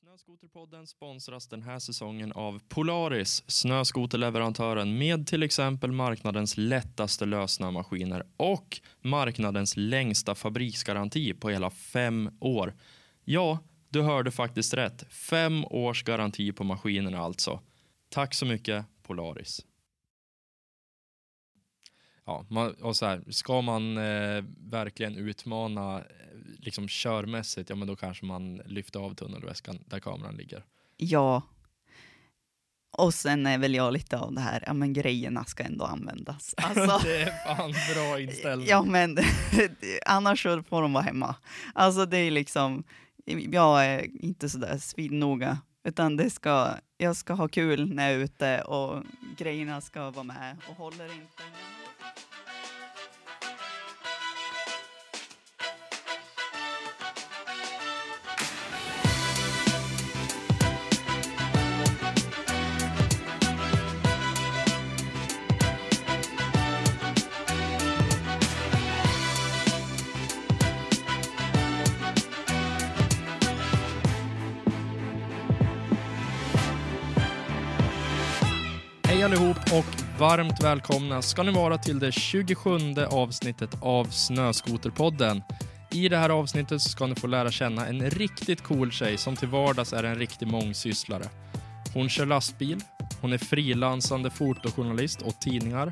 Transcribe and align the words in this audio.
Snöskoterpodden 0.00 0.86
sponsras 0.86 1.48
den 1.48 1.62
här 1.62 1.78
säsongen 1.78 2.32
av 2.32 2.60
Polaris, 2.68 3.44
snöskoterleverantören 3.46 4.98
med 4.98 5.26
till 5.26 5.42
exempel 5.42 5.92
marknadens 5.92 6.56
lättaste 6.56 7.26
lösnömaskiner 7.26 8.26
och 8.36 8.80
marknadens 9.00 9.76
längsta 9.76 10.34
fabriksgaranti 10.34 11.34
på 11.34 11.50
hela 11.50 11.70
fem 11.70 12.30
år. 12.40 12.74
Ja, 13.24 13.58
du 13.88 14.02
hörde 14.02 14.30
faktiskt 14.30 14.74
rätt. 14.74 15.12
Fem 15.12 15.64
års 15.64 16.02
garanti 16.02 16.52
på 16.52 16.64
maskinerna 16.64 17.18
alltså. 17.18 17.60
Tack 18.08 18.34
så 18.34 18.46
mycket 18.46 18.84
Polaris. 19.02 19.66
Ja, 22.24 22.46
man, 22.48 22.74
och 22.74 22.96
så 22.96 23.06
här, 23.06 23.24
ska 23.30 23.60
man 23.60 23.96
eh, 23.96 24.44
verkligen 24.58 25.16
utmana 25.16 26.04
liksom 26.58 26.86
körmässigt, 26.88 27.70
ja 27.70 27.76
men 27.76 27.88
då 27.88 27.96
kanske 27.96 28.24
man 28.26 28.56
lyfter 28.56 29.00
av 29.00 29.14
tunnelväskan 29.14 29.78
där 29.86 30.00
kameran 30.00 30.36
ligger. 30.36 30.64
Ja. 30.96 31.42
Och 32.90 33.14
sen 33.14 33.46
är 33.46 33.58
väl 33.58 33.74
jag 33.74 33.92
lite 33.92 34.18
av 34.18 34.34
det 34.34 34.40
här, 34.40 34.64
ja 34.66 34.72
men 34.72 34.92
grejerna 34.92 35.44
ska 35.44 35.62
ändå 35.62 35.84
användas. 35.84 36.54
Alltså, 36.62 37.08
det 37.08 37.22
är 37.22 37.46
fan 37.46 37.74
bra 37.94 38.20
inställning. 38.20 38.68
ja 38.68 38.82
men 38.82 39.18
annars 40.06 40.42
så 40.42 40.62
får 40.62 40.82
de 40.82 40.92
vara 40.92 41.04
hemma. 41.04 41.34
Alltså 41.74 42.06
det 42.06 42.18
är 42.18 42.30
liksom, 42.30 42.84
jag 43.26 43.86
är 43.86 44.24
inte 44.24 44.48
sådär 44.48 44.78
svinnoga, 44.78 45.58
utan 45.84 46.16
det 46.16 46.30
ska, 46.30 46.70
jag 46.98 47.16
ska 47.16 47.32
ha 47.32 47.48
kul 47.48 47.94
när 47.94 48.10
jag 48.10 48.20
är 48.20 48.24
ute 48.24 48.60
och 48.62 49.02
grejerna 49.36 49.80
ska 49.80 50.10
vara 50.10 50.24
med 50.24 50.56
och 50.68 50.76
håller 50.76 51.04
inte. 51.04 51.42
Hej 79.18 79.24
allihop 79.24 79.56
och 79.72 80.20
varmt 80.20 80.62
välkomna 80.62 81.22
ska 81.22 81.42
ni 81.42 81.52
vara 81.52 81.78
till 81.78 81.98
det 81.98 82.12
27 82.12 82.70
avsnittet 83.10 83.70
av 83.80 84.04
Snöskoterpodden. 84.04 85.42
I 85.90 86.08
det 86.08 86.16
här 86.16 86.30
avsnittet 86.30 86.82
ska 86.82 87.06
ni 87.06 87.14
få 87.14 87.26
lära 87.26 87.50
känna 87.50 87.86
en 87.86 88.10
riktigt 88.10 88.62
cool 88.62 88.92
tjej 88.92 89.16
som 89.16 89.36
till 89.36 89.48
vardags 89.48 89.92
är 89.92 90.04
en 90.04 90.14
riktig 90.14 90.48
mångsysslare. 90.48 91.24
Hon 91.94 92.08
kör 92.08 92.26
lastbil, 92.26 92.80
hon 93.20 93.32
är 93.32 93.38
frilansande 93.38 94.30
fotojournalist 94.30 95.22
åt 95.22 95.40
tidningar, 95.40 95.90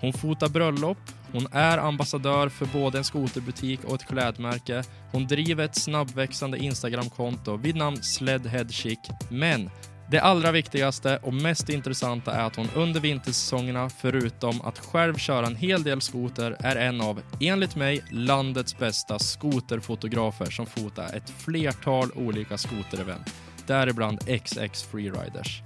hon 0.00 0.12
fotar 0.12 0.48
bröllop, 0.48 0.98
hon 1.32 1.46
är 1.52 1.78
ambassadör 1.78 2.48
för 2.48 2.66
både 2.66 2.98
en 2.98 3.04
skoterbutik 3.04 3.84
och 3.84 3.94
ett 3.94 4.06
klädmärke, 4.06 4.84
hon 5.12 5.26
driver 5.26 5.64
ett 5.64 5.76
snabbväxande 5.76 6.58
Instagramkonto 6.58 7.56
vid 7.56 7.76
namn 7.76 8.02
Sledhead 8.02 8.68
Chic, 8.68 8.98
men 9.30 9.70
det 10.10 10.20
allra 10.20 10.52
viktigaste 10.52 11.18
och 11.22 11.34
mest 11.34 11.68
intressanta 11.68 12.32
är 12.34 12.44
att 12.44 12.56
hon 12.56 12.68
under 12.74 13.00
vintersäsongerna, 13.00 13.88
förutom 13.88 14.60
att 14.60 14.78
själv 14.78 15.16
köra 15.16 15.46
en 15.46 15.56
hel 15.56 15.82
del 15.82 16.00
skoter, 16.00 16.56
är 16.60 16.76
en 16.76 17.00
av, 17.00 17.20
enligt 17.40 17.76
mig, 17.76 18.04
landets 18.10 18.78
bästa 18.78 19.18
skoterfotografer 19.18 20.50
som 20.50 20.66
fotar 20.66 21.16
ett 21.16 21.30
flertal 21.30 22.10
olika 22.14 22.58
skoterevent, 22.58 23.34
däribland 23.66 24.20
XX 24.42 24.82
Freeriders. 24.82 25.62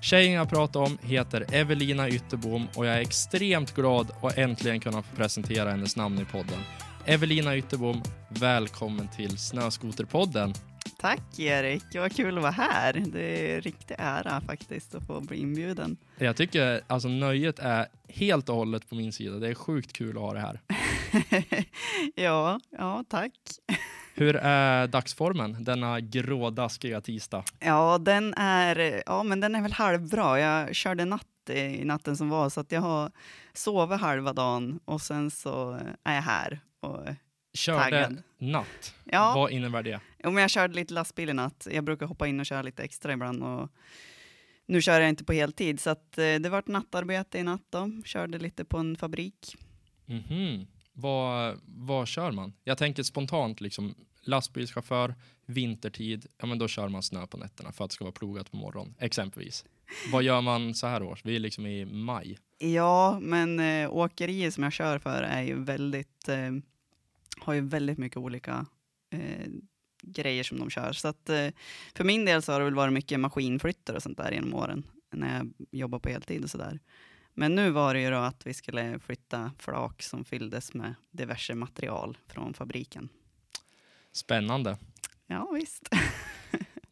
Tjejen 0.00 0.32
jag 0.32 0.50
pratar 0.50 0.80
om 0.80 0.98
heter 1.02 1.46
Evelina 1.52 2.08
Ytterbom 2.08 2.68
och 2.74 2.86
jag 2.86 2.96
är 2.96 3.00
extremt 3.00 3.74
glad 3.74 4.10
att 4.22 4.38
äntligen 4.38 4.80
kunna 4.80 5.02
få 5.02 5.16
presentera 5.16 5.70
hennes 5.70 5.96
namn 5.96 6.20
i 6.20 6.24
podden. 6.24 6.58
Evelina 7.04 7.56
Ytterbom, 7.56 8.02
välkommen 8.28 9.08
till 9.08 9.38
Snöskoterpodden. 9.38 10.54
Tack 11.02 11.38
Erik, 11.38 11.82
vad 11.94 12.16
kul 12.16 12.36
att 12.36 12.42
vara 12.42 12.52
här. 12.52 12.92
Det 12.92 13.52
är 13.52 13.60
riktig 13.60 13.96
ära 13.98 14.40
faktiskt 14.40 14.94
att 14.94 15.06
få 15.06 15.20
bli 15.20 15.36
inbjuden. 15.36 15.96
Jag 16.18 16.36
tycker 16.36 16.80
alltså 16.86 17.08
nöjet 17.08 17.58
är 17.58 17.86
helt 18.08 18.48
och 18.48 18.56
hållet 18.56 18.88
på 18.88 18.94
min 18.94 19.12
sida. 19.12 19.36
Det 19.36 19.48
är 19.48 19.54
sjukt 19.54 19.92
kul 19.92 20.16
att 20.16 20.22
ha 20.22 20.32
det 20.32 20.40
här. 20.40 20.60
ja, 22.14 22.60
ja, 22.70 23.04
tack. 23.08 23.32
Hur 24.14 24.36
är 24.36 24.86
dagsformen 24.86 25.64
denna 25.64 26.00
grådaskiga 26.00 27.00
tisdag? 27.00 27.44
Ja, 27.60 27.98
den 27.98 28.34
är, 28.34 29.02
ja, 29.06 29.22
men 29.22 29.40
den 29.40 29.54
är 29.54 29.62
väl 29.62 29.72
halvbra. 29.72 30.40
Jag 30.40 30.74
körde 30.74 31.04
natt 31.04 31.26
i 31.50 31.84
natten 31.84 32.16
som 32.16 32.28
var, 32.28 32.48
så 32.48 32.60
att 32.60 32.72
jag 32.72 32.80
har 32.80 33.10
sovit 33.52 34.00
halva 34.00 34.32
dagen 34.32 34.80
och 34.84 35.00
sen 35.00 35.30
så 35.30 35.80
är 36.04 36.14
jag 36.14 36.22
här 36.22 36.60
och 36.80 36.98
Körde 37.54 37.78
Taggad. 37.78 38.22
natt. 38.38 38.94
Ja. 39.04 39.34
Vad 39.34 39.50
innebär 39.50 39.82
det? 39.82 40.00
Jo, 40.24 40.30
men 40.30 40.40
jag 40.40 40.50
körde 40.50 40.74
lite 40.74 40.94
lastbil 40.94 41.28
i 41.30 41.32
natt. 41.32 41.66
Jag 41.70 41.84
brukar 41.84 42.06
hoppa 42.06 42.26
in 42.26 42.40
och 42.40 42.46
köra 42.46 42.62
lite 42.62 42.82
extra 42.82 43.12
ibland. 43.12 43.42
Och 43.42 43.68
nu 44.66 44.82
kör 44.82 45.00
jag 45.00 45.08
inte 45.08 45.24
på 45.24 45.32
heltid, 45.32 45.80
så 45.80 45.90
att, 45.90 46.18
eh, 46.18 46.34
det 46.34 46.48
var 46.48 46.62
nattarbete 46.66 47.38
i 47.38 47.42
natt. 47.42 47.66
Då. 47.70 47.90
Körde 48.04 48.38
lite 48.38 48.64
på 48.64 48.78
en 48.78 48.96
fabrik. 48.96 49.56
Mhm. 50.06 50.66
Vad, 50.92 51.60
vad 51.64 52.08
kör 52.08 52.32
man? 52.32 52.52
Jag 52.64 52.78
tänker 52.78 53.02
spontant 53.02 53.60
liksom 53.60 53.94
lastbilschaufför, 54.24 55.14
vintertid, 55.46 56.26
ja 56.38 56.46
men 56.46 56.58
då 56.58 56.68
kör 56.68 56.88
man 56.88 57.02
snö 57.02 57.26
på 57.26 57.36
nätterna 57.36 57.72
för 57.72 57.84
att 57.84 57.90
det 57.90 57.94
ska 57.94 58.04
vara 58.04 58.12
plogat 58.12 58.50
på 58.50 58.56
morgonen, 58.56 58.94
exempelvis. 58.98 59.64
Vad 60.12 60.22
gör 60.22 60.40
man 60.40 60.74
så 60.74 60.86
här 60.86 61.02
års? 61.02 61.24
Vi 61.24 61.36
är 61.36 61.40
liksom 61.40 61.66
i 61.66 61.84
maj. 61.84 62.38
Ja, 62.58 63.18
men 63.22 63.60
eh, 63.60 63.92
åkeriet 63.92 64.54
som 64.54 64.62
jag 64.64 64.72
kör 64.72 64.98
för 64.98 65.22
är 65.22 65.42
ju 65.42 65.64
väldigt, 65.64 66.28
eh, 66.28 66.50
har 67.42 67.54
ju 67.54 67.60
väldigt 67.60 67.98
mycket 67.98 68.16
olika 68.18 68.66
eh, 69.10 69.46
grejer 70.02 70.42
som 70.44 70.58
de 70.58 70.70
kör. 70.70 70.92
Så 70.92 71.08
att, 71.08 71.28
eh, 71.28 71.48
för 71.94 72.04
min 72.04 72.24
del 72.24 72.42
så 72.42 72.52
har 72.52 72.58
det 72.58 72.64
väl 72.64 72.74
varit 72.74 72.92
mycket 72.94 73.20
maskinflyttar 73.20 73.94
och 73.94 74.02
sånt 74.02 74.18
där 74.18 74.32
genom 74.32 74.54
åren 74.54 74.82
när 75.12 75.36
jag 75.36 75.52
jobbar 75.70 75.98
på 75.98 76.08
heltid 76.08 76.44
och 76.44 76.50
sådär. 76.50 76.78
Men 77.34 77.54
nu 77.54 77.70
var 77.70 77.94
det 77.94 78.00
ju 78.00 78.10
då 78.10 78.16
att 78.16 78.46
vi 78.46 78.54
skulle 78.54 78.98
flytta 78.98 79.52
flak 79.58 80.02
som 80.02 80.24
fylldes 80.24 80.74
med 80.74 80.94
diverse 81.10 81.54
material 81.54 82.18
från 82.26 82.54
fabriken. 82.54 83.08
Spännande. 84.12 84.76
Ja, 85.26 85.50
visst. 85.54 85.88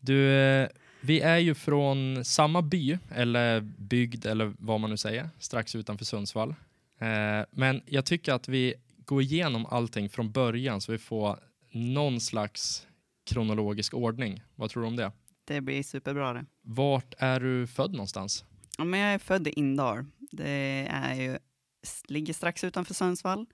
Du, 0.03 0.31
eh, 0.31 0.69
vi 1.01 1.21
är 1.21 1.39
ju 1.39 1.55
från 1.55 2.25
samma 2.25 2.63
by, 2.63 2.99
eller 3.11 3.61
bygd, 3.61 4.27
eller 4.27 4.53
vad 4.59 4.81
man 4.81 4.91
nu 4.91 4.97
säger, 4.97 5.29
strax 5.39 5.75
utanför 5.75 6.05
Sundsvall. 6.05 6.55
Eh, 6.99 7.47
Men 7.51 7.83
jag 7.87 8.05
tycker 8.07 8.33
att 8.33 8.49
vi 8.49 8.75
går 9.11 9.23
igenom 9.23 9.67
allting 9.67 10.09
från 10.09 10.33
början 10.33 10.81
så 10.81 10.93
vi 10.93 10.99
får 10.99 11.39
någon 11.73 12.21
slags 12.21 12.87
kronologisk 13.31 13.95
ordning. 13.95 14.43
Vad 14.55 14.71
tror 14.71 14.83
du 14.83 14.87
om 14.89 14.97
det? 14.97 15.13
Det 15.45 15.61
blir 15.61 15.83
superbra 15.83 16.33
det. 16.33 16.45
Vart 16.63 17.15
är 17.19 17.41
du 17.41 17.67
född 17.67 17.93
någonstans? 17.93 18.45
Ja, 18.79 18.85
men 18.85 19.01
jag 19.01 19.15
är 19.15 19.19
född 19.19 19.49
i 19.49 19.51
Indal. 19.51 20.05
Det 20.33 20.87
är 20.91 21.15
ju, 21.15 21.39
ligger 22.09 22.35
strax 22.35 22.65
utanför 22.65 22.95
Sundsvall, 22.95 23.47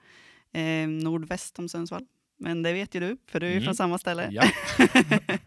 eh, 0.52 0.88
nordväst 0.88 1.58
om 1.58 1.68
Sundsvall. 1.68 2.06
Men 2.38 2.62
det 2.62 2.72
vet 2.72 2.94
ju 2.94 3.00
du, 3.00 3.16
för 3.26 3.40
du 3.40 3.46
är 3.46 3.50
ju 3.50 3.56
Mm. 3.56 3.64
från 3.64 3.74
samma 3.74 3.98
ställe. 3.98 4.28
Ja. 4.32 4.44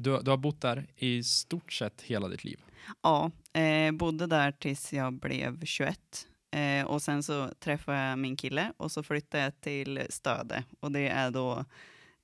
Du, 0.00 0.20
du 0.22 0.30
har 0.30 0.36
bott 0.36 0.60
där 0.60 0.86
i 0.96 1.22
stort 1.22 1.72
sett 1.72 2.02
hela 2.02 2.28
ditt 2.28 2.44
liv. 2.44 2.60
Ja, 3.02 3.30
eh, 3.60 3.92
bodde 3.92 4.26
där 4.26 4.52
tills 4.52 4.92
jag 4.92 5.12
blev 5.12 5.64
21. 5.64 5.98
Eh, 6.50 6.86
och 6.86 7.02
sen 7.02 7.22
så 7.22 7.48
träffade 7.58 7.98
jag 7.98 8.18
min 8.18 8.36
kille 8.36 8.72
och 8.76 8.92
så 8.92 9.02
flyttade 9.02 9.44
jag 9.44 9.60
till 9.60 10.06
Stöde. 10.08 10.64
Och 10.80 10.92
det 10.92 11.08
är 11.08 11.30
då 11.30 11.64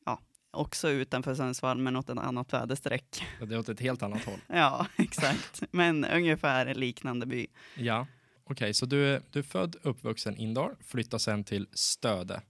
ja, 0.07 0.21
också 0.51 0.91
utanför 0.91 1.35
Sundsvall, 1.35 1.79
men 1.79 1.97
åt 1.97 2.11
ett 2.11 2.19
annat 2.19 2.53
väderstreck. 2.53 3.25
Det 3.41 3.55
är 3.55 3.59
åt 3.59 3.69
ett 3.69 3.81
helt 3.81 4.03
annat 4.03 4.25
håll. 4.25 4.41
Ja, 4.49 4.87
exakt. 4.97 5.63
Men 5.71 6.05
ungefär 6.05 6.67
en 6.67 6.77
liknande 6.77 7.27
by. 7.27 7.47
Ja, 7.77 8.07
okej, 8.45 8.75
så 8.75 8.87
du 8.87 9.21
du 9.31 9.39
är 9.39 9.43
född, 9.43 9.77
uppvuxen 9.83 10.37
Indal, 10.37 10.77
flyttar 10.81 11.19
sen 11.19 11.45
till 11.45 11.69
Stöde. 11.73 12.43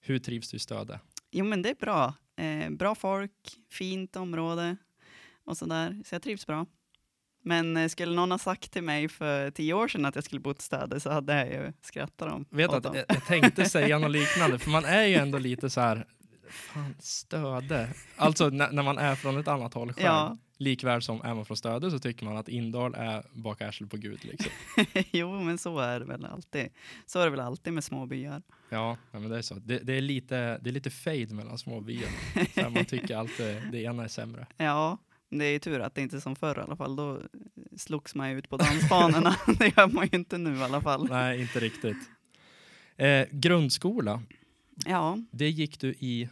Hur 0.00 0.18
trivs 0.18 0.50
du 0.50 0.56
i 0.56 0.60
Stöde? 0.60 1.00
Jo, 1.30 1.44
men 1.44 1.62
det 1.62 1.70
är 1.70 1.74
bra. 1.74 2.14
Eh, 2.36 2.70
bra 2.70 2.94
folk, 2.94 3.32
fint 3.70 4.16
område 4.16 4.76
och 5.44 5.56
sådär. 5.58 6.02
Så 6.04 6.14
jag 6.14 6.22
trivs 6.22 6.46
bra. 6.46 6.66
Men 7.42 7.76
eh, 7.76 7.88
skulle 7.88 8.14
någon 8.14 8.30
ha 8.30 8.38
sagt 8.38 8.70
till 8.70 8.82
mig 8.82 9.08
för 9.08 9.50
tio 9.50 9.74
år 9.74 9.88
sedan 9.88 10.04
att 10.04 10.14
jag 10.14 10.24
skulle 10.24 10.40
bo 10.40 10.50
i 10.50 10.54
Stöde 10.58 11.00
så 11.00 11.10
hade 11.10 11.38
jag 11.38 11.48
ju 11.48 11.72
skrattat 11.82 12.32
om. 12.32 12.44
Vet 12.50 12.72
att 12.72 12.82
dem. 12.82 12.94
jag, 12.96 13.04
jag 13.08 13.24
tänkte 13.26 13.64
säga 13.64 13.98
något 13.98 14.10
liknande, 14.10 14.58
för 14.58 14.70
man 14.70 14.84
är 14.84 15.04
ju 15.04 15.14
ändå 15.14 15.38
lite 15.38 15.70
så 15.70 15.80
här, 15.80 16.06
fan 16.52 16.94
Stöde. 16.98 17.88
Alltså 18.16 18.48
när, 18.48 18.72
när 18.72 18.82
man 18.82 18.98
är 18.98 19.14
från 19.14 19.38
ett 19.38 19.48
annat 19.48 19.74
håll 19.74 19.92
själv. 19.92 20.06
Ja. 20.06 20.36
Likväl 20.58 21.02
som 21.02 21.20
är 21.22 21.34
man 21.34 21.44
från 21.44 21.56
Stöde 21.56 21.90
så 21.90 21.98
tycker 21.98 22.24
man 22.24 22.36
att 22.36 22.48
Indal 22.48 22.94
är 22.94 23.24
bak 23.32 23.62
arslet 23.62 23.90
på 23.90 23.96
Gud. 23.96 24.24
Liksom. 24.24 24.52
jo, 25.10 25.40
men 25.40 25.58
så 25.58 25.78
är 25.78 26.00
det 26.00 26.06
väl 26.06 26.24
alltid. 26.24 26.68
Så 27.06 27.20
är 27.20 27.24
det 27.24 27.30
väl 27.30 27.40
alltid 27.40 27.72
med 27.72 27.84
små 27.84 28.06
byar. 28.06 28.42
Ja, 28.68 28.96
men 29.10 29.28
det 29.28 29.38
är 29.38 29.42
så. 29.42 29.54
Det, 29.54 29.78
det, 29.78 29.92
är 29.92 30.00
lite, 30.00 30.58
det 30.58 30.70
är 30.70 30.72
lite 30.72 30.90
fade 30.90 31.34
mellan 31.34 31.58
små 31.58 31.80
byar. 31.80 32.10
Man 32.70 32.84
tycker 32.84 33.16
alltid 33.16 33.62
det 33.72 33.82
ena 33.82 34.04
är 34.04 34.08
sämre. 34.08 34.46
Ja, 34.56 34.98
Det 35.38 35.44
är 35.44 35.58
tur 35.58 35.80
att 35.80 35.94
det 35.94 36.02
inte 36.02 36.16
är 36.16 36.20
som 36.20 36.36
förr 36.36 36.58
i 36.58 36.62
alla 36.62 36.76
fall. 36.76 36.96
Då 36.96 37.20
slogs 37.76 38.14
man 38.14 38.30
ju 38.30 38.38
ut 38.38 38.48
på 38.48 38.56
dansbanorna. 38.56 39.36
det 39.58 39.76
gör 39.76 39.88
man 39.88 40.08
ju 40.12 40.18
inte 40.18 40.38
nu 40.38 40.56
i 40.56 40.62
alla 40.62 40.80
fall. 40.80 41.08
Nej, 41.08 41.40
inte 41.40 41.60
riktigt. 41.60 41.96
Eh, 42.96 43.26
grundskola, 43.30 44.22
Ja, 44.86 45.18
det 45.30 45.50
gick 45.50 45.80
du 45.80 45.88
i... 45.88 46.28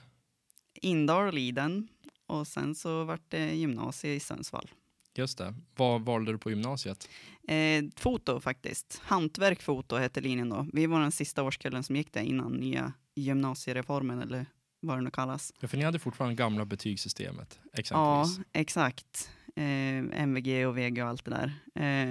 Indal 0.75 1.27
och 1.27 1.35
Liden. 1.35 1.89
Och 2.27 2.47
sen 2.47 2.75
så 2.75 3.05
vart 3.05 3.31
det 3.31 3.55
gymnasie 3.55 4.15
i 4.15 4.21
Sundsvall. 4.21 4.71
Just 5.15 5.39
det. 5.39 5.55
Vad 5.77 6.03
valde 6.03 6.33
du 6.33 6.39
på 6.39 6.51
gymnasiet? 6.51 7.09
Eh, 7.49 7.85
foto 7.97 8.41
faktiskt. 8.41 9.01
Hantverk 9.05 9.63
foto 9.63 9.97
hette 9.97 10.21
linjen 10.21 10.49
då. 10.49 10.67
Vi 10.73 10.87
var 10.87 11.01
den 11.01 11.13
sista 11.13 11.43
årskullen 11.43 11.83
som 11.83 11.97
gick 11.97 12.13
där 12.13 12.21
innan 12.21 12.53
nya 12.53 12.93
gymnasiereformen 13.15 14.23
eller 14.23 14.47
vad 14.81 14.99
det 14.99 15.03
nu 15.03 15.11
kallas. 15.11 15.53
Ja, 15.61 15.69
för 15.69 15.77
ni 15.77 15.85
hade 15.85 15.99
fortfarande 15.99 16.35
gamla 16.35 16.65
betygssystemet, 16.65 17.61
Ja, 17.63 17.71
exempelvis. 17.79 18.47
exakt. 18.53 19.31
Eh, 19.57 20.23
MVG 20.23 20.67
och 20.67 20.79
VG 20.79 21.03
och 21.03 21.09
allt 21.09 21.25
det 21.25 21.31
där. 21.31 21.53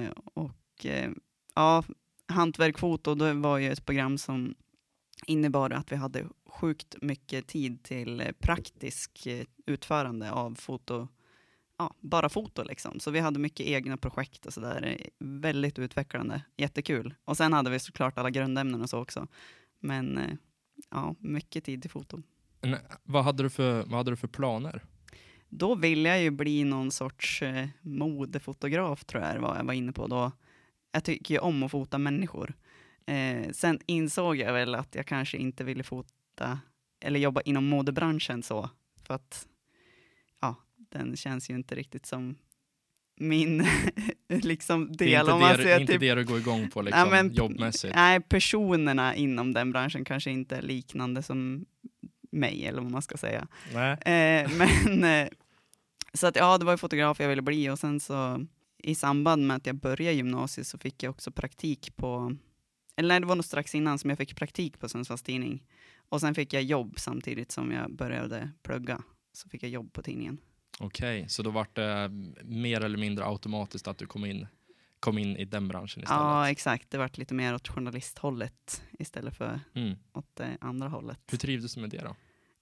Eh, 0.04 0.10
och 0.34 0.86
eh, 0.86 1.12
ja, 1.56 1.84
Hantverk 2.28 2.80
foto, 2.80 3.16
det 3.16 3.34
var 3.34 3.58
ju 3.58 3.72
ett 3.72 3.86
program 3.86 4.18
som 4.18 4.56
innebar 5.26 5.70
att 5.70 5.92
vi 5.92 5.96
hade 5.96 6.26
sjukt 6.46 6.96
mycket 7.02 7.48
tid 7.48 7.84
till 7.84 8.22
eh, 8.22 8.32
praktisk 8.32 9.26
eh, 9.26 9.46
utförande 9.66 10.32
av 10.32 10.56
foto, 10.56 11.08
ja, 11.78 11.94
bara 12.00 12.30
foto 12.30 12.64
liksom. 12.64 13.00
Så 13.00 13.12
vi 13.12 13.20
hade 13.20 13.40
mycket 13.40 13.66
egna 13.66 13.98
projekt 13.98 14.46
och 14.46 14.54
sådär. 14.54 14.98
Väldigt 15.20 15.80
utvecklande, 15.80 16.42
jättekul. 16.58 17.14
Och 17.26 17.38
sen 17.38 17.54
hade 17.54 17.70
vi 17.70 17.80
såklart 17.80 18.18
alla 18.18 18.30
grundämnen 18.30 18.82
och 18.82 18.90
så 18.90 19.00
också. 19.02 19.28
Men 19.80 20.18
eh, 20.18 20.34
ja, 20.90 21.16
mycket 21.20 21.64
tid 21.64 21.82
till 21.82 21.92
foto. 21.92 22.22
Vad, 23.04 23.24
hade 23.24 23.44
du 23.44 23.50
för, 23.50 23.84
vad 23.84 23.94
hade 23.94 24.12
du 24.12 24.16
för 24.16 24.28
planer? 24.28 24.84
Då 25.50 25.76
ville 25.76 26.10
jag 26.10 26.22
ju 26.22 26.30
bli 26.32 26.64
någon 26.64 26.92
sorts 26.92 27.42
eh, 27.42 27.68
modefotograf 27.82 29.06
tror 29.06 29.24
jag 29.24 29.40
var 29.40 29.56
jag 29.58 29.64
var 29.64 29.74
inne 29.74 29.92
på 29.92 30.08
då. 30.08 30.32
Jag 30.92 31.04
tycker 31.04 31.34
ju 31.36 31.40
om 31.40 31.64
att 31.64 31.72
fota 31.72 31.98
människor. 31.98 32.54
Eh, 33.06 33.50
sen 33.52 33.80
insåg 33.86 34.36
jag 34.38 34.54
väl 34.54 34.76
att 34.76 34.96
jag 34.96 35.06
kanske 35.06 35.38
inte 35.38 35.64
ville 35.64 35.84
fota 35.84 36.60
eller 37.02 37.20
jobba 37.20 37.42
inom 37.42 37.66
modebranschen 37.66 38.44
så. 38.44 38.70
För 39.08 39.14
att 39.14 39.48
ja, 40.42 40.56
den 40.78 41.16
känns 41.18 41.50
ju 41.50 41.56
inte 41.56 41.76
riktigt 41.76 42.06
som 42.06 42.36
min 43.20 43.66
liksom 44.28 44.92
Det 44.98 45.06
är 45.06 45.10
del. 45.10 45.20
inte, 45.22 45.32
om 45.32 45.40
det, 45.42 45.56
säger 45.64 45.80
inte 45.80 45.94
typ- 45.94 46.02
det 46.02 46.16
du 46.16 46.26
går 46.26 46.38
igång 46.40 46.70
på 46.70 46.82
liksom, 46.82 47.00
Ja, 47.00 47.10
men- 47.10 47.34
jobbmässigt. 47.34 47.96
Nej, 47.96 48.22
personerna 48.22 49.16
inom 49.16 49.54
den 49.54 49.72
branschen 49.72 50.06
kanske 50.06 50.32
inte 50.32 50.56
är 50.58 50.62
liknande 50.62 51.24
som 51.24 51.66
mig, 52.30 52.66
eller 52.66 52.82
vad 52.82 52.92
man 52.92 53.02
ska 53.02 53.18
säga. 53.18 53.48
Nej. 53.74 53.92
Eh, 53.92 54.52
men, 54.58 55.04
eh, 55.04 55.30
så 56.14 56.28
att 56.28 56.36
ja, 56.36 56.58
det 56.58 56.66
var 56.66 56.74
ju 56.74 56.78
fotograf 56.78 57.20
jag 57.20 57.30
ville 57.30 57.42
bli 57.42 57.70
och 57.70 57.80
sen 57.80 58.00
så 58.00 58.46
i 58.84 58.96
samband 58.96 59.48
med 59.48 59.58
att 59.58 59.66
jag 59.66 59.76
började 59.76 60.16
gymnasiet 60.16 60.68
så 60.68 60.78
fick 60.78 61.04
jag 61.04 61.10
också 61.10 61.32
praktik 61.32 61.96
på, 61.96 62.36
eller 62.96 63.08
nej, 63.08 63.20
det 63.20 63.26
var 63.26 63.36
nog 63.36 63.46
strax 63.46 63.76
innan 63.76 64.00
som 64.00 64.10
jag 64.10 64.18
fick 64.18 64.36
praktik 64.36 64.80
på 64.80 64.90
Sundsvalls 64.90 65.22
Tidning. 65.22 65.64
Och 66.10 66.22
sen 66.22 66.36
fick 66.36 66.54
jag 66.54 66.64
jobb 66.64 67.00
samtidigt 67.00 67.52
som 67.52 67.72
jag 67.72 67.96
började 67.96 68.52
plugga. 68.64 69.02
Så 69.34 69.50
fick 69.50 69.64
jag 69.64 69.70
jobb 69.70 69.94
på 69.94 70.02
tidningen. 70.02 70.38
Okej, 70.80 71.30
så 71.30 71.44
då 71.44 71.50
var 71.50 71.68
det 71.74 72.10
mer 72.44 72.84
eller 72.84 72.98
mindre 72.98 73.26
automatiskt 73.26 73.88
att 73.88 73.98
du 73.98 74.06
kom 74.06 74.26
in, 74.26 74.48
kom 75.00 75.18
in 75.18 75.38
i 75.38 75.46
den 75.46 75.68
branschen 75.68 76.04
istället? 76.04 76.22
Ja, 76.22 76.50
exakt. 76.50 76.90
Det 76.90 76.98
vart 76.98 77.18
lite 77.18 77.34
mer 77.34 77.56
åt 77.56 77.68
journalisthållet 77.68 78.84
istället 79.00 79.36
för 79.38 79.60
Mm. 79.74 79.98
åt 80.14 80.36
det 80.36 80.58
andra 80.62 80.88
hållet. 80.88 81.20
Hur 81.32 81.38
trivdes 81.38 81.76
du 81.76 81.82
med 81.82 81.90
det 81.90 82.02
då? 82.02 82.16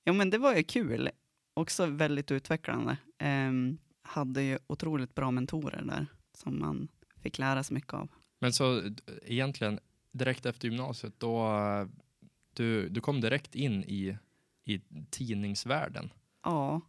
Jo, 0.06 0.14
men 0.14 0.30
det 0.30 0.38
var 0.38 0.56
ju 0.56 0.64
kul. 0.64 1.10
Också 1.54 1.86
väldigt 1.86 2.32
utvecklande. 2.32 2.98
Ehm, 3.18 3.78
hade 4.02 4.42
ju 4.44 4.60
otroligt 4.68 5.16
bra 5.16 5.32
mentorer 5.32 5.82
där 5.82 6.06
som 6.34 6.60
man 6.60 6.88
fick 7.22 7.38
lära 7.38 7.64
sig 7.64 7.74
mycket 7.74 7.94
av. 7.94 8.10
Men 8.40 8.54
så 8.54 8.82
d- 8.82 9.04
egentligen 9.26 9.80
direkt 10.12 10.46
efter 10.46 10.68
gymnasiet, 10.68 11.14
då 11.20 11.48
eh, 11.56 11.88
du, 12.54 12.90
du 12.90 13.02
kom 13.02 13.22
direkt 13.22 13.56
in 13.56 13.84
i, 13.84 14.18
i 14.66 14.82
tidningsvärlden. 15.10 16.10
Ja, 16.44 16.82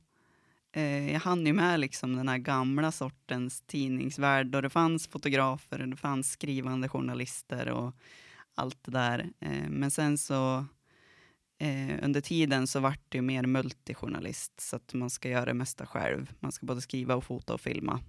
eh, 0.73 1.13
jag 1.13 1.21
hann 1.21 1.47
ju 1.47 1.53
med 1.53 1.81
liksom 1.81 2.17
den 2.17 2.29
här 2.29 2.39
gamla 2.39 2.93
sortens 2.93 3.61
tidningsvärld 3.67 4.47
då 4.47 4.61
det 4.61 4.71
fanns 4.71 5.07
fotografer, 5.07 5.81
och 5.81 5.89
det 5.89 5.97
fanns 5.97 6.31
skrivande 6.31 6.89
journalister 6.89 7.69
och 7.69 7.95
allt 8.55 8.85
det 8.85 8.91
där. 8.91 9.31
Eh, 9.41 9.69
men 9.69 9.91
sen 9.91 10.19
så 10.19 10.67
eh, 11.59 12.05
under 12.05 12.21
tiden 12.21 12.67
så 12.67 12.81
vart 12.81 13.01
det 13.09 13.19
ju 13.19 13.23
mer 13.23 13.47
multijournalist 13.47 14.61
så 14.61 14.77
att 14.77 14.95
man 14.95 15.11
ska 15.11 15.29
göra 15.29 15.45
det 15.45 15.55
mesta 15.55 15.87
själv. 15.87 16.33
Man 16.41 16.53
ska 16.53 16.67
både 16.67 16.81
skriva 16.81 17.15
och 17.15 17.25
fota 17.25 17.55
och 17.55 17.61
filma. 17.61 18.01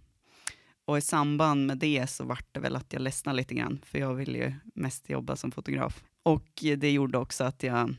Och 0.86 0.98
i 0.98 1.02
samband 1.02 1.66
med 1.66 1.78
det 1.78 2.08
så 2.08 2.24
vart 2.24 2.48
det 2.52 2.60
väl 2.60 2.76
att 2.76 2.94
jag 2.94 3.02
ledsnade 3.02 3.38
lite 3.38 3.56
grann 3.56 3.82
för 3.86 4.00
jag 4.00 4.14
ville 4.14 4.38
ju 4.38 4.54
mest 4.76 5.10
jobba 5.10 5.36
som 5.36 5.52
fotograf. 5.52 6.04
Och 6.24 6.50
det 6.78 6.92
gjorde 6.92 7.18
också 7.18 7.44
att 7.44 7.64
jag 7.64 7.96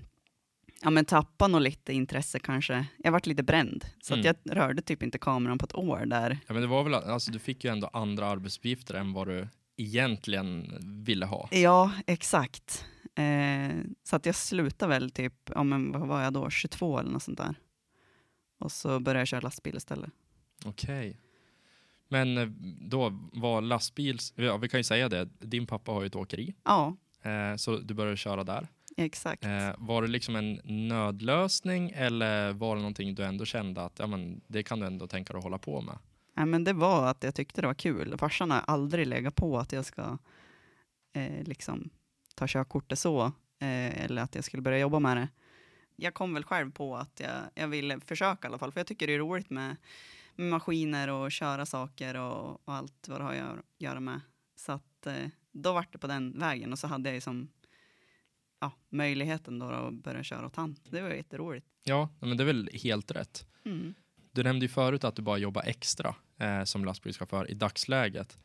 ja, 0.82 0.90
men 0.90 1.04
tappade 1.04 1.52
nog 1.52 1.60
lite 1.60 1.92
intresse 1.92 2.38
kanske. 2.38 2.86
Jag 2.98 3.12
vart 3.12 3.26
lite 3.26 3.42
bränd, 3.42 3.84
så 4.02 4.14
Mm. 4.14 4.30
att 4.30 4.36
jag 4.44 4.56
rörde 4.56 4.82
typ 4.82 5.02
inte 5.02 5.18
kameran 5.18 5.58
på 5.58 5.64
ett 5.64 5.74
år 5.74 6.06
där. 6.06 6.38
Ja, 6.46 6.52
men 6.52 6.62
det 6.62 6.68
var 6.68 6.84
väl, 6.84 6.94
alltså, 6.94 7.30
du 7.30 7.38
fick 7.38 7.64
ju 7.64 7.70
ändå 7.70 7.86
andra 7.92 8.26
arbetsuppgifter 8.26 8.94
än 8.94 9.12
vad 9.12 9.28
du 9.28 9.48
egentligen 9.76 10.72
ville 11.04 11.26
ha. 11.26 11.48
Ja, 11.52 11.92
exakt. 12.06 12.84
Eh, 13.14 13.76
så 14.04 14.16
att 14.16 14.26
jag 14.26 14.34
slutade 14.34 14.88
väl 14.90 15.10
typ, 15.10 15.34
ja 15.54 15.62
men 15.62 15.92
vad 15.92 16.08
var 16.08 16.22
jag 16.22 16.32
då, 16.32 16.50
22 16.50 16.98
eller 16.98 17.10
något 17.10 17.22
sånt 17.22 17.38
där. 17.38 17.54
Och 18.58 18.72
så 18.72 19.00
började 19.00 19.20
jag 19.20 19.28
köra 19.28 19.40
lastbil 19.40 19.76
istället. 19.76 20.10
Okej. 20.64 21.20
Men 22.08 22.38
eh, 22.38 22.46
då 22.80 23.18
var 23.32 23.60
lastbils, 23.60 24.32
ja, 24.36 24.56
vi 24.56 24.68
kan 24.68 24.80
ju 24.80 24.84
säga 24.84 25.08
det, 25.08 25.28
din 25.38 25.66
pappa 25.66 25.92
har 25.92 26.00
ju 26.00 26.06
ett 26.06 26.16
åkeri, 26.16 26.54
Ja, 26.64 26.96
eh, 27.22 27.56
så 27.56 27.76
du 27.76 27.94
började 27.94 28.16
köra 28.16 28.44
där. 28.44 28.68
Exakt. 28.96 29.44
Eh, 29.44 29.74
var 29.78 30.02
det 30.02 30.08
liksom 30.08 30.36
en 30.36 30.60
nödlösning 30.64 31.90
eller 31.94 32.52
var 32.52 32.76
det 32.76 32.80
någonting 32.82 33.14
du 33.14 33.24
ändå 33.24 33.44
kände 33.44 33.82
att 33.84 33.98
ja, 33.98 34.06
men, 34.06 34.40
det 34.46 34.62
kan 34.62 34.80
du 34.80 34.86
ändå 34.86 35.06
tänka 35.06 35.32
dig 35.32 35.38
att 35.38 35.44
hålla 35.44 35.58
på 35.58 35.80
med? 35.80 35.98
Nej, 36.34 36.46
men 36.46 36.64
det 36.64 36.72
var 36.72 37.06
att 37.10 37.22
jag 37.24 37.34
tyckte 37.34 37.60
det 37.60 37.66
var 37.66 37.74
kul. 37.74 38.18
Farsan 38.18 38.50
har 38.50 38.60
aldrig 38.60 39.06
legat 39.06 39.36
på 39.36 39.58
att 39.58 39.72
jag 39.72 39.84
ska 39.84 40.18
eh, 41.12 41.42
liksom 41.44 41.90
ta 42.34 42.46
körkortet 42.48 42.98
så, 42.98 43.24
eh, 43.58 44.04
eller 44.04 44.22
att 44.22 44.34
jag 44.34 44.44
skulle 44.44 44.62
börja 44.62 44.78
jobba 44.78 44.98
med 44.98 45.16
det. 45.16 45.28
Jag 45.96 46.14
kom 46.14 46.34
väl 46.34 46.44
själv 46.44 46.72
på 46.72 46.96
att 46.96 47.20
jag, 47.20 47.30
jag 47.54 47.68
ville 47.68 48.00
försöka 48.00 48.46
i 48.46 48.48
alla 48.48 48.58
fall, 48.58 48.72
för 48.72 48.80
jag 48.80 48.86
tycker 48.86 49.06
det 49.06 49.14
är 49.14 49.18
roligt 49.18 49.50
med, 49.50 49.76
med 50.34 50.50
maskiner 50.50 51.08
och 51.10 51.32
köra 51.32 51.66
saker 51.66 52.16
och, 52.16 52.50
och 52.68 52.74
allt 52.74 53.08
vad 53.08 53.20
det 53.20 53.24
har 53.24 53.30
att 53.30 53.36
göra- 53.38 53.62
göra 53.78 54.00
med. 54.00 54.20
Så 54.56 54.72
att 54.72 55.06
eh, 55.06 55.14
då 55.52 55.72
vart 55.72 55.92
det 55.92 55.98
på 55.98 56.06
den 56.06 56.38
vägen 56.38 56.72
och 56.72 56.78
så 56.78 56.86
hade 56.86 57.08
jag 57.08 57.14
ju 57.14 57.20
som 57.20 57.48
ja, 58.60 58.72
möjligheten 58.88 59.58
då 59.58 59.66
att 59.66 59.94
börja 59.94 60.22
köra 60.22 60.46
åt 60.46 60.56
han. 60.56 60.76
Det 60.90 61.00
var 61.00 61.10
jätteroligt. 61.10 61.66
Ja, 61.84 62.08
men 62.20 62.36
det 62.36 62.42
är 62.42 62.46
väl 62.46 62.70
helt 62.72 63.10
rätt. 63.10 63.46
Mm. 63.64 63.94
Du 64.32 64.42
nämnde 64.42 64.64
ju 64.64 64.68
förut 64.68 65.04
att 65.04 65.16
du 65.16 65.22
bara 65.22 65.38
jobbar 65.38 65.62
extra 65.62 66.14
eh, 66.38 66.64
som 66.64 66.84
lastbilschaufför 66.84 67.50
i 67.50 67.54
dagsläget. 67.54 68.38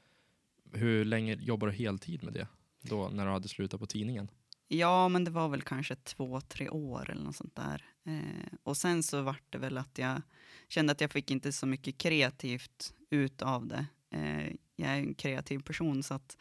Hur 0.74 1.06
länge 1.06 1.36
jobbar 1.36 1.68
du 1.68 1.74
heltid 1.74 2.24
med 2.24 2.34
det? 2.34 2.48
Då 2.82 3.10
när 3.10 3.26
du 3.26 3.32
hade 3.32 3.48
slutat 3.48 3.80
på 3.80 3.86
tidningen? 3.86 4.32
Ja, 4.68 5.10
men 5.10 5.24
det 5.24 5.32
var 5.32 5.50
väl 5.50 5.62
kanske 5.62 5.96
två, 5.96 6.42
tre 6.42 6.70
år 6.70 7.10
eller 7.10 7.24
något 7.24 7.36
sånt 7.36 7.56
där. 7.56 7.86
Eh, 8.06 8.54
och 8.64 8.78
sen 8.78 9.04
så 9.04 9.22
vart 9.22 9.44
det 9.50 9.58
väl 9.58 9.78
att 9.78 9.98
jag 9.98 10.22
kände 10.68 10.92
att 10.92 11.02
jag 11.02 11.12
fick 11.12 11.32
inte 11.32 11.52
så 11.52 11.66
mycket 11.66 11.98
kreativt 11.98 12.94
ut 13.10 13.42
av 13.42 13.68
det. 13.68 13.86
Eh, 14.12 14.54
jag 14.76 14.90
är 14.90 14.96
en 14.96 15.14
kreativ 15.14 15.60
person 15.60 16.04
så 16.04 16.14
att 16.14 16.38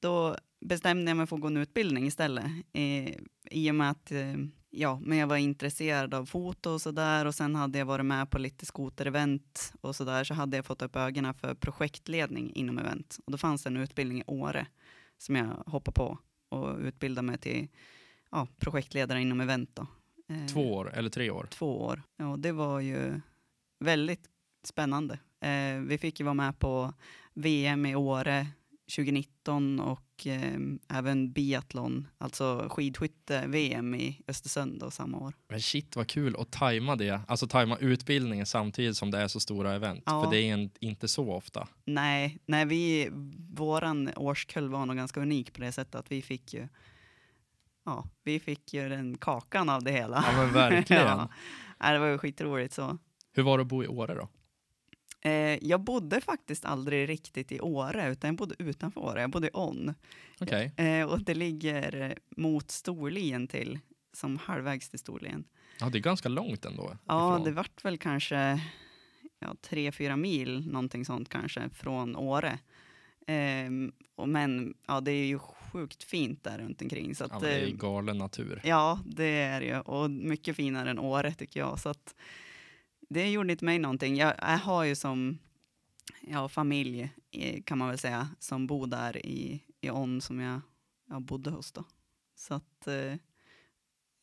då 0.00 0.36
bestämde 0.60 1.10
jag 1.10 1.16
mig 1.16 1.26
för 1.26 1.36
att 1.36 1.42
gå 1.42 1.48
en 1.48 1.56
utbildning 1.56 2.06
istället. 2.06 2.44
Eh, 2.72 3.14
I 3.50 3.70
och 3.70 3.74
med 3.74 3.90
att 3.90 4.12
eh, 4.12 4.34
ja, 4.70 5.00
men 5.02 5.18
jag 5.18 5.26
var 5.26 5.36
intresserad 5.36 6.14
av 6.14 6.26
foto 6.26 6.70
och 6.70 6.80
sådär 6.80 7.26
och 7.26 7.34
sen 7.34 7.54
hade 7.54 7.78
jag 7.78 7.86
varit 7.86 8.06
med 8.06 8.30
på 8.30 8.38
lite 8.38 8.66
skoterevent 8.66 9.72
och 9.80 9.96
sådär 9.96 10.24
så 10.24 10.34
hade 10.34 10.56
jag 10.56 10.66
fått 10.66 10.82
upp 10.82 10.96
ögonen 10.96 11.34
för 11.34 11.54
projektledning 11.54 12.52
inom 12.54 12.78
event. 12.78 13.18
Och 13.24 13.32
då 13.32 13.38
fanns 13.38 13.62
det 13.62 13.68
en 13.68 13.76
utbildning 13.76 14.18
i 14.18 14.24
Åre 14.26 14.66
som 15.18 15.36
jag 15.36 15.62
hoppade 15.66 15.94
på 15.94 16.18
och 16.48 16.78
utbilda 16.78 17.22
mig 17.22 17.38
till 17.38 17.68
ja, 18.30 18.46
projektledare 18.58 19.20
inom 19.20 19.40
event. 19.40 19.70
Då. 19.74 19.86
Eh, 20.28 20.46
Två 20.46 20.74
år 20.74 20.94
eller 20.94 21.10
tre 21.10 21.30
år? 21.30 21.48
Två 21.50 21.80
år. 21.80 22.02
Ja, 22.16 22.36
det 22.38 22.52
var 22.52 22.80
ju 22.80 23.20
väldigt 23.80 24.28
spännande. 24.64 25.18
Eh, 25.40 25.80
vi 25.80 25.98
fick 25.98 26.20
ju 26.20 26.24
vara 26.24 26.34
med 26.34 26.58
på 26.58 26.94
VM 27.34 27.86
i 27.86 27.94
Åre 27.94 28.46
2019 28.96 29.80
och 29.80 30.26
eh, 30.26 30.58
även 30.88 31.32
biathlon, 31.32 32.08
alltså 32.18 32.68
skidskytte-VM 32.70 33.94
i 33.94 34.20
Östersund 34.28 34.80
då, 34.80 34.90
samma 34.90 35.18
år. 35.18 35.34
Men 35.48 35.60
shit 35.60 35.96
vad 35.96 36.06
kul 36.06 36.36
att 36.38 36.50
tajma 36.50 36.96
det, 36.96 37.20
alltså 37.28 37.46
tajma 37.46 37.76
utbildningen 37.76 38.46
samtidigt 38.46 38.96
som 38.96 39.10
det 39.10 39.18
är 39.18 39.28
så 39.28 39.40
stora 39.40 39.74
event. 39.74 40.02
Ja. 40.06 40.24
För 40.24 40.30
det 40.30 40.40
är 40.40 40.52
en, 40.52 40.70
inte 40.80 41.08
så 41.08 41.32
ofta. 41.32 41.68
Nej, 41.84 42.38
nej 42.46 42.66
vi, 42.66 43.08
våran 43.50 44.10
årskull 44.16 44.68
var 44.68 44.86
nog 44.86 44.96
ganska 44.96 45.20
unik 45.20 45.52
på 45.52 45.60
det 45.60 45.72
sättet 45.72 45.94
att 45.94 46.12
vi 46.12 46.22
fick 46.22 46.54
ju 46.54 46.68
Ja, 47.84 48.04
vi 48.24 48.40
fick 48.40 48.74
ju 48.74 48.88
den 48.88 49.18
kakan 49.18 49.68
av 49.68 49.82
det 49.84 49.92
hela. 49.92 50.24
Ja 50.26 50.42
men 50.42 50.52
verkligen. 50.52 51.06
Ja. 51.78 51.92
Det 51.92 51.98
var 51.98 52.06
ju 52.06 52.18
skitroligt 52.18 52.74
så. 52.74 52.98
Hur 53.32 53.42
var 53.42 53.58
det 53.58 53.62
att 53.62 53.68
bo 53.68 53.84
i 53.84 53.88
Åre 53.88 54.14
då? 54.14 54.28
Eh, 55.20 55.64
jag 55.64 55.80
bodde 55.80 56.20
faktiskt 56.20 56.64
aldrig 56.64 57.08
riktigt 57.08 57.52
i 57.52 57.60
Åre, 57.60 58.12
utan 58.12 58.28
jag 58.28 58.36
bodde 58.36 58.54
utanför 58.58 59.00
Åre. 59.00 59.20
Jag 59.20 59.30
bodde 59.30 59.46
i 59.46 59.50
On. 59.52 59.94
Okej. 60.40 60.72
Eh, 60.76 61.06
och 61.06 61.22
det 61.22 61.34
ligger 61.34 62.18
mot 62.36 62.70
Storlien 62.70 63.48
till, 63.48 63.78
som 64.12 64.36
halvvägs 64.36 64.88
till 64.88 64.98
Storlien. 64.98 65.44
Ja, 65.80 65.88
det 65.88 65.98
är 65.98 66.02
ganska 66.02 66.28
långt 66.28 66.64
ändå. 66.64 66.96
Ja, 67.06 67.34
ifrån. 67.34 67.44
det 67.44 67.50
vart 67.50 67.84
väl 67.84 67.98
kanske 67.98 68.60
ja, 69.38 69.54
tre, 69.60 69.92
fyra 69.92 70.16
mil, 70.16 70.66
någonting 70.66 71.04
sånt 71.04 71.28
kanske, 71.28 71.70
från 71.70 72.16
Åre. 72.16 72.58
Ehm, 73.26 73.92
och 74.14 74.28
men 74.28 74.74
ja, 74.86 75.00
det 75.00 75.12
är 75.12 75.26
ju 75.26 75.38
sjukt 75.38 76.02
fint 76.02 76.44
där 76.44 76.58
runt 76.58 76.82
omkring. 76.82 77.14
Så 77.14 77.24
att, 77.24 77.30
ja, 77.32 77.38
det 77.38 77.50
är 77.50 77.66
eh, 77.66 77.72
galen 77.72 78.18
natur. 78.18 78.60
Ja, 78.64 79.00
det 79.06 79.24
är 79.42 79.60
det 79.60 79.66
ju. 79.66 79.80
Och 79.80 80.10
mycket 80.10 80.56
finare 80.56 80.90
än 80.90 80.98
Åre 80.98 81.34
tycker 81.34 81.60
jag. 81.60 81.80
Så 81.80 81.88
att 81.88 82.14
det 83.08 83.30
gjorde 83.30 83.52
inte 83.52 83.64
mig 83.64 83.78
någonting. 83.78 84.16
Jag, 84.16 84.34
jag 84.38 84.58
har 84.58 84.84
ju 84.84 84.94
som 84.94 85.38
ja, 86.20 86.48
familj, 86.48 87.10
kan 87.64 87.78
man 87.78 87.88
väl 87.88 87.98
säga, 87.98 88.28
som 88.38 88.66
bor 88.66 88.86
där 88.86 89.26
i, 89.26 89.62
i 89.80 89.90
On 89.90 90.20
som 90.20 90.40
jag, 90.40 90.60
jag 91.08 91.22
bodde 91.22 91.50
hos. 91.50 91.72
Då. 91.72 91.84
Så 92.36 92.54
att 92.54 92.86
eh, 92.86 93.14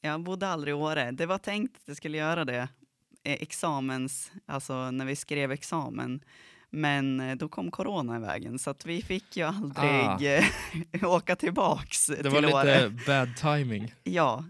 jag 0.01 0.21
bodde 0.23 0.47
aldrig 0.47 0.71
i 0.71 0.75
Åre. 0.75 1.11
Det 1.11 1.25
var 1.25 1.37
tänkt 1.37 1.75
att 1.77 1.87
jag 1.87 1.97
skulle 1.97 2.17
göra 2.17 2.45
det 2.45 2.67
eh, 3.23 3.33
examens, 3.33 4.31
alltså 4.45 4.91
när 4.91 5.05
vi 5.05 5.15
skrev 5.15 5.51
examen. 5.51 6.23
Men 6.69 7.19
eh, 7.19 7.35
då 7.35 7.49
kom 7.49 7.71
corona 7.71 8.17
i 8.17 8.19
vägen 8.19 8.59
så 8.59 8.69
att 8.69 8.85
vi 8.85 9.01
fick 9.01 9.37
ju 9.37 9.43
aldrig 9.43 10.37
eh, 10.37 10.45
åka 11.13 11.35
tillbaks 11.35 12.05
Det 12.07 12.15
till 12.15 12.31
var 12.31 12.53
Åre. 12.53 12.89
lite 12.89 13.05
bad 13.05 13.37
timing. 13.37 13.93
Ja, 14.03 14.45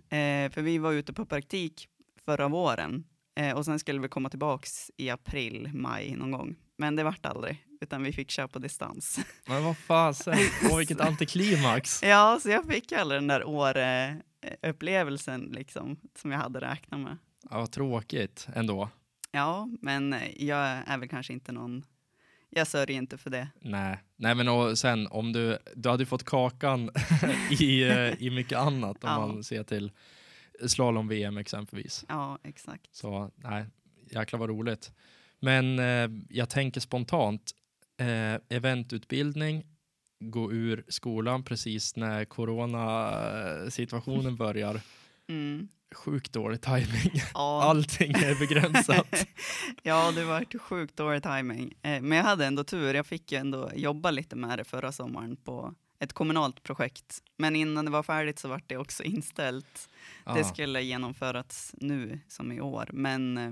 för 0.52 0.62
vi 0.62 0.78
var 0.78 0.92
ute 0.92 1.14
på 1.14 1.26
praktik 1.26 1.88
förra 2.26 2.48
våren 2.48 3.04
eh, 3.36 3.56
och 3.58 3.66
sen 3.66 3.80
skulle 3.80 4.00
vi 4.00 4.08
komma 4.08 4.30
tillbaks 4.30 4.92
i 4.98 5.10
april, 5.10 5.70
maj 5.74 6.16
någon 6.16 6.32
gång. 6.32 6.56
Men 6.78 6.96
det 6.96 7.04
vart 7.04 7.26
aldrig, 7.26 7.66
utan 7.82 8.04
vi 8.04 8.14
fick 8.14 8.32
köra 8.32 8.48
på 8.48 8.60
distans. 8.60 9.20
Men 9.48 9.64
vad 9.64 9.78
fasen, 9.78 10.38
åh 10.72 10.78
vilket 10.78 11.02
antiklimax. 11.02 12.04
ja, 12.04 12.40
så 12.42 12.50
jag 12.50 12.66
fick 12.66 12.92
aldrig 12.92 13.18
den 13.22 13.28
där 13.28 13.44
Åre-upplevelsen 13.48 15.42
liksom, 15.56 15.98
som 16.22 16.32
jag 16.32 16.40
hade 16.40 16.62
räknat 16.62 17.00
med. 17.00 17.18
Ja, 17.50 17.58
vad 17.58 17.72
tråkigt 17.72 18.48
ändå. 18.56 18.90
Ja, 19.32 19.68
men 19.82 20.14
eh, 20.14 20.44
jag 20.46 20.60
är 20.88 20.98
väl 20.98 21.10
kanske 21.10 21.34
inte 21.34 21.52
någon, 21.52 21.84
jag 22.50 22.68
sörjer 22.68 22.98
inte 22.98 23.18
för 23.18 23.30
det. 23.30 23.48
Nej, 23.62 23.98
nej 24.16 24.36
men 24.36 24.48
och 24.48 24.78
sen 24.78 25.08
om 25.08 25.34
du, 25.34 25.58
du 25.76 25.90
hade 25.90 26.06
fått 26.06 26.24
kakan 26.24 26.90
i, 27.60 27.84
eh, 27.84 28.22
i 28.24 28.30
mycket 28.30 28.58
annat 28.58 29.04
om 29.04 29.10
Ja. 29.10 29.20
man 29.28 29.44
ser 29.44 29.64
till 29.64 29.92
slalom-VM 30.68 31.38
exempelvis. 31.38 32.06
Ja, 32.08 32.40
exakt. 32.44 32.96
Så 32.96 33.32
nej, 33.36 33.66
jäklar 34.12 34.40
vad 34.40 34.50
roligt. 34.50 34.92
Men 35.40 35.80
eh, 35.80 36.10
jag 36.30 36.50
tänker 36.50 36.82
spontant, 36.82 37.52
eh, 37.98 38.36
eventutbildning, 38.50 39.66
gå 40.20 40.52
ur 40.52 40.84
skolan 40.88 41.44
precis 41.44 41.96
när 41.96 42.26
coronasituationen 42.26 44.36
börjar. 44.36 44.82
Mm. 45.28 45.68
Sjukt 45.96 46.34
dålig 46.34 46.62
timing. 46.62 47.22
Ja. 47.34 47.64
Allting 47.70 48.12
är 48.12 48.40
begränsat. 48.40 49.28
ja, 49.84 50.12
det 50.12 50.24
var 50.24 50.60
sjukt 50.60 50.98
dålig 50.98 51.24
timing. 51.24 51.74
Eh, 51.82 52.02
men 52.02 52.12
jag 52.12 52.24
hade 52.24 52.46
ändå 52.46 52.64
tur. 52.64 52.94
Jag 52.94 53.06
fick 53.06 53.32
ju 53.32 53.38
ändå 53.38 53.72
jobba 53.76 54.12
lite 54.12 54.36
med 54.36 54.60
det 54.60 54.64
förra 54.64 54.92
sommaren 54.92 55.36
på 55.36 55.74
ett 56.00 56.14
kommunalt 56.14 56.64
projekt. 56.64 57.24
Men 57.38 57.56
innan 57.56 57.86
det 57.86 57.92
var 57.92 58.04
färdigt 58.04 58.40
så 58.40 58.48
var 58.48 58.62
det 58.68 58.78
också 58.78 59.04
inställt. 59.04 59.90
Det 60.26 60.38
Ja. 60.40 60.44
skulle 60.44 60.82
genomföras 60.82 61.76
nu 61.78 62.20
som 62.28 62.52
i 62.52 62.62
år. 62.62 62.90
Men 62.94 63.38
eh, 63.38 63.52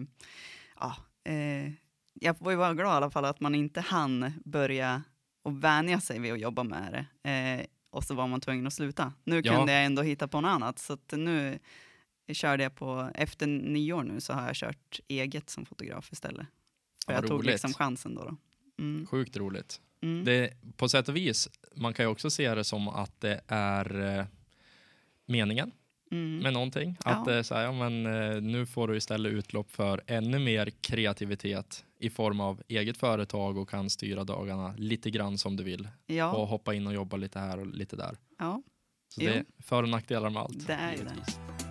ja, 0.79 0.95
eh, 1.31 1.71
jag 2.13 2.37
får 2.37 2.51
ju 2.51 2.57
vara 2.57 2.73
glad 2.73 2.93
i 2.93 2.97
alla 2.97 3.09
fall 3.11 3.25
att 3.25 3.39
man 3.39 3.55
inte 3.55 3.81
hann 3.81 4.31
börja 4.45 5.03
och 5.43 5.63
vänja 5.63 6.01
sig 6.01 6.19
vid 6.19 6.33
att 6.33 6.39
jobba 6.39 6.63
med 6.63 7.05
det. 7.23 7.29
Eh, 7.29 7.65
och 7.89 8.03
så 8.03 8.13
var 8.15 8.27
man 8.27 8.41
tvungen 8.41 8.67
att 8.67 8.73
sluta. 8.73 9.13
Nu 9.23 9.41
Ja. 9.43 9.57
kunde 9.57 9.73
jag 9.73 9.85
ändå 9.85 10.01
hitta 10.01 10.27
på 10.27 10.41
något 10.41 10.49
annat. 10.49 10.79
Så 10.79 10.97
nu 11.11 11.59
körde 12.33 12.63
jag 12.63 12.75
på, 12.75 13.11
efter 13.15 13.47
nyår 13.47 14.03
nu 14.03 14.21
så 14.21 14.33
har 14.33 14.45
jag 14.47 14.55
kört 14.55 14.99
eget 15.07 15.49
som 15.49 15.65
fotograf 15.65 16.11
istället. 16.11 16.47
För 17.05 17.13
Ja, 17.13 17.17
jag 17.19 17.27
tog 17.27 17.39
roligt. 17.39 17.51
liksom 17.51 17.73
chansen 17.73 18.15
då. 18.15 18.23
då. 18.23 18.35
Mm. 18.83 19.05
Sjukt 19.07 19.37
roligt. 19.37 19.81
Mm. 20.03 20.25
Det, 20.25 20.53
på 20.77 20.89
sätt 20.89 21.09
och 21.09 21.15
vis, 21.15 21.49
man 21.75 21.93
kan 21.93 22.05
ju 22.05 22.09
också 22.11 22.29
se 22.29 22.55
det 22.55 22.63
som 22.63 22.87
att 22.87 23.21
det 23.21 23.41
är 23.47 24.17
eh, 24.19 24.25
meningen 25.25 25.71
Mm. 26.11 26.37
med 26.39 26.53
någonting. 26.53 26.97
Ja. 27.05 27.11
Att 27.11 27.27
är 27.27 27.43
så 27.43 27.55
här, 27.55 27.63
ja, 27.63 27.71
men, 27.71 28.05
eh, 28.05 28.41
nu 28.41 28.65
får 28.65 28.87
du 28.87 28.97
istället 28.97 29.31
utlopp 29.33 29.71
för 29.71 30.01
ännu 30.07 30.39
mer 30.39 30.69
kreativitet 30.81 31.85
i 31.99 32.09
form 32.09 32.39
av 32.39 32.61
eget 32.67 32.97
företag 32.97 33.57
och 33.57 33.69
kan 33.69 33.89
styra 33.89 34.23
dagarna 34.23 34.73
lite 34.77 35.09
grann 35.11 35.37
som 35.37 35.55
du 35.55 35.63
vill. 35.63 35.81
Och 35.85 36.13
ja, 36.13 36.45
hoppa 36.45 36.73
in 36.73 36.87
och 36.87 36.93
jobba 36.93 37.17
lite 37.17 37.39
här 37.39 37.59
och 37.59 37.67
lite 37.67 37.95
där. 37.95 38.17
ja, 38.39 38.61
Så 39.09 39.21
Jo. 39.23 39.27
det 39.29 39.35
är 39.37 39.45
för 39.59 39.83
och 39.83 39.89
nackdelar 39.89 40.29
med 40.29 40.41
allt. 40.41 40.67
det 40.67 40.73
är 40.73 40.91
ju 40.91 41.03
det. 41.03 41.62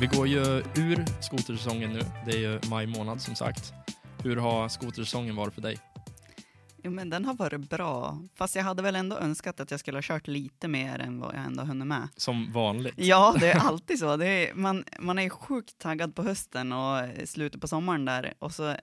Vi 0.00 0.06
går 0.06 0.28
ju 0.28 0.38
ur 0.76 1.22
skotersäsongen 1.22 1.92
nu. 1.92 2.00
Det 2.26 2.30
är 2.30 2.38
ju 2.38 2.60
maj 2.70 2.86
månad 2.86 3.20
som 3.20 3.34
sagt. 3.34 3.72
Hur 4.22 4.36
har 4.36 4.68
skotersäsongen 4.68 5.36
varit 5.36 5.54
för 5.54 5.62
dig? 5.62 5.78
Jo, 6.82 6.90
men 6.90 7.10
den 7.10 7.24
har 7.24 7.34
varit 7.34 7.70
bra. 7.70 8.18
Fast 8.34 8.56
jag 8.56 8.62
hade 8.62 8.82
väl 8.82 8.96
ändå 8.96 9.16
önskat 9.16 9.60
att 9.60 9.70
jag 9.70 9.80
skulle 9.80 9.96
ha 9.96 10.02
kört 10.02 10.26
lite 10.26 10.68
mer 10.68 10.98
än 10.98 11.20
vad 11.20 11.34
jag 11.34 11.44
ändå 11.44 11.62
hunnit 11.62 11.86
med. 11.86 12.08
Som 12.16 12.52
vanligt. 12.52 12.94
Ja, 12.96 13.36
det 13.40 13.52
är 13.52 13.58
alltid 13.66 13.98
så. 13.98 14.20
Är, 14.20 14.54
man, 14.54 14.84
man 14.98 15.18
är 15.18 15.28
sjukt 15.28 15.78
taggad 15.78 16.14
på 16.14 16.22
hösten 16.22 16.72
och 16.72 17.04
slutet 17.24 17.60
på 17.60 17.68
sommaren 17.68 18.04
där 18.04 18.34
och 18.38 18.52
så 18.52 18.76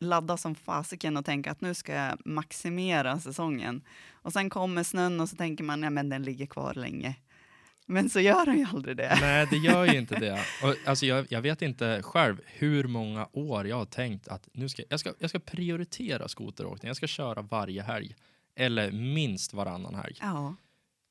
ladda 0.00 0.36
som 0.36 0.54
fasiken 0.54 1.16
och 1.16 1.24
tänka 1.24 1.50
att 1.50 1.60
nu 1.60 1.74
ska 1.74 1.94
jag 1.94 2.18
maximera 2.24 3.20
säsongen. 3.20 3.82
Och 4.12 4.32
sen 4.32 4.50
kommer 4.50 4.82
snön 4.82 5.20
och 5.20 5.28
så 5.28 5.36
tänker 5.36 5.64
man, 5.64 5.82
ja 5.82 5.90
men 5.90 6.08
den 6.08 6.22
ligger 6.22 6.46
kvar 6.46 6.74
länge. 6.74 7.14
Men 7.86 8.10
så 8.10 8.20
gör 8.20 8.46
den 8.46 8.58
ju 8.58 8.64
aldrig 8.64 8.96
det. 8.96 9.18
Nej, 9.20 9.46
det 9.50 9.56
gör 9.56 9.84
ju 9.84 9.98
inte 9.98 10.20
det. 10.20 10.40
Och, 10.62 10.74
alltså, 10.84 11.06
jag, 11.06 11.26
jag 11.30 11.42
vet 11.42 11.62
inte 11.62 12.02
själv 12.02 12.40
hur 12.46 12.84
många 12.84 13.28
år 13.32 13.66
jag 13.66 13.76
har 13.76 13.84
tänkt 13.84 14.28
att 14.28 14.48
nu 14.52 14.68
ska, 14.68 14.82
jag, 14.88 15.00
ska, 15.00 15.12
jag 15.18 15.30
ska 15.30 15.38
prioritera 15.38 16.28
skoteråkning. 16.28 16.88
Jag 16.88 16.96
ska 16.96 17.06
köra 17.06 17.42
varje 17.42 17.82
helg. 17.82 18.16
Eller 18.56 18.92
minst 18.92 19.54
varannan 19.54 19.94
helg. 19.94 20.16
Ja, 20.20 20.54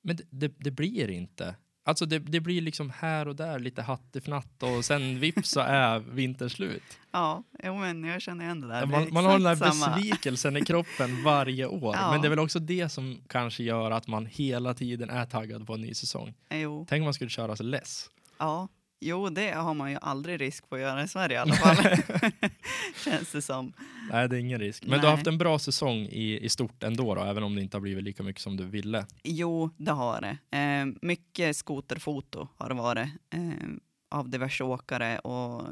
Men 0.04 0.16
det, 0.16 0.24
det, 0.30 0.54
det 0.58 0.72
blir 0.72 1.10
inte. 1.10 1.56
Alltså 1.88 2.06
det, 2.06 2.20
det 2.20 2.40
blir 2.40 2.62
liksom 2.62 2.90
här 2.90 3.28
och 3.28 3.36
där 3.36 3.60
lite 3.60 3.82
hattifnatt 3.82 4.64
och 4.64 4.86
sen 4.86 5.20
vips 5.20 5.50
så 5.50 5.60
är 5.60 6.00
vintern 6.00 6.50
slut. 6.50 6.84
ja, 7.12 7.44
jo, 7.64 7.76
men 7.78 8.04
jag 8.04 8.22
känner 8.22 8.46
igen 8.46 8.62
det 8.62 8.68
där. 8.68 8.82
Det 8.82 8.88
Man, 8.88 9.14
man 9.14 9.26
har 9.26 9.32
den 9.34 9.44
där 9.44 9.56
samma. 9.56 9.96
besvikelsen 9.96 10.58
i 10.58 10.66
kroppen 10.66 11.24
varje 11.24 11.66
år. 11.66 11.96
Ja. 11.96 12.12
Men 12.12 12.22
det 12.22 12.28
är 12.28 12.30
väl 12.30 12.40
också 12.40 12.60
det 12.60 12.90
som 12.90 13.22
kanske 13.28 13.64
gör 13.64 13.92
att 13.92 14.08
man 14.08 14.26
hela 14.26 14.74
tiden 14.74 15.10
är 15.10 15.26
taggad 15.26 15.68
på 15.68 15.74
en 15.74 15.82
ny 15.82 15.94
säsong. 15.94 16.34
Jo, 16.50 16.86
Tänk 16.90 17.02
om 17.02 17.04
man 17.04 17.14
skulle 17.14 17.30
köra 17.30 17.56
sig 17.56 17.66
less. 17.66 18.10
ja. 18.38 18.68
Jo, 19.00 19.30
det 19.30 19.52
har 19.52 19.74
man 19.74 19.92
ju 19.92 19.98
aldrig 20.02 20.42
risk 20.42 20.70
på 20.70 20.76
att 20.76 20.82
göra 20.82 21.04
i 21.04 21.08
Sverige 21.08 21.36
i 21.36 21.40
alla 21.40 21.54
fall. 21.54 21.76
Känns 23.04 23.32
det 23.32 23.42
som. 23.42 23.74
Nej, 24.12 24.30
det 24.30 24.36
är 24.36 24.40
ingen 24.40 24.60
risk. 24.60 24.84
Men 24.84 24.92
Nej. 24.92 25.00
du 25.00 25.06
har 25.06 25.12
haft 25.12 25.28
en 25.28 25.38
bra 25.38 25.60
säsong 25.60 25.98
i, 25.98 26.40
i 26.46 26.50
stort 26.50 26.84
ändå, 26.84 27.16
då, 27.16 27.24
även 27.24 27.44
om 27.44 27.56
det 27.56 27.62
inte 27.62 27.78
har 27.78 27.82
blivit 27.82 28.04
lika 28.04 28.24
mycket 28.24 28.42
som 28.42 28.58
du 28.58 28.66
ville. 28.66 29.06
Jo, 29.24 29.70
det 29.78 29.92
har 29.92 30.22
det. 30.22 30.58
Eh, 30.58 30.86
mycket 31.02 31.58
skoterfoto 31.58 32.48
har 32.58 32.70
det 32.70 32.76
varit 32.76 33.10
eh, 33.30 33.70
av 34.10 34.30
diverse 34.30 34.64
åkare 34.64 35.20
och, 35.20 35.64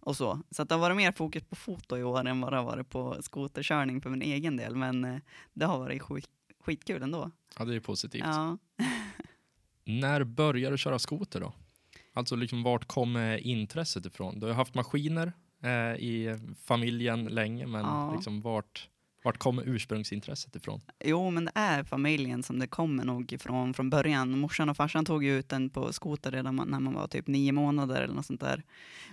och 0.00 0.16
så. 0.16 0.40
Så 0.50 0.62
att 0.62 0.68
det 0.68 0.74
har 0.74 0.80
varit 0.80 0.96
mer 0.96 1.12
fokus 1.12 1.42
på 1.42 1.56
foto 1.56 1.96
i 1.98 2.02
år 2.02 2.28
än 2.28 2.40
vad 2.40 2.52
det 2.52 2.56
har 2.56 2.64
varit 2.64 2.88
på 2.88 3.22
skoterkörning 3.22 4.00
för 4.00 4.10
min 4.10 4.22
egen 4.22 4.56
del. 4.56 4.76
Men 4.76 5.04
eh, 5.04 5.16
det 5.52 5.66
har 5.66 5.78
varit 5.78 6.02
skit, 6.02 6.28
skitkul 6.64 7.02
ändå. 7.02 7.30
Ja, 7.58 7.64
det 7.64 7.74
är 7.74 7.80
positivt. 7.80 8.24
Ja. 8.24 8.58
När 9.84 10.24
började 10.24 10.74
du 10.74 10.78
köra 10.78 10.98
skoter 10.98 11.40
då? 11.40 11.52
Alltså 12.16 12.36
liksom 12.36 12.62
vart 12.62 12.84
kommer 12.84 13.36
intresset 13.46 14.06
ifrån? 14.06 14.40
Du 14.40 14.46
har 14.46 14.54
haft 14.54 14.74
maskiner 14.74 15.32
eh, 15.62 15.70
i 16.04 16.38
familjen 16.64 17.24
länge, 17.24 17.66
men 17.66 17.80
Ja. 17.84 18.12
liksom 18.14 18.40
vart, 18.40 18.88
vart 19.24 19.38
kommer 19.38 19.62
ursprungsintresset 19.68 20.56
ifrån? 20.56 20.80
Jo, 21.04 21.30
men 21.30 21.44
det 21.44 21.52
är 21.54 21.84
familjen 21.84 22.42
som 22.42 22.58
det 22.58 22.66
kommer 22.66 23.04
nog 23.04 23.32
ifrån 23.32 23.74
från 23.74 23.90
början. 23.90 24.38
Morsan 24.38 24.68
och 24.68 24.76
farsan 24.76 25.04
tog 25.04 25.24
ju 25.24 25.38
ut 25.38 25.48
den 25.48 25.70
på 25.70 25.92
skoter 25.92 26.30
redan 26.32 26.56
när 26.56 26.80
man 26.80 26.94
var 26.94 27.06
typ 27.06 27.26
nio 27.26 27.52
månader 27.52 28.02
eller 28.02 28.14
något 28.14 28.26
sånt 28.26 28.40
där. 28.40 28.62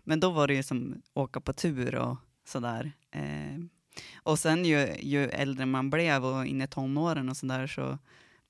Men 0.03 0.19
då 0.19 0.29
var 0.31 0.47
det 0.47 0.53
ju 0.53 0.63
som 0.63 1.01
åka 1.13 1.41
på 1.41 1.53
tur 1.53 1.95
och 1.95 2.17
sådär. 2.45 2.91
Eh, 3.11 3.57
och 4.23 4.39
sen 4.39 4.65
ju, 4.65 4.87
ju 5.01 5.23
äldre 5.29 5.65
man 5.65 5.89
blev 5.89 6.25
och 6.25 6.45
in 6.45 6.61
i 6.61 6.67
tonåren 6.67 7.29
och 7.29 7.37
sådär 7.37 7.67
så 7.67 7.97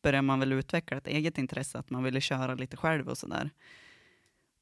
började 0.01 0.21
man 0.21 0.39
väl 0.39 0.51
utveckla 0.53 0.97
ett 0.97 1.07
eget 1.07 1.37
intresse, 1.37 1.77
att 1.79 1.89
man 1.89 2.03
ville 2.03 2.21
köra 2.21 2.55
lite 2.55 2.77
själv 2.77 3.09
och 3.09 3.17
sådär. 3.17 3.49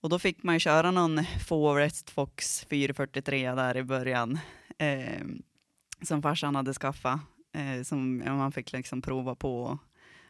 Och 0.01 0.09
då 0.09 0.19
fick 0.19 0.43
man 0.43 0.55
ju 0.55 0.59
köra 0.59 0.91
någon 0.91 1.25
Forest 1.47 2.09
Fox 2.09 2.65
443 2.69 3.51
där 3.51 3.77
i 3.77 3.83
början. 3.83 4.39
Eh, 4.77 5.25
som 6.01 6.21
farsan 6.21 6.55
hade 6.55 6.73
skaffat 6.73 7.19
eh, 7.53 7.83
som 7.83 8.17
man 8.17 8.51
fick 8.51 8.71
liksom 8.71 9.01
prova 9.01 9.35
på. 9.35 9.79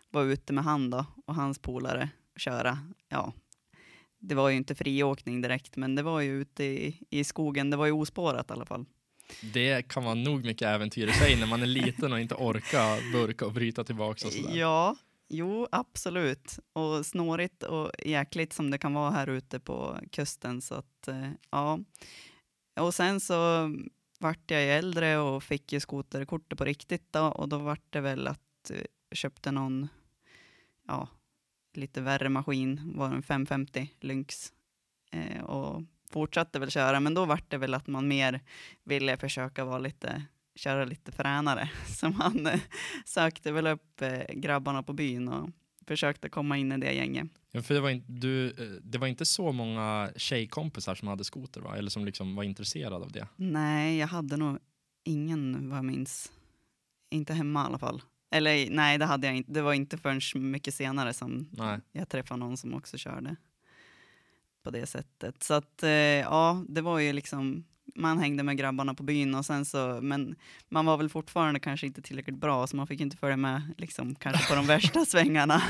var 0.10 0.24
ute 0.24 0.54
med 0.54 0.64
han 0.64 0.90
då 0.90 1.06
och 1.26 1.36
hans 1.36 1.60
polare 1.60 2.10
och 2.34 2.40
köra. 2.40 2.78
Ja, 3.10 3.34
det 4.20 4.36
var 4.36 4.50
ju 4.50 4.56
inte 4.56 4.76
friåkning 4.76 5.42
direkt, 5.42 5.76
men 5.76 5.96
det 5.96 6.04
var 6.04 6.22
ju 6.22 6.42
ute 6.42 6.64
i, 6.64 7.00
i 7.10 7.24
skogen. 7.24 7.70
Det 7.70 7.78
var 7.78 7.86
ju 7.86 7.92
ospårat 7.92 8.50
i 8.50 8.54
alla 8.54 8.66
fall. 8.66 8.86
Det 9.54 9.88
kan 9.88 10.04
vara 10.04 10.16
nog 10.16 10.46
mycket 10.46 10.68
äventyr 10.68 11.08
i 11.08 11.12
sig 11.12 11.40
när 11.40 11.48
man 11.48 11.62
är 11.62 11.66
liten 11.66 12.14
och 12.14 12.20
inte 12.20 12.36
orkar 12.36 13.12
burka 13.14 13.46
och 13.46 13.54
bryta 13.54 13.84
tillbaka 13.84 14.28
och 14.28 14.34
sådär. 14.34 14.58
Ja, 14.58 14.96
jo, 15.30 15.68
absolut. 15.72 16.60
Och 16.74 17.06
snårigt 17.06 17.64
och 17.64 17.92
jäkligt 18.06 18.54
som 18.54 18.72
det 18.72 18.78
kan 18.78 18.94
vara 18.94 19.12
här 19.12 19.28
ute 19.28 19.60
på 19.60 20.00
kusten. 20.12 20.62
Så 20.62 20.76
att, 20.76 21.08
eh, 21.08 21.30
ja. 21.50 21.80
Och 22.80 22.94
sen 22.94 23.20
så 23.20 23.70
vart 24.20 24.52
jag 24.52 24.62
ju 24.62 24.68
äldre 24.68 25.18
och 25.18 25.44
fick 25.44 25.74
ju 25.74 25.80
skoterkortet 25.80 26.58
på 26.58 26.66
riktigt 26.66 27.14
då, 27.14 27.26
och 27.26 27.50
då 27.50 27.58
vart 27.58 27.86
det 27.94 28.02
väl 28.02 28.28
att 28.28 28.72
jag 29.10 29.18
köpte 29.18 29.52
någon, 29.52 29.88
ja, 30.88 31.08
lite 31.74 32.02
värre 32.02 32.30
maskin, 32.30 32.94
var 32.96 33.08
en 33.08 33.24
550 33.24 33.94
Lynx 34.00 34.54
eh, 35.12 35.44
och 35.44 35.84
fortsatte 36.12 36.60
väl 36.60 36.72
köra, 36.72 37.00
men 37.00 37.14
då 37.14 37.26
vart 37.26 37.50
det 37.50 37.58
väl 37.58 37.74
att 37.74 37.88
man 37.88 38.08
mer 38.08 38.42
ville 38.84 39.18
försöka 39.18 39.66
vara 39.66 39.80
lite, 39.80 40.26
köra 40.60 40.86
lite 40.86 41.12
fränare, 41.12 41.70
så 41.88 42.10
man 42.10 42.48
eh, 42.48 42.60
sökte 43.06 43.51
väl 43.51 43.68
upp 43.68 44.01
eh, 44.01 44.36
grabbarna 44.36 44.84
på 44.84 44.94
byn 44.94 45.28
och 45.28 45.50
försökte 45.88 46.30
komma 46.30 46.58
in 46.58 46.72
i 46.72 46.78
det 46.78 46.94
gänget. 46.94 47.28
Ja, 47.51 47.62
för 47.62 47.74
det, 47.74 47.80
var 47.80 47.89
in, 47.89 48.04
du, 48.08 48.48
eh, 48.48 48.82
det 48.82 48.98
var 48.98 49.08
inte 49.08 49.25
så 49.25 49.51
många 49.51 50.12
tjejkompisar 50.16 50.96
som 50.96 51.08
hade 51.08 51.24
skoter 51.24 51.62
va? 51.62 51.78
Eller 51.78 51.89
som 51.89 52.06
liksom 52.06 52.36
var 52.36 52.44
intresserade 52.44 52.96
av 52.96 53.12
det? 53.12 53.28
Nej, 53.36 53.98
jag 53.98 54.08
hade 54.08 54.38
nog 54.38 54.58
ingen 55.04 55.70
vad 55.70 55.78
jag 55.78 55.86
minns. 55.86 56.32
Inte 57.12 57.34
hemma 57.34 57.63
i 57.63 57.66
alla 57.66 57.80
fall. 57.80 58.01
Eller 58.32 58.70
nej, 58.70 58.98
det 58.98 59.06
hade 59.06 59.28
jag 59.28 59.36
inte. 59.36 59.51
Det 59.51 59.62
var 59.62 59.74
inte 59.74 59.98
förrän 59.98 60.51
mycket 60.51 60.74
senare 60.74 61.13
som 61.13 61.50
Nej. 61.51 61.80
jag 61.92 62.10
träffade 62.10 62.39
någon 62.39 62.58
som 62.58 62.74
också 62.74 62.98
körde 62.98 63.36
på 64.63 64.70
det 64.70 64.86
sättet. 64.86 65.44
Så 65.44 65.54
att 65.54 65.84
eh, 65.84 65.89
ja, 65.89 66.63
det 66.68 66.82
var 66.82 67.00
ju 67.00 67.13
liksom, 67.13 67.63
man 67.96 68.19
hängde 68.19 68.43
med 68.43 68.58
grabbarna 68.58 68.93
på 68.93 69.03
byn 69.03 69.36
och 69.36 69.46
sen 69.46 69.65
så, 69.65 70.00
men 70.01 70.36
man 70.69 70.86
var 70.86 70.98
väl 70.98 71.10
fortfarande 71.10 71.60
kanske 71.60 71.88
inte 71.88 72.01
tillräckligt 72.01 72.38
bra 72.38 72.67
så 72.67 72.75
man 72.75 72.88
fick 72.88 73.01
inte 73.01 73.17
följa 73.17 73.38
med 73.38 73.62
liksom 73.77 74.15
kanske 74.15 74.48
på 74.50 74.55
de 74.55 74.67
värsta 74.67 75.05
svängarna. 75.05 75.62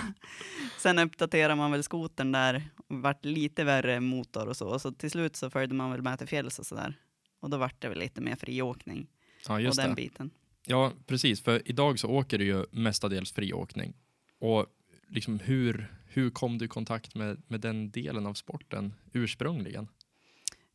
Sen 0.77 0.99
uppdaterade 0.99 1.55
man 1.55 1.71
väl 1.71 1.83
skotern 1.83 2.31
där 2.31 2.69
och 2.88 2.95
vart 3.01 3.25
lite 3.25 3.63
värre 3.63 3.99
motor 3.99 4.47
och 4.47 4.57
så. 4.57 4.67
Och 4.67 4.81
så 4.81 4.91
till 4.91 5.11
slut 5.11 5.35
så 5.35 5.49
följde 5.49 5.75
man 5.75 5.91
väl 5.91 6.01
med 6.01 6.17
till 6.17 6.27
fjälls 6.27 6.59
och 6.59 6.65
sådär. 6.65 6.93
Och 7.39 7.49
då 7.49 7.57
vart 7.57 7.81
det 7.81 7.89
väl 7.89 7.99
lite 7.99 8.21
mer 8.21 8.35
friåkning 8.35 9.07
Ja, 9.47 9.53
och 9.53 9.61
just 9.61 9.77
den 9.77 9.89
det. 9.89 9.95
biten. 9.95 10.29
Ja, 10.65 10.91
precis. 11.07 11.41
För 11.41 11.61
idag 11.65 11.99
så 11.99 12.07
åker 12.07 12.38
du 12.38 12.45
ju 12.45 12.65
mestadels 12.71 13.31
friåkning. 13.31 13.93
Och 14.39 14.65
liksom 15.07 15.39
hur, 15.39 15.93
hur 16.07 16.29
kom 16.29 16.57
du 16.57 16.65
i 16.65 16.67
kontakt 16.67 17.15
med, 17.15 17.41
med 17.47 17.61
den 17.61 17.91
delen 17.91 18.25
av 18.25 18.33
sporten 18.33 18.93
ursprungligen? 19.13 19.88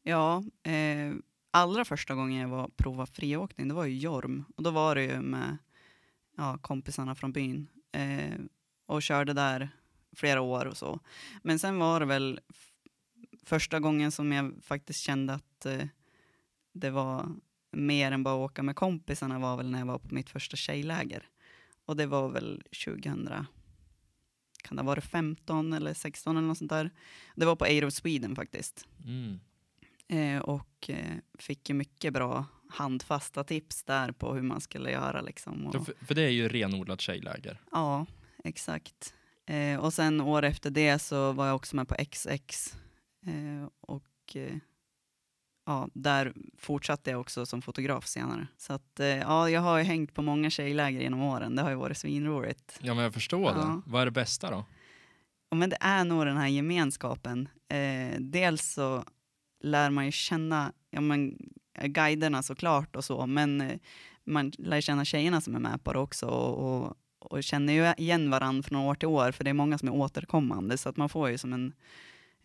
Ja, 0.02 0.42
eh, 0.62 1.12
allra 1.54 1.84
första 1.84 2.14
gången 2.14 2.40
jag 2.40 2.48
var 2.48 2.68
prova 2.76 3.06
friåkning, 3.06 3.68
det 3.68 3.74
var 3.74 3.84
ju 3.84 3.98
Jorm. 3.98 4.44
Och 4.56 4.62
då 4.62 4.70
var 4.70 4.94
det 4.94 5.02
ju 5.02 5.20
med 5.20 5.56
ja, 6.36 6.58
kompisarna 6.58 7.14
från 7.14 7.32
byn. 7.32 7.68
Eh, 7.92 8.38
och 8.86 9.02
körde 9.02 9.32
där 9.32 9.68
flera 10.16 10.40
år 10.40 10.66
och 10.66 10.76
så. 10.76 11.00
Men 11.42 11.58
sen 11.58 11.78
var 11.78 12.00
det 12.00 12.06
väl 12.06 12.40
första 13.42 13.80
gången 13.80 14.12
som 14.12 14.32
jag 14.32 14.54
faktiskt 14.62 15.00
kände 15.00 15.34
att 15.34 15.66
eh, 15.66 15.86
det 16.72 16.90
var 16.90 17.28
mer 17.70 18.12
än 18.12 18.22
bara 18.22 18.44
att 18.44 18.50
åka 18.50 18.62
med 18.62 18.76
kompisarna 18.76 19.38
var 19.38 19.56
väl 19.56 19.70
när 19.70 19.78
jag 19.78 19.86
var 19.86 19.98
på 19.98 20.14
mitt 20.14 20.30
första 20.30 20.56
tjejläger. 20.56 21.28
Och 21.84 21.96
det 21.96 22.06
var 22.06 22.28
väl 22.28 22.62
2000, 22.84 23.28
kan 24.62 24.76
det 24.76 24.82
ha 24.82 24.86
varit 24.86 25.04
15 25.04 25.72
eller 25.72 25.94
16 25.94 26.36
eller 26.36 26.48
något 26.48 26.58
sånt 26.58 26.70
där. 26.70 26.90
Det 27.36 27.46
var 27.46 27.56
på 27.56 27.64
Aero 27.64 27.90
Sweden 27.90 28.36
faktiskt. 28.36 28.86
Mm. 29.04 29.38
Eh, 30.08 30.38
och 30.38 30.90
eh, 30.90 31.16
fick 31.38 31.68
ju 31.68 31.74
mycket 31.74 32.12
bra 32.12 32.44
handfasta 32.68 33.44
tips 33.44 33.84
där 33.84 34.12
på 34.12 34.34
hur 34.34 34.42
man 34.42 34.60
skulle 34.60 34.90
göra. 34.90 35.20
Liksom. 35.20 35.66
Och, 35.66 35.86
för, 35.86 35.94
för 36.06 36.14
det 36.14 36.22
är 36.22 36.28
ju 36.30 36.48
renodlat 36.48 37.00
tjejläger. 37.00 37.60
ja, 37.72 38.06
exakt. 38.44 39.14
Eh, 39.46 39.78
och 39.80 39.92
sen 39.94 40.20
år 40.20 40.42
efter 40.42 40.70
det 40.70 40.98
så 40.98 41.32
var 41.32 41.46
jag 41.46 41.56
också 41.56 41.76
med 41.76 41.88
på 41.88 41.94
XX. 42.10 42.76
Och 43.80 44.36
ja, 45.66 45.88
där 45.94 46.32
fortsatte 46.58 47.10
jag 47.10 47.20
också 47.20 47.46
som 47.46 47.62
fotograf 47.62 48.06
senare. 48.06 48.46
Så 48.56 48.72
att, 48.72 49.00
ja, 49.20 49.50
jag 49.50 49.60
har 49.60 49.78
ju 49.78 49.84
hängt 49.84 50.14
på 50.14 50.22
många 50.22 50.50
tjejläger 50.50 51.00
genom 51.00 51.20
åren. 51.22 51.56
Det 51.56 51.62
har 51.62 51.70
ju 51.70 51.76
varit 51.76 51.96
svinroligt. 51.96 52.78
Ja, 52.82 52.94
men 52.94 53.04
jag 53.04 53.14
förstår 53.14 53.42
Ja. 53.52 53.54
det. 53.54 53.82
Vad 53.90 54.02
är 54.02 54.04
det 54.06 54.10
bästa 54.12 54.50
då? 54.50 54.64
Ja, 55.50 55.56
men 55.56 55.70
det 55.70 55.76
är 55.80 56.04
nog 56.04 56.26
den 56.26 56.36
här 56.36 56.48
gemenskapen. 56.48 57.48
Dels 58.18 58.72
så 58.72 59.04
lär 59.64 59.90
man 59.90 60.04
ju 60.04 60.12
känna 60.12 60.72
ja, 60.90 61.00
men, 61.00 61.38
eh, 61.78 61.86
guiderna 61.86 62.42
såklart 62.42 62.96
och 62.96 63.04
så, 63.04 63.26
men 63.26 63.60
eh, 63.60 63.78
man 64.24 64.52
lär 64.58 64.80
känna 64.80 65.04
tjejerna 65.04 65.40
som 65.40 65.54
är 65.54 65.58
med 65.60 65.84
på 65.84 65.92
det 65.92 65.98
också 65.98 66.26
och, 66.26 66.84
och, 66.86 66.96
och 67.18 67.44
känner 67.44 67.72
ju 67.72 68.04
igen 68.04 68.30
varandra 68.30 68.62
från 68.62 68.78
år 68.78 68.94
till 68.94 69.08
år, 69.08 69.32
för 69.32 69.44
det 69.44 69.50
är 69.50 69.54
många 69.54 69.78
som 69.78 69.88
är 69.88 69.92
återkommande, 69.94 70.78
så 70.78 70.88
att 70.88 70.96
man 70.96 71.08
får 71.08 71.30
ju 71.30 71.38
som 71.38 71.52
en, 71.52 71.72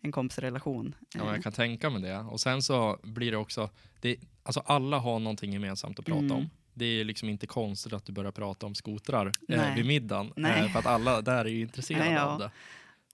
en 0.02 0.12
kompisrelation. 0.12 0.94
Ja, 1.14 1.20
Eh, 1.24 1.32
jag 1.34 1.42
kan 1.42 1.52
tänka 1.52 1.90
mig 1.90 2.02
det. 2.02 2.18
Och 2.18 2.40
sen 2.40 2.62
så 2.62 2.98
blir 3.02 3.30
det 3.30 3.36
också, 3.36 3.70
det, 4.00 4.16
alltså 4.42 4.60
alla 4.60 4.98
har 4.98 5.18
någonting 5.18 5.52
gemensamt 5.52 5.98
att 5.98 6.04
prata 6.04 6.18
Mm. 6.20 6.36
om. 6.36 6.50
Det 6.74 6.84
är 6.84 7.04
liksom 7.04 7.28
inte 7.28 7.46
konstigt 7.46 7.92
att 7.92 8.04
du 8.06 8.12
börjar 8.12 8.32
prata 8.32 8.66
om 8.66 8.74
skotrar 8.74 9.32
eh, 9.48 9.74
vid 9.74 9.86
middagen. 9.86 10.44
Eh, 10.44 10.68
för 10.72 10.78
att 10.78 10.86
alla 10.86 11.20
där 11.20 11.44
är 11.44 11.48
ju 11.48 11.60
intresserade 11.68 12.04
Nej, 12.04 12.14
ja. 12.14 12.22
av 12.22 12.38
det. 12.38 12.50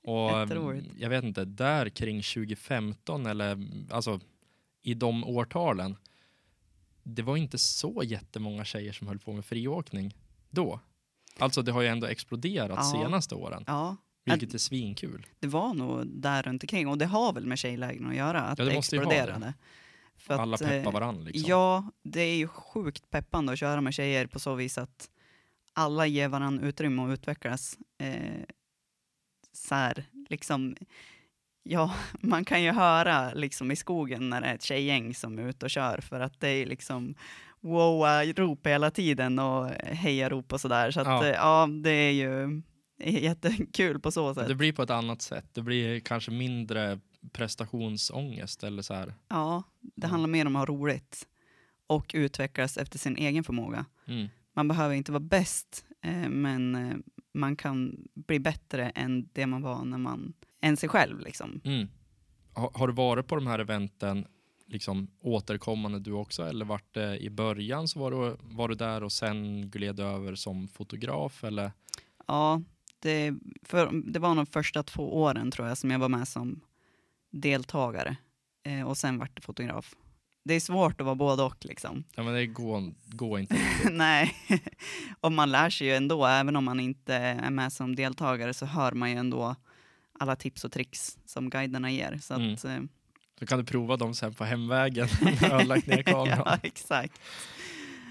Och 0.07 0.29
mm, 0.31 0.40
Jätteroligt. 0.40 0.87
jag 0.99 1.11
vet 1.11 1.25
inte, 1.25 1.45
där 1.45 1.88
kring 1.88 2.23
2015 2.23 3.27
eller 3.27 3.69
alltså 3.90 4.21
i 4.83 4.95
de 4.95 5.25
årtalen. 5.25 5.97
Det 7.03 7.23
var 7.23 7.37
inte 7.37 7.59
så 7.59 8.03
jättemånga 8.05 8.64
tjejer 8.64 8.92
som 8.92 9.07
höll 9.09 9.19
på 9.19 9.33
med 9.33 9.45
friåkning 9.45 10.14
då. 10.51 10.81
Alltså 11.38 11.62
det 11.62 11.73
har 11.73 11.83
ju 11.83 11.88
ändå 11.88 12.07
exploderat 12.07 12.79
Ja. 12.79 12.83
senaste 13.03 13.35
åren. 13.35 13.64
Ja, 13.66 13.97
Vilket 14.25 14.55
är 14.55 14.59
svinkul. 14.59 15.27
det 15.40 15.47
var 15.47 15.75
nog 15.75 16.07
där 16.07 16.42
runt 16.42 16.62
omkring 16.64 16.88
och 16.88 16.99
det 16.99 17.07
har 17.07 17.33
väl 17.33 17.47
med 17.47 17.59
tjejlägren 17.59 18.07
att 18.11 18.16
göra, 18.16 18.40
att 18.42 18.59
Ja, 18.59 18.64
det 18.64 18.71
det 18.71 18.77
exploderade. 18.79 19.38
det. 19.40 19.55
Att, 20.35 20.40
Alla 20.40 20.57
peppar 20.57 20.77
eh, 20.88 20.92
varandra 20.92 21.23
liksom. 21.23 21.51
Ja, 21.51 21.90
det 22.03 22.21
är 22.21 22.37
ju 22.37 22.49
sjukt 22.49 23.11
peppande 23.11 23.53
att 23.53 23.59
köra 23.59 23.81
med 23.81 23.95
tjejer 23.95 24.27
på 24.27 24.38
så 24.38 24.55
vis 24.55 24.79
att 24.79 25.11
alla 25.73 26.07
ger 26.07 26.29
varandra 26.29 26.66
utrymme 26.66 27.03
att 27.03 27.11
utvecklas. 27.19 27.79
Eh, 27.99 28.42
så 29.57 29.75
här, 29.75 30.05
liksom, 30.29 30.77
ja, 31.62 31.95
man 32.21 32.45
kan 32.45 32.62
ju 32.62 32.71
höra 32.73 33.33
liksom 33.35 33.71
i 33.71 33.77
skogen 33.77 34.31
när 34.31 34.40
det 34.40 34.47
är 34.47 34.55
ett 34.55 34.62
tjejgäng 34.62 35.14
som 35.14 35.38
är 35.38 35.49
ute 35.49 35.66
och 35.66 35.71
kör 35.71 35.99
för 36.01 36.21
att 36.21 36.40
det 36.40 36.49
är 36.49 36.66
liksom 36.66 37.14
wow-rop 37.61 38.66
hela 38.66 38.90
tiden 38.90 39.38
och 39.38 39.66
heja-rop 39.85 40.53
och 40.53 40.61
sådär. 40.61 40.90
Så 40.90 41.01
att 41.01 41.07
Ja. 41.07 41.27
ja. 41.27 41.33
ja, 41.35 41.66
det 41.83 41.90
är 41.90 42.12
ju 42.12 42.62
jättekul 42.99 44.01
på 44.01 44.11
så 44.12 44.35
sätt. 44.35 44.49
Det 44.49 44.55
blir 44.55 44.73
på 44.73 44.83
ett 44.83 44.90
annat 44.90 45.23
sätt. 45.23 45.47
Det 45.53 45.62
blir 45.62 46.01
kanske 46.01 46.31
mindre 46.31 47.01
prestationsångest 47.33 48.64
eller 48.64 48.83
så 48.83 48.95
här. 48.95 49.14
Ja, 49.29 49.62
det 49.81 50.07
Mm. 50.07 50.11
handlar 50.11 50.29
mer 50.29 50.47
om 50.47 50.57
att 50.57 50.69
ha 50.69 50.75
roligt 50.75 51.27
och 51.87 52.11
utvecklas 52.14 52.77
efter 52.77 52.99
sin 52.99 53.16
egen 53.16 53.45
förmåga. 53.45 53.85
Mm. 54.07 54.29
Man 54.55 54.69
behöver 54.69 54.95
inte 54.95 55.12
vara 55.12 55.21
bäst, 55.21 55.85
eh, 56.03 56.29
men 56.29 56.75
eh, 56.75 56.97
man 57.37 57.57
kan 57.57 58.09
bli 58.14 58.40
bättre 58.40 58.90
än 58.90 59.29
det 59.33 59.46
man 59.46 59.62
var 59.62 59.85
när 59.85 59.99
man, 59.99 60.33
än 60.61 60.77
sig 60.77 60.88
själv 60.88 61.20
liksom. 61.20 61.61
Mm. 61.64 61.88
Har, 62.53 62.70
har 62.75 62.88
du 62.88 62.94
varit 62.94 63.27
på 63.27 63.35
de 63.35 63.46
här 63.46 63.59
eventen 63.59 64.27
liksom 64.66 65.09
återkommande 65.20 66.01
du 66.01 66.12
också 66.12 66.42
eller 66.42 66.64
vart 66.64 66.94
det 66.94 67.18
i 67.18 67.31
början 67.31 67.88
så 67.88 68.01
var 68.01 68.11
du, 68.11 68.37
var 68.40 68.68
du 68.68 68.75
där 68.75 69.03
och 69.03 69.12
sen 69.12 69.70
gled 69.70 70.01
över 70.01 70.35
som 70.35 70.68
fotograf 70.68 71.44
eller? 71.44 71.72
Ja, 72.27 72.62
det, 72.99 73.35
för, 73.62 74.12
det 74.12 74.18
var 74.18 74.35
nog 74.35 74.49
första 74.49 74.83
två 74.83 75.22
åren 75.22 75.51
tror 75.51 75.68
jag 75.68 75.79
som 75.79 75.90
jag 75.90 75.99
var 75.99 76.09
med 76.09 76.29
som 76.29 76.61
deltagare 77.31 78.16
eh, 78.62 78.88
och 78.88 78.96
sen 78.96 79.18
vart 79.18 79.37
det 79.37 79.42
fotograf. 79.42 79.94
Det 80.47 80.55
är 80.55 80.61
svårt 80.61 81.01
att 81.01 81.05
vara 81.05 81.15
både 81.15 81.43
och 81.43 81.65
liksom. 81.65 82.05
Ja 82.15 82.23
men 82.23 82.35
det 82.35 82.47
går, 82.47 82.93
går 83.07 83.41
inte. 83.41 83.57
Nej, 83.91 84.35
och 85.21 85.33
man 85.33 85.51
lär 85.51 85.71
sig 85.71 85.87
ju 85.87 85.95
ändå, 85.95 86.27
även 86.27 86.57
om 86.57 86.65
man 86.65 86.81
inte 86.81 87.15
är 87.15 87.51
med 87.51 87.73
som 87.73 87.97
deltagare 87.97 88.55
så 88.55 88.67
hör 88.67 88.93
man 88.93 89.11
ju 89.11 89.17
ändå 89.17 89.57
alla 90.19 90.37
tips 90.37 90.65
och 90.65 90.73
tricks 90.73 91.19
som 91.27 91.51
guiderna 91.51 91.91
ger. 91.91 92.19
Så 92.23 92.35
Mm. 92.35 92.55
att, 92.55 92.65
eh, 92.65 92.79
Så 93.39 93.47
kan 93.47 93.59
du 93.59 93.65
prova 93.65 93.97
dem 93.97 94.15
sen 94.15 94.35
på 94.35 94.45
hemvägen 94.45 95.09
när 95.23 95.49
du 95.49 95.55
har 95.55 95.65
lagt 95.65 95.87
ner 95.87 96.03
kameran. 96.03 96.43
ja, 96.47 96.59
exakt. 96.63 97.21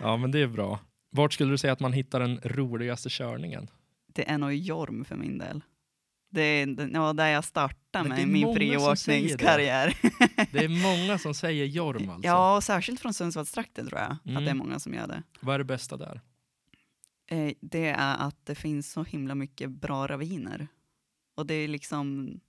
Ja 0.01 0.17
men 0.17 0.31
det 0.31 0.39
är 0.39 0.47
bra. 0.47 0.79
Vart 1.09 1.33
skulle 1.33 1.51
du 1.51 1.57
säga 1.57 1.73
att 1.73 1.79
man 1.79 1.93
hittar 1.93 2.19
den 2.19 2.39
roligaste 2.43 3.09
körningen? 3.11 3.67
Det 4.13 4.29
är 4.29 4.37
nog 4.37 4.53
Jorm 4.53 5.05
för 5.05 5.15
min 5.15 5.37
del. 5.37 5.61
Det 6.35 6.65
den- 6.65 6.91
ja, 6.93 7.13
där 7.13 7.27
jag 7.27 7.43
startade 7.43 8.09
det 8.09 8.15
med 8.15 8.27
min 8.27 8.43
säger 8.55 8.59
det. 8.59 8.79
friåkningskarriär. 8.79 9.97
Det 10.51 10.59
är 10.65 10.69
många 10.83 11.17
som 11.17 11.33
säger 11.43 11.65
Jorm 11.65 12.09
alltså. 12.09 12.27
Ja, 12.27 12.55
och 12.55 12.63
särskilt 12.63 12.99
från 12.99 13.13
Sundsvallstrakten 13.13 13.87
tror 13.87 13.99
jag 14.01 14.17
Mm. 14.25 14.37
att 14.37 14.45
det 14.45 14.49
är 14.51 14.55
många 14.55 14.79
som 14.79 14.93
gör 14.93 15.07
det. 15.07 15.23
Vad 15.39 15.53
är 15.55 15.57
det 15.59 15.63
bästa 15.65 15.97
där? 15.97 16.21
Eh, 17.31 17.51
det 17.61 17.87
är 17.87 18.17
att 18.27 18.45
det 18.45 18.55
finns 18.55 18.91
så 18.91 19.03
himla 19.03 19.35
mycket 19.35 19.69
bra 19.69 20.07
raviner. 20.07 20.67
Och 21.35 21.45
det 21.45 21.53
är 21.53 21.67
liksom, 21.67 22.39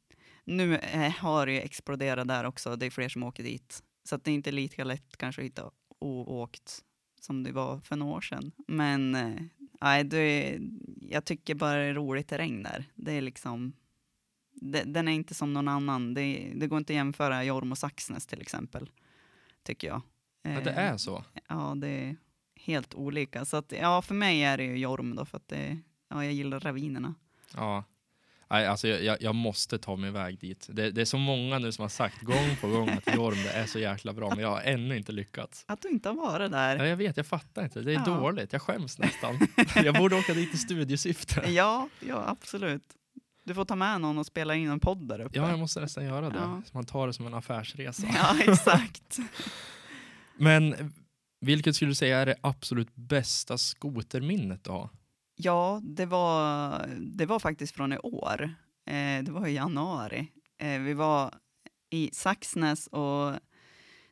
nu 0.44 0.76
eh, 0.76 1.10
har 1.10 1.46
det 1.46 1.60
exploderat 1.60 2.28
där 2.28 2.44
också, 2.44 2.76
det 2.76 2.86
är 2.86 2.90
fler 2.90 3.08
som 3.08 3.22
åker 3.22 3.42
dit. 3.42 3.82
Så 4.04 4.16
det 4.16 4.30
är 4.30 4.34
inte 4.34 4.52
lika 4.52 4.84
lätt 4.84 5.16
kanske 5.16 5.42
att 5.42 5.46
hitta 5.46 5.70
oåkt 6.00 6.82
som 7.20 7.42
det 7.42 7.52
var 7.52 7.80
för 7.80 7.96
några 7.96 8.14
år 8.16 8.20
sedan. 8.20 8.52
Men 8.68 9.14
eh, 9.14 9.42
nej, 9.80 10.04
det, 10.04 10.58
jag 11.00 11.24
tycker 11.24 11.54
bara 11.54 11.74
det 11.78 11.84
är 11.84 11.94
roligt 11.94 12.28
terräng 12.28 12.62
där. 12.62 12.84
Det 12.94 13.12
är 13.12 13.20
liksom, 13.20 13.72
det, 14.52 14.82
den 14.82 15.08
är 15.08 15.12
inte 15.12 15.34
som 15.34 15.52
någon 15.52 15.68
annan. 15.68 16.14
Det, 16.14 16.52
det 16.56 16.66
går 16.66 16.78
inte 16.78 16.92
att 16.92 16.96
jämföra 16.96 17.44
Jorm 17.44 17.72
och 17.72 17.78
Saxnäs 17.78 18.26
till 18.26 18.40
exempel, 18.40 18.90
tycker 19.62 19.88
jag. 19.88 20.02
Ja, 20.42 20.60
det 20.60 20.70
Eh, 20.70 20.78
är 20.78 20.96
så. 20.96 21.24
Ja, 21.48 21.74
det 21.76 21.88
är 21.88 22.16
helt 22.56 22.94
olika. 22.94 23.44
Så 23.44 23.56
att, 23.56 23.72
ja, 23.72 24.02
för 24.02 24.14
mig 24.14 24.42
är 24.42 24.56
det 24.58 24.64
ju 24.64 24.78
Jorm 24.78 25.14
då, 25.16 25.24
för 25.24 25.36
att 25.36 25.48
det, 25.48 25.78
ja, 26.08 26.24
jag 26.24 26.32
gillar 26.32 26.60
ravinerna. 26.60 27.14
Ja. 27.54 27.84
Nej, 28.50 28.66
alltså 28.66 28.88
jag, 28.88 29.02
jag, 29.04 29.16
jag 29.22 29.34
måste 29.34 29.78
ta 29.78 29.96
mig 29.96 30.08
iväg 30.08 30.38
dit. 30.38 30.66
Det, 30.72 30.90
det 30.90 31.00
är 31.00 31.04
så 31.04 31.18
många 31.18 31.58
nu 31.58 31.72
som 31.72 31.82
har 31.82 31.88
sagt 31.88 32.22
gång 32.22 32.56
på 32.60 32.68
gång 32.68 32.88
att 32.88 33.14
Jorm 33.14 33.36
det 33.42 33.50
är 33.50 33.66
så 33.66 33.78
jäkla 33.78 34.12
bra, 34.12 34.28
men 34.30 34.38
jag 34.38 34.48
har 34.50 34.60
ännu 34.60 34.96
inte 34.96 35.12
lyckats. 35.12 35.64
Att 35.68 35.82
du 35.82 35.88
inte 35.88 36.08
har 36.08 36.16
varit 36.16 36.50
där. 36.50 36.76
Ja, 36.76 36.86
jag 36.86 36.96
vet, 36.96 37.16
jag 37.16 37.26
fattar 37.26 37.64
inte. 37.64 37.80
Det 37.80 37.92
är 37.92 37.94
Ja. 37.94 38.04
dåligt. 38.04 38.52
Jag 38.52 38.62
skäms 38.62 38.98
nästan. 38.98 39.38
Jag 39.84 39.94
borde 39.94 40.16
åka 40.16 40.34
dit 40.34 40.54
i 40.54 40.58
studiesyfte. 40.58 41.44
Ja, 41.52 41.88
ja, 42.00 42.24
absolut. 42.26 42.82
Du 43.44 43.54
får 43.54 43.64
ta 43.64 43.76
med 43.76 44.00
någon 44.00 44.18
och 44.18 44.26
spela 44.26 44.54
in 44.54 44.70
en 44.70 44.80
podd 44.80 45.08
där 45.08 45.20
uppe. 45.20 45.38
Ja, 45.38 45.50
jag 45.50 45.58
måste 45.58 45.80
nästan 45.80 46.04
göra 46.04 46.30
det. 46.30 46.36
Ja. 46.38 46.62
Man 46.72 46.84
tar 46.86 47.06
det 47.06 47.12
som 47.12 47.26
en 47.26 47.34
affärsresa. 47.34 48.06
Ja, 48.14 48.36
exakt. 48.52 49.18
Men 50.38 50.92
vilket 51.40 51.76
skulle 51.76 51.90
du 51.90 51.94
säga 51.94 52.18
är 52.18 52.26
det 52.26 52.34
absolut 52.40 52.94
bästa 52.94 53.58
skoterminnet 53.58 54.64
du 54.64 54.70
har? 54.70 54.88
Ja, 55.36 55.80
det 55.82 56.06
var, 56.06 56.80
det 56.98 57.26
var 57.26 57.38
faktiskt 57.38 57.74
från 57.74 57.92
i 57.92 57.98
år. 57.98 58.54
Eh, 58.86 59.24
det 59.24 59.30
var 59.30 59.46
i 59.46 59.54
januari. 59.54 60.32
Eh, 60.58 60.80
vi 60.80 60.94
var 60.94 61.34
i 61.90 62.10
Saxnäs 62.12 62.86
och 62.86 63.32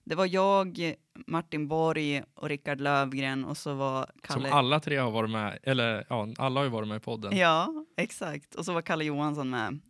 det 0.04 0.14
var 0.14 0.26
jag, 0.26 0.94
Martin 1.26 1.68
Borg 1.68 2.22
och 2.34 2.48
Rickard 2.48 2.80
Lövgren 2.80 3.44
och 3.44 3.56
så 3.56 3.74
var 3.74 4.10
Kalle... 4.22 4.48
Som 4.48 4.58
alla 4.58 4.80
tre 4.80 4.96
har 4.96 5.10
varit 5.10 5.30
med, 5.30 5.58
eller 5.62 6.06
ja, 6.08 6.28
alla 6.38 6.60
har 6.60 6.64
ju 6.64 6.70
varit 6.70 6.88
med 6.88 6.96
i 6.96 7.00
podden. 7.00 7.36
Ja, 7.36 7.86
exakt. 7.96 8.54
Och 8.54 8.64
så 8.64 8.72
var 8.72 8.82
Kalle 8.82 9.04
Johansson 9.04 9.50
med. 9.50 9.80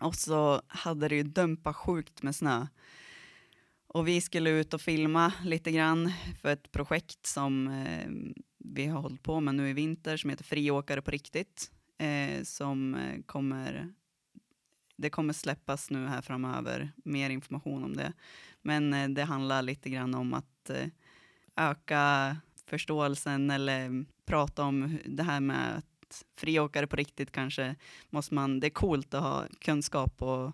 Och 0.00 0.14
så 0.14 0.62
hade 0.68 1.08
det 1.08 1.16
ju 1.16 1.22
dumpat 1.22 1.76
sjukt 1.76 2.22
med 2.22 2.36
snö. 2.36 2.66
Och 3.86 4.08
vi 4.08 4.20
skulle 4.20 4.50
ut 4.50 4.74
och 4.74 4.80
filma 4.80 5.32
lite 5.44 5.72
grann 5.72 6.12
för 6.42 6.48
ett 6.52 6.72
projekt 6.72 7.26
som 7.26 7.68
eh, 7.68 8.10
vi 8.64 8.86
har 8.86 9.00
hållit 9.00 9.22
på 9.22 9.40
med 9.40 9.54
nu 9.54 9.68
i 9.68 9.72
vinter 9.72 10.16
som 10.16 10.30
heter 10.30 10.44
Friåkare 10.44 11.02
på 11.02 11.10
riktigt. 11.10 11.70
Eh, 11.98 12.42
som 12.42 12.94
eh, 12.94 13.22
kommer, 13.26 13.92
det 14.96 15.10
kommer 15.10 15.32
släppas 15.32 15.90
nu 15.90 16.06
här 16.06 16.22
framöver, 16.22 16.92
mer 16.96 17.30
information 17.30 17.84
om 17.84 17.96
det. 17.96 18.12
Men 18.62 18.94
eh, 18.94 19.08
det 19.08 19.24
handlar 19.24 19.62
lite 19.62 19.90
grann 19.90 20.14
om 20.14 20.34
att 20.34 20.70
eh, 20.70 20.86
öka 21.56 22.36
förståelsen 22.66 23.50
eller 23.50 24.04
prata 24.24 24.62
om 24.64 24.98
det 25.04 25.22
här 25.22 25.40
med 25.40 25.76
att 25.76 26.24
friåkare 26.36 26.86
på 26.86 26.96
riktigt 26.96 27.32
kanske 27.32 27.76
måste 28.10 28.34
man, 28.34 28.60
det 28.60 28.66
är 28.66 28.70
coolt 28.70 29.14
att 29.14 29.22
ha 29.22 29.44
kunskap 29.58 30.22
och 30.22 30.52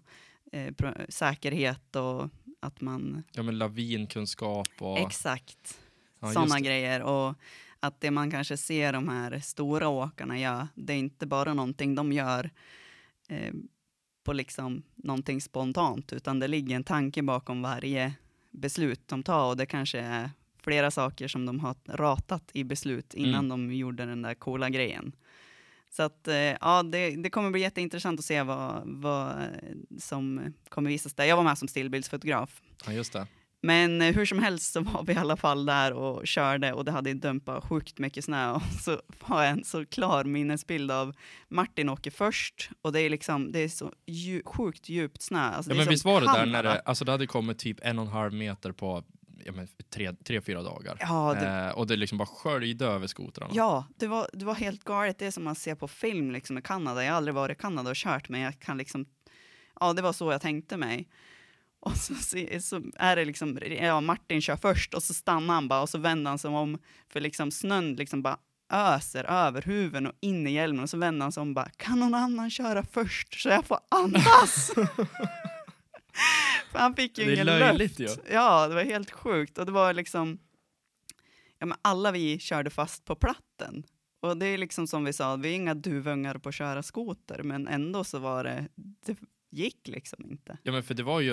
eh, 0.52 0.74
säkerhet 1.08 1.96
och 1.96 2.28
att 2.60 2.80
man, 2.80 3.22
Ja, 3.32 3.42
men 3.42 3.58
lavinkunskap 3.58 4.68
och... 4.78 4.98
exakt, 4.98 5.80
ja, 6.20 6.32
sådana 6.32 6.60
grejer. 6.60 7.02
Och 7.02 7.34
att 7.80 8.00
det 8.00 8.10
man 8.10 8.30
kanske 8.30 8.56
ser 8.56 8.92
de 8.92 9.08
här 9.08 9.38
stora 9.40 9.88
åkarna 9.88 10.38
göra, 10.38 10.68
det 10.74 10.92
är 10.92 10.96
inte 10.98 11.26
bara 11.26 11.54
någonting 11.54 11.94
de 11.94 12.12
gör 12.12 12.50
eh, 13.28 13.52
på 14.24 14.32
liksom 14.32 14.82
någonting 14.94 15.40
spontant, 15.40 16.12
utan 16.12 16.38
det 16.38 16.48
ligger 16.48 16.76
en 16.76 16.84
tanke 16.84 17.22
bakom 17.22 17.62
varje 17.62 18.12
beslut 18.50 19.08
de 19.08 19.22
tar 19.22 19.48
och 19.50 19.56
det 19.56 19.66
kanske 19.66 19.98
är 20.00 20.30
flera 20.62 20.90
saker 20.90 21.28
som 21.28 21.46
de 21.46 21.60
har 21.60 21.74
ratat 21.88 22.50
i 22.52 22.64
beslut 22.64 23.14
innan 23.14 23.44
Mm. 23.44 23.68
de 23.68 23.74
gjorde 23.74 24.06
den 24.06 24.22
där 24.22 24.34
coola 24.34 24.70
grejen. 24.70 25.12
Så 25.90 26.02
att, 26.02 26.28
eh, 26.28 26.34
ja, 26.34 26.82
det, 26.82 27.16
det 27.16 27.30
kommer 27.30 27.50
bli 27.50 27.60
jätteintressant 27.60 28.18
att 28.20 28.24
se 28.26 28.42
vad, 28.42 28.82
vad 28.84 29.34
som 29.98 30.54
kommer 30.68 30.90
visas 30.90 31.14
där. 31.14 31.24
Jag 31.24 31.36
var 31.36 31.44
med 31.44 31.58
som 31.58 31.68
stillbildsfotograf. 31.68 32.60
Ja, 32.86 32.92
just 32.92 33.12
det. 33.12 33.26
Men 33.62 34.02
eh, 34.02 34.14
hur 34.14 34.26
som 34.26 34.38
helst 34.38 34.72
så 34.72 34.80
var 34.80 35.04
vi 35.04 35.12
i 35.12 35.16
alla 35.16 35.36
fall 35.36 35.66
där 35.66 35.92
och 35.92 36.26
körde 36.26 36.72
och 36.72 36.84
det 36.84 36.90
hade 36.90 37.14
dumpat 37.14 37.64
sjukt 37.64 37.98
mycket 37.98 38.24
snö 38.24 38.50
och 38.54 38.62
så 38.62 39.00
har 39.20 39.42
jag 39.42 39.52
en 39.52 39.64
så 39.64 39.86
klar 39.86 40.24
minnesbild 40.24 40.90
av 40.90 41.14
Martin 41.48 41.88
åker 41.88 42.10
först 42.10 42.70
och 42.82 42.92
det 42.92 43.00
är 43.00 43.10
liksom, 43.10 43.52
det 43.52 43.58
är 43.58 43.68
så 43.68 43.92
dju, 44.06 44.42
sjukt 44.44 44.88
djupt 44.88 45.22
snö. 45.22 45.40
Alltså 45.40 45.70
Ja, 45.70 45.76
men 45.76 45.88
visst 45.88 46.04
var 46.04 46.20
det 46.20 46.26
där 46.26 46.46
när 46.46 46.62
det, 46.62 46.80
alltså 46.80 47.04
det 47.04 47.12
hade 47.12 47.26
kommit 47.26 47.58
typ 47.58 47.78
en 47.82 47.98
och 47.98 48.04
en 48.04 48.12
halv 48.12 48.32
meter 48.32 48.72
på 48.72 49.04
ja, 49.44 49.52
men 49.52 49.68
tre, 49.94 50.12
tre, 50.12 50.40
fyra 50.40 50.62
dagar. 50.62 50.96
Ja, 51.00 51.36
det, 51.40 51.46
Eh, 51.46 51.70
och 51.70 51.86
det 51.86 51.96
liksom 51.96 52.18
bara 52.18 52.26
sköljde 52.26 52.86
över 52.86 53.06
skotrarna. 53.06 53.52
ja 53.54 53.86
det, 53.96 54.06
var, 54.06 54.30
det 54.32 54.44
var 54.44 54.54
helt 54.54 54.84
galet. 54.84 55.18
Det 55.18 55.26
är 55.26 55.30
som 55.30 55.44
man 55.44 55.54
ser 55.54 55.74
på 55.74 55.88
film 55.88 56.30
liksom 56.30 56.58
i 56.58 56.62
Kanada. 56.62 57.04
Jag 57.04 57.12
har 57.12 57.16
aldrig 57.16 57.34
varit 57.34 57.58
i 57.58 57.60
Kanada 57.60 57.90
och 57.90 57.96
kört 57.96 58.28
men 58.28 58.40
jag 58.40 58.60
kan 58.60 58.78
liksom, 58.78 59.06
ja 59.80 59.92
det 59.92 60.02
var 60.02 60.12
så 60.12 60.32
jag 60.32 60.40
tänkte 60.40 60.76
mig. 60.76 61.08
Och 61.86 61.96
så, 61.96 62.14
så 62.60 62.82
är 62.96 63.16
det 63.16 63.24
liksom, 63.24 63.58
ja 63.80 64.00
Martin 64.00 64.42
kör 64.42 64.56
först 64.56 64.94
och 64.94 65.02
så 65.02 65.14
stannar 65.14 65.54
han 65.54 65.68
bara 65.68 65.82
och 65.82 65.88
så 65.88 65.98
vänder 65.98 66.30
han 66.30 66.38
sig 66.38 66.50
om 66.50 66.78
för 67.08 67.20
liksom 67.20 67.50
snön 67.50 67.94
liksom 67.94 68.22
bara 68.22 68.38
öser 68.72 69.24
över 69.24 69.62
huven 69.62 70.06
och 70.06 70.12
in 70.20 70.46
i 70.46 70.52
hjälmen 70.52 70.82
och 70.82 70.90
så 70.90 70.98
vänder 70.98 71.24
han 71.24 71.32
sig 71.32 71.40
om 71.40 71.48
och 71.48 71.54
bara 71.54 71.68
kan 71.76 72.00
någon 72.00 72.14
annan 72.14 72.50
köra 72.50 72.82
först 72.82 73.40
så 73.40 73.48
jag 73.48 73.64
får 73.64 73.78
andas? 73.90 74.70
för 76.72 76.78
han 76.78 76.94
fick 76.94 77.18
ju 77.18 77.24
Det 77.24 77.30
är 77.30 77.34
ingen 77.34 77.46
löjligt 77.46 77.98
luft. 77.98 78.18
ju. 78.28 78.32
Ja, 78.34 78.68
det 78.68 78.74
var 78.74 78.82
helt 78.82 79.10
sjukt 79.10 79.58
och 79.58 79.66
det 79.66 79.72
var 79.72 79.92
liksom, 79.92 80.38
ja 81.58 81.66
men 81.66 81.78
alla 81.82 82.12
vi 82.12 82.38
körde 82.38 82.70
fast 82.70 83.04
på 83.04 83.14
platten. 83.14 83.82
Och 84.20 84.36
det 84.36 84.46
är 84.46 84.58
liksom 84.58 84.86
som 84.86 85.04
vi 85.04 85.12
sa, 85.12 85.36
vi 85.36 85.48
är 85.48 85.54
inga 85.54 85.74
duvungar 85.74 86.38
på 86.38 86.48
att 86.48 86.54
köra 86.54 86.82
skoter, 86.82 87.42
men 87.42 87.68
ändå 87.68 88.04
så 88.04 88.18
var 88.18 88.44
det, 88.44 88.68
det 89.06 89.16
gick 89.50 89.88
liksom 89.88 90.30
inte. 90.30 90.58
Ja 90.62 90.72
men 90.72 90.82
för 90.82 90.94
det 90.94 91.02
var 91.02 91.20
ju, 91.20 91.30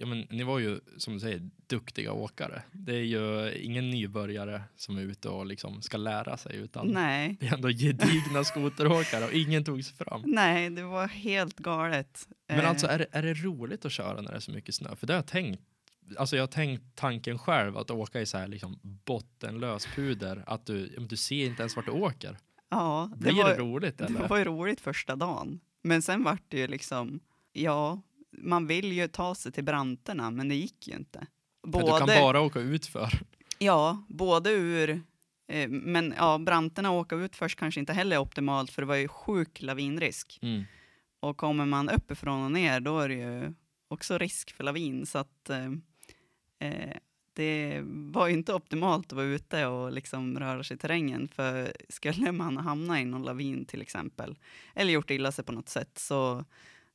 ja 0.00 0.06
men 0.06 0.20
ni 0.30 0.42
var 0.42 0.58
ju 0.58 0.80
som 0.96 1.14
du 1.14 1.20
säger 1.20 1.50
duktiga 1.66 2.12
åkare. 2.12 2.62
Det 2.72 2.92
är 2.94 3.02
ju 3.04 3.54
ingen 3.62 3.90
nybörjare 3.90 4.62
som 4.76 4.96
är 4.98 5.02
ute 5.02 5.28
och 5.28 5.46
liksom 5.46 5.82
ska 5.82 5.96
lära 5.96 6.36
sig 6.36 6.56
utan 6.56 6.88
Nej, 6.88 7.36
det 7.40 7.46
är 7.46 7.54
ändå 7.54 7.68
gedigna 7.68 8.44
skoteråkare 8.44 9.24
och 9.24 9.32
ingen 9.32 9.64
tog 9.64 9.84
sig 9.84 9.96
fram. 9.96 10.22
nej, 10.26 10.70
det 10.70 10.82
var 10.82 11.06
helt 11.08 11.56
galet. 11.56 12.28
Men 12.48 12.60
Eh, 12.60 12.68
alltså 12.68 12.86
är 12.86 12.98
det, 12.98 13.06
är 13.12 13.22
det 13.22 13.34
roligt 13.34 13.84
att 13.84 13.92
köra 13.92 14.20
när 14.20 14.30
det 14.30 14.36
är 14.36 14.40
så 14.40 14.50
mycket 14.52 14.74
snö? 14.74 14.96
För 14.96 15.06
det 15.06 15.12
har 15.12 15.18
jag 15.18 15.26
tänkt, 15.26 15.62
alltså 16.18 16.36
jag 16.36 16.42
har 16.42 16.48
tänkt 16.48 16.82
tanken 16.94 17.38
själv 17.38 17.76
att 17.76 17.90
åka 17.90 18.20
i 18.20 18.26
så 18.26 18.38
här 18.38 18.48
liksom 18.48 18.78
bottenlös 18.82 19.86
puder, 19.86 20.44
att 20.46 20.66
du, 20.66 20.86
du 20.86 21.16
ser 21.16 21.46
inte 21.46 21.62
ens 21.62 21.76
vart 21.76 21.84
du 21.86 21.90
åker. 21.92 22.36
ja, 22.70 23.10
det 23.16 23.18
Blir 23.20 23.32
var, 23.42 23.48
det 23.50 23.56
roligt 23.58 23.98
det 23.98 24.04
eller? 24.04 24.28
var 24.28 24.36
ju 24.38 24.44
roligt 24.44 24.80
första 24.80 25.16
dagen. 25.16 25.60
Men 25.82 26.02
sen 26.02 26.24
vart 26.24 26.42
det 26.48 26.58
ju 26.58 26.66
liksom, 26.66 27.20
ja, 27.52 28.02
man 28.30 28.66
vill 28.66 28.92
ju 28.92 29.08
ta 29.08 29.34
sig 29.34 29.52
till 29.52 29.64
branterna, 29.64 30.30
men 30.30 30.48
det 30.48 30.54
gick 30.54 30.88
ju 30.88 30.96
inte. 30.96 31.26
För 31.72 31.80
du 31.80 31.98
kan 31.98 32.06
bara 32.06 32.40
åka 32.40 32.60
utför. 32.60 33.20
Ja, 33.58 34.04
både 34.08 34.50
ur... 34.50 35.02
Eh, 35.48 35.68
men 35.68 36.14
ja, 36.16 36.38
branterna 36.38 36.90
åka 36.90 37.16
ut 37.16 37.36
först 37.36 37.58
kanske 37.58 37.80
inte 37.80 37.92
heller 37.92 38.16
är 38.16 38.20
optimalt 38.20 38.70
för 38.70 38.82
det 38.82 38.86
var 38.86 38.96
ju 38.96 39.08
sjuk 39.08 39.62
lavinrisk. 39.62 40.38
Mm. 40.42 40.64
Och 41.20 41.36
kommer 41.36 41.66
man 41.66 41.88
uppifrån 41.88 42.44
och 42.44 42.52
ner 42.52 42.80
då 42.80 42.98
är 42.98 43.08
det 43.08 43.14
ju 43.14 43.54
också 43.88 44.18
risk 44.18 44.50
för 44.50 44.64
lavin. 44.64 45.06
Så 45.06 45.18
att 45.18 45.50
eh, 45.50 45.72
eh, 46.58 46.96
det 47.32 47.80
var 47.84 48.26
ju 48.26 48.32
inte 48.32 48.54
optimalt 48.54 49.06
att 49.06 49.12
vara 49.12 49.26
ute 49.26 49.66
och 49.66 49.92
liksom 49.92 50.38
röra 50.38 50.64
sig 50.64 50.74
i 50.74 50.78
terrängen. 50.78 51.28
För 51.28 51.72
skulle 51.88 52.32
man 52.32 52.56
hamna 52.56 53.00
i 53.00 53.04
någon 53.04 53.22
lavin 53.22 53.64
till 53.64 53.82
exempel, 53.82 54.38
eller 54.74 54.92
gjort 54.92 55.10
illa 55.10 55.32
sig 55.32 55.44
på 55.44 55.52
något 55.52 55.68
sätt, 55.68 55.98
så 55.98 56.44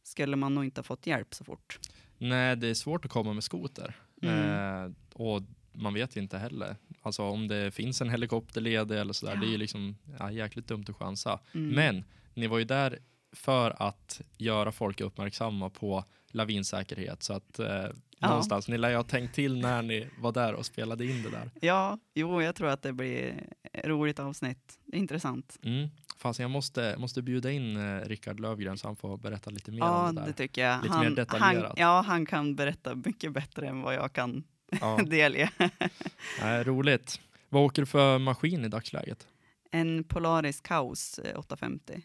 skulle 0.06 0.36
man 0.36 0.56
nog 0.56 0.66
inte 0.66 0.80
ha 0.80 0.84
fått 0.84 1.08
hjälp 1.08 1.34
så 1.34 1.44
fort. 1.44 1.80
Nej, 2.18 2.56
det 2.56 2.68
är 2.68 2.74
svårt 2.74 3.06
att 3.06 3.12
komma 3.12 3.34
med 3.34 3.44
skoter. 3.44 3.96
Mm. 4.22 4.86
Eh, 4.86 4.92
och 5.14 5.42
man 5.72 5.94
vet 5.94 6.16
inte 6.18 6.38
heller. 6.38 6.76
Alltså 7.02 7.24
om 7.24 7.48
det 7.48 7.72
finns 7.72 8.02
en 8.02 8.10
helikopter 8.10 8.62
ledig 8.62 9.00
eller 9.00 9.14
sådär, 9.14 9.34
Ja. 9.34 9.40
det 9.40 9.48
är 9.48 9.52
ju 9.52 9.58
liksom 9.58 9.98
ja, 10.20 10.32
jäkligt 10.32 10.68
dumt 10.68 10.86
att 10.90 10.96
chansa. 10.96 11.40
Mm. 11.54 11.70
Men 11.70 12.04
ni 12.34 12.48
var 12.48 12.58
ju 12.58 12.64
där 12.64 13.00
för 13.32 13.84
att 13.84 14.22
göra 14.38 14.72
folk 14.72 15.02
uppmärksamma 15.02 15.70
på 15.70 16.04
lavinsäkerhet. 16.32 17.24
Så 17.24 17.34
att 17.34 17.60
eh, 17.60 17.86
någonstans, 18.22 18.68
ni 18.68 18.78
lär 18.78 18.90
ju 18.90 18.96
ha 18.96 19.04
tänkt 19.04 19.36
till 19.36 19.62
när 19.62 19.82
ni 19.82 20.08
var 20.20 20.32
där 20.32 20.54
och 20.54 20.66
spelade 20.66 21.06
in 21.06 21.24
det 21.24 21.30
där. 21.30 21.52
Ja, 21.62 22.00
jo, 22.14 22.42
jag 22.42 22.56
tror 22.56 22.68
att 22.68 22.82
det 22.82 22.94
blir 22.94 23.44
roligt 23.84 24.20
avsnitt. 24.20 24.80
Intressant. 24.94 25.60
Mm. 25.64 25.90
Fast 26.18 26.40
jag 26.40 26.52
måste, 26.52 26.96
måste 26.98 27.22
bjuda 27.22 27.52
in 27.52 27.78
eh, 27.78 28.02
Rickard 28.02 28.40
Lövgren 28.40 28.78
så 28.78 28.88
han 28.88 28.96
får 28.96 29.18
berätta 29.18 29.50
lite 29.50 29.72
mer 29.72 29.80
Ja, 29.80 30.10
om 30.10 30.16
det 30.16 30.22
det 30.22 30.28
där. 30.28 30.34
tycker 30.34 30.62
jag. 30.68 30.84
Lite 30.84 30.96
han, 30.96 31.06
mer 31.06 31.12
detaljerat. 31.16 31.64
Han, 31.68 31.74
ja, 31.78 32.02
han 32.08 32.26
kan 32.26 32.56
berätta 32.56 32.96
mycket 32.96 33.32
bättre 33.34 33.68
än 33.68 33.82
vad 33.82 33.96
jag 33.96 34.14
kan 34.14 34.44
Ja, 34.82 34.98
delge. 35.06 35.50
nej, 36.42 36.64
roligt. 36.64 37.20
Vad 37.50 37.64
åker 37.64 37.82
du 37.82 37.86
för 37.86 38.20
maskin 38.20 38.66
i 38.66 38.68
dagsläget? 38.68 39.28
En 39.72 40.04
Polaris 40.04 40.62
Kaos 40.62 41.20
eh, 41.20 41.40
850. 41.40 42.02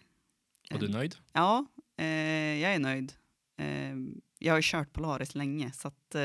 Och 0.74 0.78
du 0.80 0.86
är 0.86 0.90
nöjd? 0.90 1.16
Ja, 1.32 1.66
eh, 1.98 2.06
jag 2.60 2.74
är 2.74 2.78
nöjd. 2.78 3.12
Eh, 3.58 3.66
jag 4.40 4.52
har 4.52 4.58
ju 4.58 4.62
kört 4.64 4.92
Polaris 4.92 5.34
länge 5.34 5.72
så 5.72 5.88
att 5.88 6.14
eh, 6.14 6.22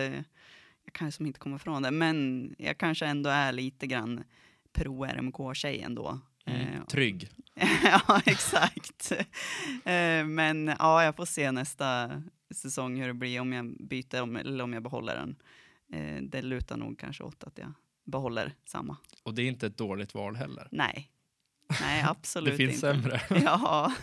jag 0.85 0.93
kan 0.93 1.11
som 1.11 1.25
inte 1.25 1.39
komma 1.39 1.55
ifrån 1.55 1.81
det. 1.81 1.91
Men 1.91 2.55
jag 2.57 2.77
kanske 2.77 3.05
ändå 3.05 3.29
är 3.29 3.51
lite 3.51 3.87
grann 3.87 4.23
pro-RMK-tjej 4.73 5.81
ändå. 5.81 6.19
Mm. 6.45 6.61
Eh, 6.61 6.85
Trygg. 6.85 7.29
ja, 7.83 8.21
exakt. 8.25 9.11
Eh, 9.85 10.25
men 10.25 10.75
ja, 10.79 11.03
jag 11.03 11.15
får 11.15 11.25
se 11.25 11.51
nästa 11.51 12.21
säsong 12.55 12.99
hur 12.99 13.07
det 13.07 13.13
blir 13.13 13.39
om 13.39 13.53
jag 13.53 13.65
byter 13.79 14.21
om, 14.21 14.35
eller 14.35 14.63
om 14.63 14.73
jag 14.73 14.83
behåller 14.83 15.15
den. 15.15 15.35
Eh, 15.93 16.23
det 16.23 16.41
lutar 16.41 16.77
nog 16.77 16.99
kanske 16.99 17.23
åt 17.23 17.43
att 17.43 17.57
jag 17.57 17.73
behåller 18.05 18.53
samma. 18.65 18.97
Och 19.23 19.33
det 19.33 19.41
är 19.41 19.47
inte 19.47 19.67
ett 19.67 19.77
dåligt 19.77 20.13
val 20.13 20.35
heller. 20.35 20.67
Nej, 20.71 21.11
nej 21.81 22.03
absolut 22.07 22.53
det 22.53 22.57
finns 22.57 22.83
inte. 22.83 22.87
sämre. 22.87 23.21
Ja. 23.43 23.93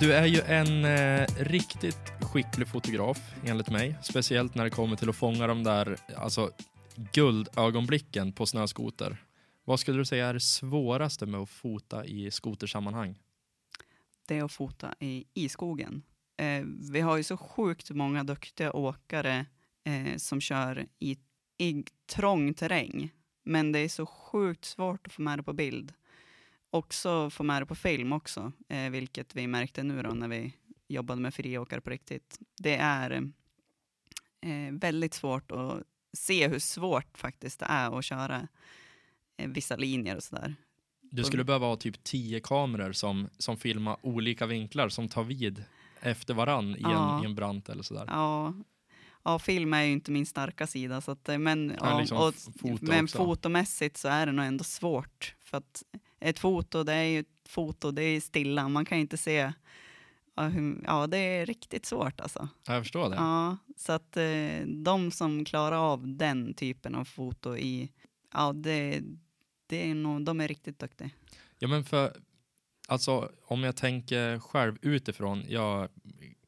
Du 0.00 0.12
är 0.12 0.26
ju 0.26 0.40
en 0.40 0.84
eh, 0.84 1.26
riktigt 1.38 2.12
skicklig 2.20 2.68
fotograf 2.68 3.34
enligt 3.44 3.70
mig. 3.70 3.96
Speciellt 4.02 4.54
när 4.54 4.64
det 4.64 4.70
kommer 4.70 4.96
till 4.96 5.08
att 5.08 5.16
fånga 5.16 5.46
de 5.46 5.64
där 5.64 5.96
alltså, 6.16 6.50
guldögonblicken 7.12 8.32
på 8.32 8.46
snöskoter. 8.46 9.16
Vad 9.64 9.80
skulle 9.80 9.98
du 9.98 10.04
säga 10.04 10.26
är 10.26 10.34
det 10.34 10.40
svåraste 10.40 11.26
med 11.26 11.40
att 11.40 11.50
fota 11.50 12.04
i 12.04 12.30
skotersammanhang? 12.30 13.16
det 14.28 14.38
är 14.38 14.44
att 14.44 14.52
fota 14.52 14.94
i, 15.00 15.24
i 15.34 15.48
skogen. 15.48 16.02
Eh, 16.36 16.64
vi 16.92 17.00
har 17.00 17.16
ju 17.16 17.22
så 17.22 17.36
sjukt 17.36 17.90
många 17.90 18.24
duktiga 18.24 18.72
åkare 18.72 19.46
eh, 19.84 20.16
som 20.16 20.40
kör 20.40 20.86
i, 20.98 21.16
i 21.58 21.84
trång 22.06 22.54
terräng. 22.54 23.10
Men 23.44 23.72
det 23.72 23.78
är 23.78 23.88
så 23.88 24.06
sjukt 24.06 24.64
svårt 24.64 25.06
att 25.06 25.12
få 25.12 25.22
med 25.22 25.38
det 25.38 25.42
på 25.42 25.52
bild. 25.52 25.92
Också 26.70 27.30
få 27.30 27.42
med 27.42 27.62
det 27.62 27.66
på 27.66 27.74
film 27.74 28.12
också, 28.12 28.52
eh, 28.68 28.90
vilket 28.90 29.34
vi 29.36 29.46
märkte 29.46 29.82
nu 29.82 30.02
då 30.02 30.10
när 30.10 30.28
vi 30.28 30.52
jobbade 30.88 31.20
med 31.20 31.34
friåkare 31.34 31.80
på 31.80 31.90
riktigt. 31.90 32.38
Det 32.58 32.76
är 32.76 33.10
eh, 34.40 34.72
väldigt 34.72 35.14
svårt 35.14 35.52
att 35.52 35.82
se 36.12 36.48
hur 36.48 36.58
svårt 36.58 37.18
faktiskt 37.18 37.60
det 37.60 37.66
är 37.66 37.98
att 37.98 38.04
köra 38.04 38.48
eh, 39.36 39.48
vissa 39.48 39.76
linjer 39.76 40.16
och 40.16 40.22
sådär. 40.22 40.54
Du 41.00 41.24
skulle 41.24 41.44
behöva 41.44 41.66
ha 41.66 41.76
typ 41.76 42.04
tio 42.04 42.40
kameror 42.40 42.92
som, 42.92 43.28
som 43.38 43.56
filmar 43.56 43.96
olika 44.02 44.46
vinklar 44.46 44.88
som 44.88 45.08
tar 45.08 45.24
vid 45.24 45.64
efter 46.00 46.34
varann 46.34 46.76
i, 46.76 46.80
Ja. 46.82 47.16
en, 47.16 47.22
i 47.22 47.26
en 47.26 47.34
brant 47.34 47.68
eller 47.68 47.82
sådär. 47.82 48.04
Ja, 48.06 48.54
ja, 49.22 49.38
film 49.38 49.74
är 49.74 49.82
ju 49.82 49.92
inte 49.92 50.10
min 50.10 50.26
starka 50.26 50.66
sida. 50.66 51.00
Så 51.00 51.10
att, 51.10 51.28
eh, 51.28 51.38
men 51.38 51.76
Ja, 51.80 51.98
liksom 52.00 52.18
och, 52.18 52.34
foto 52.60 52.84
men 52.84 53.08
fotomässigt 53.08 53.96
så 53.96 54.08
är 54.08 54.26
det 54.26 54.32
nog 54.32 54.44
ändå 54.46 54.64
svårt. 54.64 55.34
För 55.44 55.56
att 55.58 55.82
ett 56.20 56.38
foto, 56.38 56.82
det 56.82 56.92
är 56.92 57.04
ju 57.04 57.20
ett 57.20 57.48
foto, 57.48 57.90
det 57.90 58.02
är 58.02 58.20
stilla. 58.20 58.68
Man 58.68 58.84
kan 58.84 58.98
ju 58.98 59.02
inte 59.02 59.16
se. 59.16 59.52
Ja, 60.84 61.06
det 61.06 61.18
är 61.18 61.46
riktigt 61.46 61.86
svårt 61.86 62.20
alltså. 62.20 62.48
Ja, 62.66 62.74
Jag 62.74 62.82
förstår 62.82 63.10
det. 63.10 63.16
Ja, 63.16 63.56
så 63.76 63.92
att 63.92 64.16
eh, 64.16 64.66
de 64.66 65.10
som 65.10 65.44
klarar 65.44 65.92
av 65.92 66.16
den 66.16 66.54
typen 66.54 66.94
av 66.94 67.04
foto 67.04 67.56
i, 67.56 67.90
ja 68.34 68.52
det, 68.52 69.02
det 69.66 69.90
är 69.90 69.94
nog, 69.94 70.24
de 70.24 70.40
är 70.40 70.48
riktigt 70.48 70.78
duktiga. 70.78 71.10
Ja 71.58 71.68
men 71.68 71.84
för, 71.84 72.16
alltså 72.88 73.30
om 73.46 73.62
jag 73.62 73.76
tänker 73.76 74.38
själv 74.38 74.76
utifrån, 74.82 75.44
jag 75.48 75.88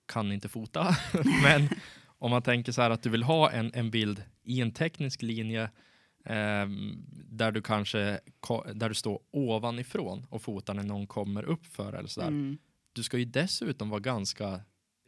kan 0.06 0.32
inte 0.32 0.48
fota, 0.48 0.96
men 1.42 1.68
om 2.18 2.30
man 2.30 2.42
tänker 2.42 2.72
så 2.72 2.82
här 2.82 2.90
att 2.90 3.02
du 3.02 3.10
vill 3.10 3.22
ha 3.22 3.50
en, 3.50 3.70
en 3.74 3.90
bild 3.90 4.24
i 4.42 4.60
en 4.60 4.72
teknisk 4.72 5.22
linje 5.22 5.70
ehm, 6.30 7.04
där 7.30 7.52
du 7.52 7.62
kanske 7.62 8.20
där 8.74 8.88
du 8.88 8.94
står 8.94 9.20
ovanifrån 9.30 10.26
och 10.30 10.42
fotar 10.42 10.74
när 10.74 10.82
någon 10.82 11.06
kommer 11.06 11.42
upp 11.44 11.66
för 11.66 11.92
eller 11.92 12.08
sådär. 12.08 12.28
Mm. 12.28 12.58
Du 12.92 13.02
ska 13.02 13.18
ju 13.18 13.24
dessutom 13.24 13.90
vara 13.90 14.00
ganska 14.00 14.60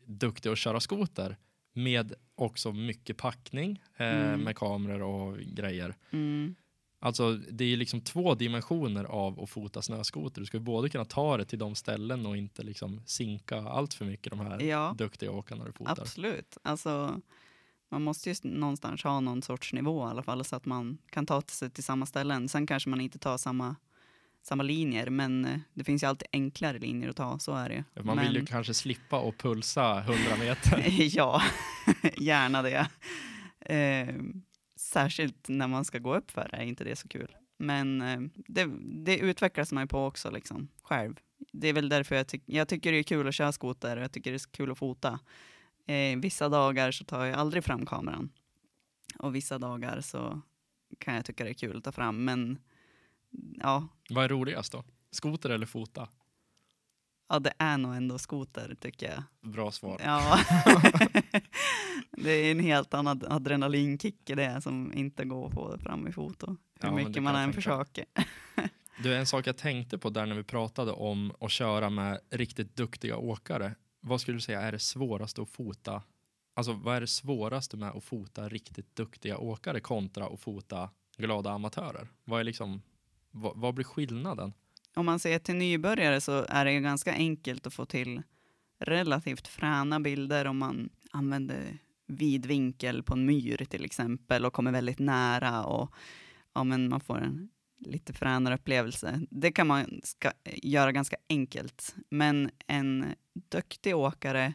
duktig 0.06 0.50
att 0.50 0.58
köra 0.58 0.80
skoter 0.80 1.36
med 1.74 2.12
också 2.34 2.72
mycket 2.72 3.16
packning 3.16 3.82
eh, 3.96 4.06
Mm. 4.06 4.40
med 4.40 4.56
kameror 4.56 5.02
och 5.02 5.38
grejer. 5.38 5.94
Mm. 6.10 6.54
Alltså 6.98 7.32
det 7.32 7.64
är 7.64 7.68
ju 7.68 7.76
liksom 7.76 8.00
två 8.00 8.34
dimensioner 8.34 9.04
av 9.04 9.40
att 9.40 9.50
fota 9.50 9.82
snöskoter. 9.82 10.40
Du 10.40 10.46
ska 10.46 10.56
ju 10.56 10.62
både 10.62 10.88
kunna 10.88 11.04
ta 11.04 11.36
det 11.36 11.44
till 11.44 11.58
de 11.58 11.74
ställen 11.74 12.26
och 12.26 12.36
inte 12.36 12.62
liksom 12.62 13.00
sinka 13.06 13.56
allt 13.56 13.94
för 13.94 14.04
mycket 14.04 14.30
de 14.30 14.40
här 14.40 14.60
Ja. 14.62 14.94
duktiga 14.98 15.30
åkarna 15.30 15.64
du 15.64 15.72
fotar. 15.72 16.02
Absolut. 16.02 16.58
Alltså, 16.62 17.20
man 17.92 18.02
måste 18.02 18.30
ju 18.30 18.34
någonstans 18.42 19.04
ha 19.04 19.20
någon 19.20 19.42
sorts 19.42 19.72
nivå 19.72 20.06
i 20.06 20.10
alla 20.10 20.22
fall 20.22 20.44
så 20.44 20.56
att 20.56 20.64
man 20.64 20.98
kan 21.10 21.26
ta 21.26 21.42
sig 21.42 21.70
till 21.70 21.84
samma 21.84 22.06
ställen. 22.06 22.48
Sen 22.48 22.66
kanske 22.66 22.90
man 22.90 23.00
inte 23.00 23.18
tar 23.18 23.38
samma, 23.38 23.76
samma 24.42 24.62
linjer, 24.62 25.10
men 25.10 25.44
eh, 25.44 25.58
det 25.74 25.84
finns 25.84 26.02
ju 26.02 26.06
alltid 26.06 26.28
enklare 26.32 26.78
linjer 26.78 27.08
att 27.08 27.16
ta, 27.16 27.38
så 27.38 27.54
är 27.54 27.68
det 27.68 27.74
ju. 27.74 28.02
Man 28.02 28.16
men, 28.16 28.26
vill 28.26 28.36
ju 28.36 28.46
kanske 28.46 28.74
slippa 28.74 29.20
och 29.20 29.38
pulsa 29.38 29.98
100 29.98 30.20
meter. 30.40 30.84
ja, 31.16 31.42
gärna 32.16 32.62
det. 32.62 32.88
Eh, 33.60 34.14
särskilt 34.76 35.48
när 35.48 35.68
man 35.68 35.84
ska 35.84 35.98
gå 35.98 36.16
upp 36.16 36.30
för 36.30 36.48
det 36.50 36.56
är 36.56 36.64
inte 36.64 36.84
det 36.84 36.96
så 36.96 37.08
kul. 37.08 37.36
Men 37.58 38.02
eh, 38.02 38.20
det, 38.34 38.70
det 39.04 39.18
utvecklas 39.18 39.72
man 39.72 39.82
ju 39.82 39.88
på 39.88 40.06
också 40.06 40.30
liksom, 40.30 40.68
själv. 40.82 41.14
Det 41.52 41.68
är 41.68 41.72
väl 41.72 41.88
därför 41.88 42.16
jag, 42.16 42.26
tyck, 42.26 42.42
jag 42.46 42.68
tycker 42.68 42.92
det 42.92 42.98
är 42.98 43.02
kul 43.02 43.28
att 43.28 43.34
köra 43.34 43.52
skoter 43.52 43.96
och 43.96 44.02
jag 44.02 44.12
tycker 44.12 44.30
det 44.30 44.36
är 44.36 44.52
kul 44.52 44.72
att 44.72 44.78
fota. 44.78 45.20
Eh, 45.86 46.18
vissa 46.18 46.48
dagar 46.48 46.90
så 46.92 47.04
tar 47.04 47.24
jag 47.24 47.38
aldrig 47.38 47.64
fram 47.64 47.86
kameran. 47.86 48.30
Och 49.18 49.34
vissa 49.34 49.58
dagar 49.58 50.00
så 50.00 50.40
kan 50.98 51.14
jag 51.14 51.24
tycka 51.24 51.44
det 51.44 51.50
är 51.50 51.54
kul 51.54 51.76
att 51.76 51.84
ta 51.84 51.92
fram. 51.92 52.24
Men 52.24 52.58
ja, 53.58 53.88
Vad 54.10 54.24
är 54.24 54.28
roligast 54.28 54.72
då? 54.72 54.84
Skoter 55.10 55.50
eller 55.50 55.66
fota? 55.66 56.08
ja 57.28 57.38
det 57.38 57.52
är 57.58 57.78
nog 57.78 57.94
ändå 57.94 58.18
skoter 58.18 58.74
tycker 58.80 59.10
jag. 59.10 59.52
Bra 59.52 59.70
svar. 59.70 60.00
Ja. 60.04 60.38
det 62.10 62.30
är 62.30 62.50
en 62.50 62.60
helt 62.60 62.94
annan 62.94 63.22
adrenalinkick 63.28 64.30
i 64.30 64.34
det 64.34 64.60
som 64.60 64.92
inte 64.94 65.24
går 65.24 65.46
att 65.46 65.54
få 65.54 65.78
fram 65.78 66.08
i 66.08 66.12
foto. 66.12 66.46
Hur 66.80 66.88
Ja, 66.88 66.94
mycket 66.94 67.22
man 67.22 67.36
än 67.36 67.52
försöker. 67.52 68.04
Du, 69.02 69.16
en 69.16 69.26
sak 69.26 69.46
jag 69.46 69.56
tänkte 69.56 69.98
på 69.98 70.10
där 70.10 70.26
när 70.26 70.34
vi 70.34 70.44
pratade 70.44 70.92
om 70.92 71.32
att 71.40 71.50
köra 71.50 71.90
med 71.90 72.20
riktigt 72.30 72.76
duktiga 72.76 73.16
åkare. 73.16 73.74
Vad 74.04 74.20
skulle 74.20 74.36
du 74.36 74.40
säga 74.40 74.60
är 74.60 74.72
det 74.72 74.78
svåraste 74.78 75.42
att 75.42 75.48
fota? 75.48 76.02
Alltså 76.54 76.72
vad 76.72 76.96
är 76.96 77.00
det 77.00 77.06
svåraste 77.06 77.76
med 77.76 77.90
att 77.90 78.04
fota 78.04 78.48
riktigt 78.48 78.96
duktiga 78.96 79.38
åkare 79.38 79.80
kontra 79.80 80.26
att 80.26 80.40
fota 80.40 80.90
glada 81.16 81.50
amatörer? 81.50 82.08
Vad 82.24 82.40
är 82.40 82.44
liksom, 82.44 82.82
vad, 83.30 83.56
vad 83.56 83.74
blir 83.74 83.84
skillnaden? 83.84 84.52
Om 84.94 85.06
man 85.06 85.18
ser 85.18 85.38
till 85.38 85.54
nybörjare 85.54 86.20
så 86.20 86.46
är 86.48 86.64
det 86.64 86.80
ganska 86.80 87.12
enkelt 87.12 87.66
att 87.66 87.74
få 87.74 87.84
till 87.84 88.22
relativt 88.78 89.48
fräna 89.48 90.00
bilder 90.00 90.44
om 90.44 90.58
man 90.58 90.88
använder 91.10 91.78
vid 92.06 92.46
vinkel 92.46 93.02
på 93.02 93.14
en 93.14 93.26
myr 93.26 93.66
till 93.70 93.84
exempel 93.84 94.44
och 94.44 94.52
kommer 94.52 94.72
väldigt 94.72 94.98
nära 94.98 95.64
och 95.64 95.94
ja, 96.52 96.64
men 96.64 96.88
man 96.88 97.00
får 97.00 97.20
en 97.20 97.48
lite 97.84 98.12
fränare 98.12 98.54
upplevelse. 98.54 99.20
Det 99.30 99.52
kan 99.52 99.66
man 99.66 100.00
ska, 100.04 100.32
göra 100.44 100.92
ganska 100.92 101.16
enkelt. 101.28 101.94
Men 102.10 102.50
en 102.66 103.14
duktig 103.50 103.96
åkare, 103.96 104.54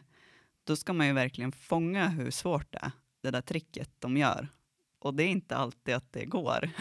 då 0.64 0.76
ska 0.76 0.92
man 0.92 1.06
ju 1.06 1.12
verkligen 1.12 1.52
fånga 1.52 2.08
hur 2.08 2.30
svårt 2.30 2.72
det 2.72 2.78
är, 2.82 2.90
det 3.22 3.30
där 3.30 3.40
tricket 3.40 3.90
de 3.98 4.16
gör. 4.16 4.48
Och 4.98 5.14
det 5.14 5.22
är 5.22 5.28
inte 5.28 5.56
alltid 5.56 5.94
att 5.94 6.12
det 6.12 6.24
går. 6.24 6.70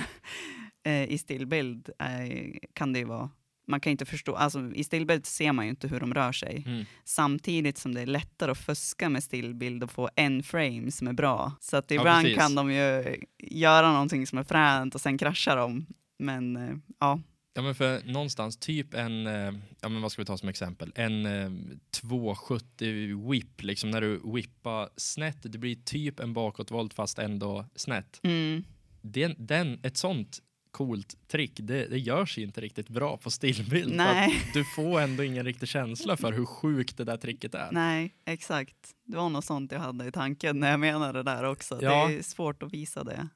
Eh, 0.83 1.03
I 1.03 1.17
stillbild 1.17 1.89
eh, 1.99 2.57
kan 2.73 2.93
det 2.93 2.99
ju 2.99 3.05
vara 3.05 3.29
man 3.67 3.79
kan 3.79 3.91
inte 3.91 4.05
förstå, 4.05 4.35
alltså 4.35 4.71
i 4.73 4.83
stillbild 4.83 5.25
ser 5.25 5.51
man 5.51 5.65
ju 5.65 5.69
inte 5.69 5.87
hur 5.87 5.99
de 5.99 6.13
rör 6.13 6.31
sig. 6.31 6.63
Mm. 6.65 6.85
Samtidigt 7.03 7.77
som 7.77 7.93
det 7.93 8.01
är 8.01 8.05
lättare 8.05 8.51
att 8.51 8.57
fuska 8.57 9.09
med 9.09 9.23
stillbild 9.23 9.83
och 9.83 9.91
få 9.91 10.09
en 10.15 10.43
frame 10.43 10.91
som 10.91 11.07
är 11.07 11.13
bra. 11.13 11.51
Så 11.59 11.77
att 11.77 11.91
Ja, 11.91 12.01
ibland 12.01 12.23
precis. 12.23 12.37
kan 12.37 12.55
de 12.55 12.71
ju 12.71 13.15
göra 13.37 13.91
någonting 13.91 14.27
som 14.27 14.37
är 14.37 14.43
fränt 14.43 14.95
och 14.95 15.01
sen 15.01 15.17
kraschar 15.17 15.57
de. 15.57 15.85
Men 16.17 16.55
eh, 16.55 16.75
ja, 16.99 17.19
Ja 17.53 17.61
men 17.63 17.75
för 17.75 18.01
någonstans 18.05 18.57
typ 18.57 18.93
en, 18.93 19.27
eh, 19.27 19.53
ja 19.81 19.89
men 19.89 20.01
vad 20.01 20.11
ska 20.11 20.21
vi 20.21 20.25
ta 20.25 20.37
som 20.37 20.49
exempel, 20.49 20.91
en 20.95 21.25
eh, 21.25 21.51
270 21.91 23.29
whip, 23.31 23.63
liksom 23.63 23.91
när 23.91 24.01
du 24.01 24.21
whippar 24.33 24.89
snett, 24.95 25.37
det 25.41 25.57
blir 25.57 25.75
typ 25.75 26.19
en 26.19 26.33
bakåtvolt 26.33 26.93
fast 26.93 27.19
ändå 27.19 27.65
snett. 27.75 28.19
mm, 28.23 28.63
Den, 29.01 29.35
den, 29.37 29.79
ett 29.83 29.97
sånt 29.97 30.39
coolt 30.71 31.15
trick, 31.27 31.59
det, 31.63 31.85
det 31.87 31.99
görs 31.99 32.37
ju 32.37 32.43
inte 32.43 32.61
riktigt 32.61 32.89
bra 32.89 33.17
på 33.17 33.31
stillbild. 33.31 33.95
nej, 33.95 34.41
Du 34.53 34.63
får 34.75 35.01
ändå 35.01 35.23
ingen 35.23 35.45
riktig 35.45 35.69
känsla 35.69 36.17
för 36.17 36.31
hur 36.31 36.45
sjukt 36.45 36.97
det 36.97 37.03
där 37.03 37.17
tricket 37.17 37.55
är. 37.55 37.69
nej, 37.71 38.15
exakt. 38.25 38.75
Det 39.05 39.17
var 39.17 39.29
något 39.29 39.45
sånt 39.45 39.71
jag 39.71 39.79
hade 39.79 40.07
i 40.07 40.11
tanken 40.11 40.59
när 40.59 40.71
jag 40.71 40.79
menade 40.79 41.19
det 41.19 41.23
där 41.23 41.43
också. 41.43 41.79
Ja. 41.81 42.07
Det 42.07 42.15
är 42.17 42.21
svårt 42.21 42.63
att 42.63 42.73
visa 42.73 43.03
det. 43.03 43.27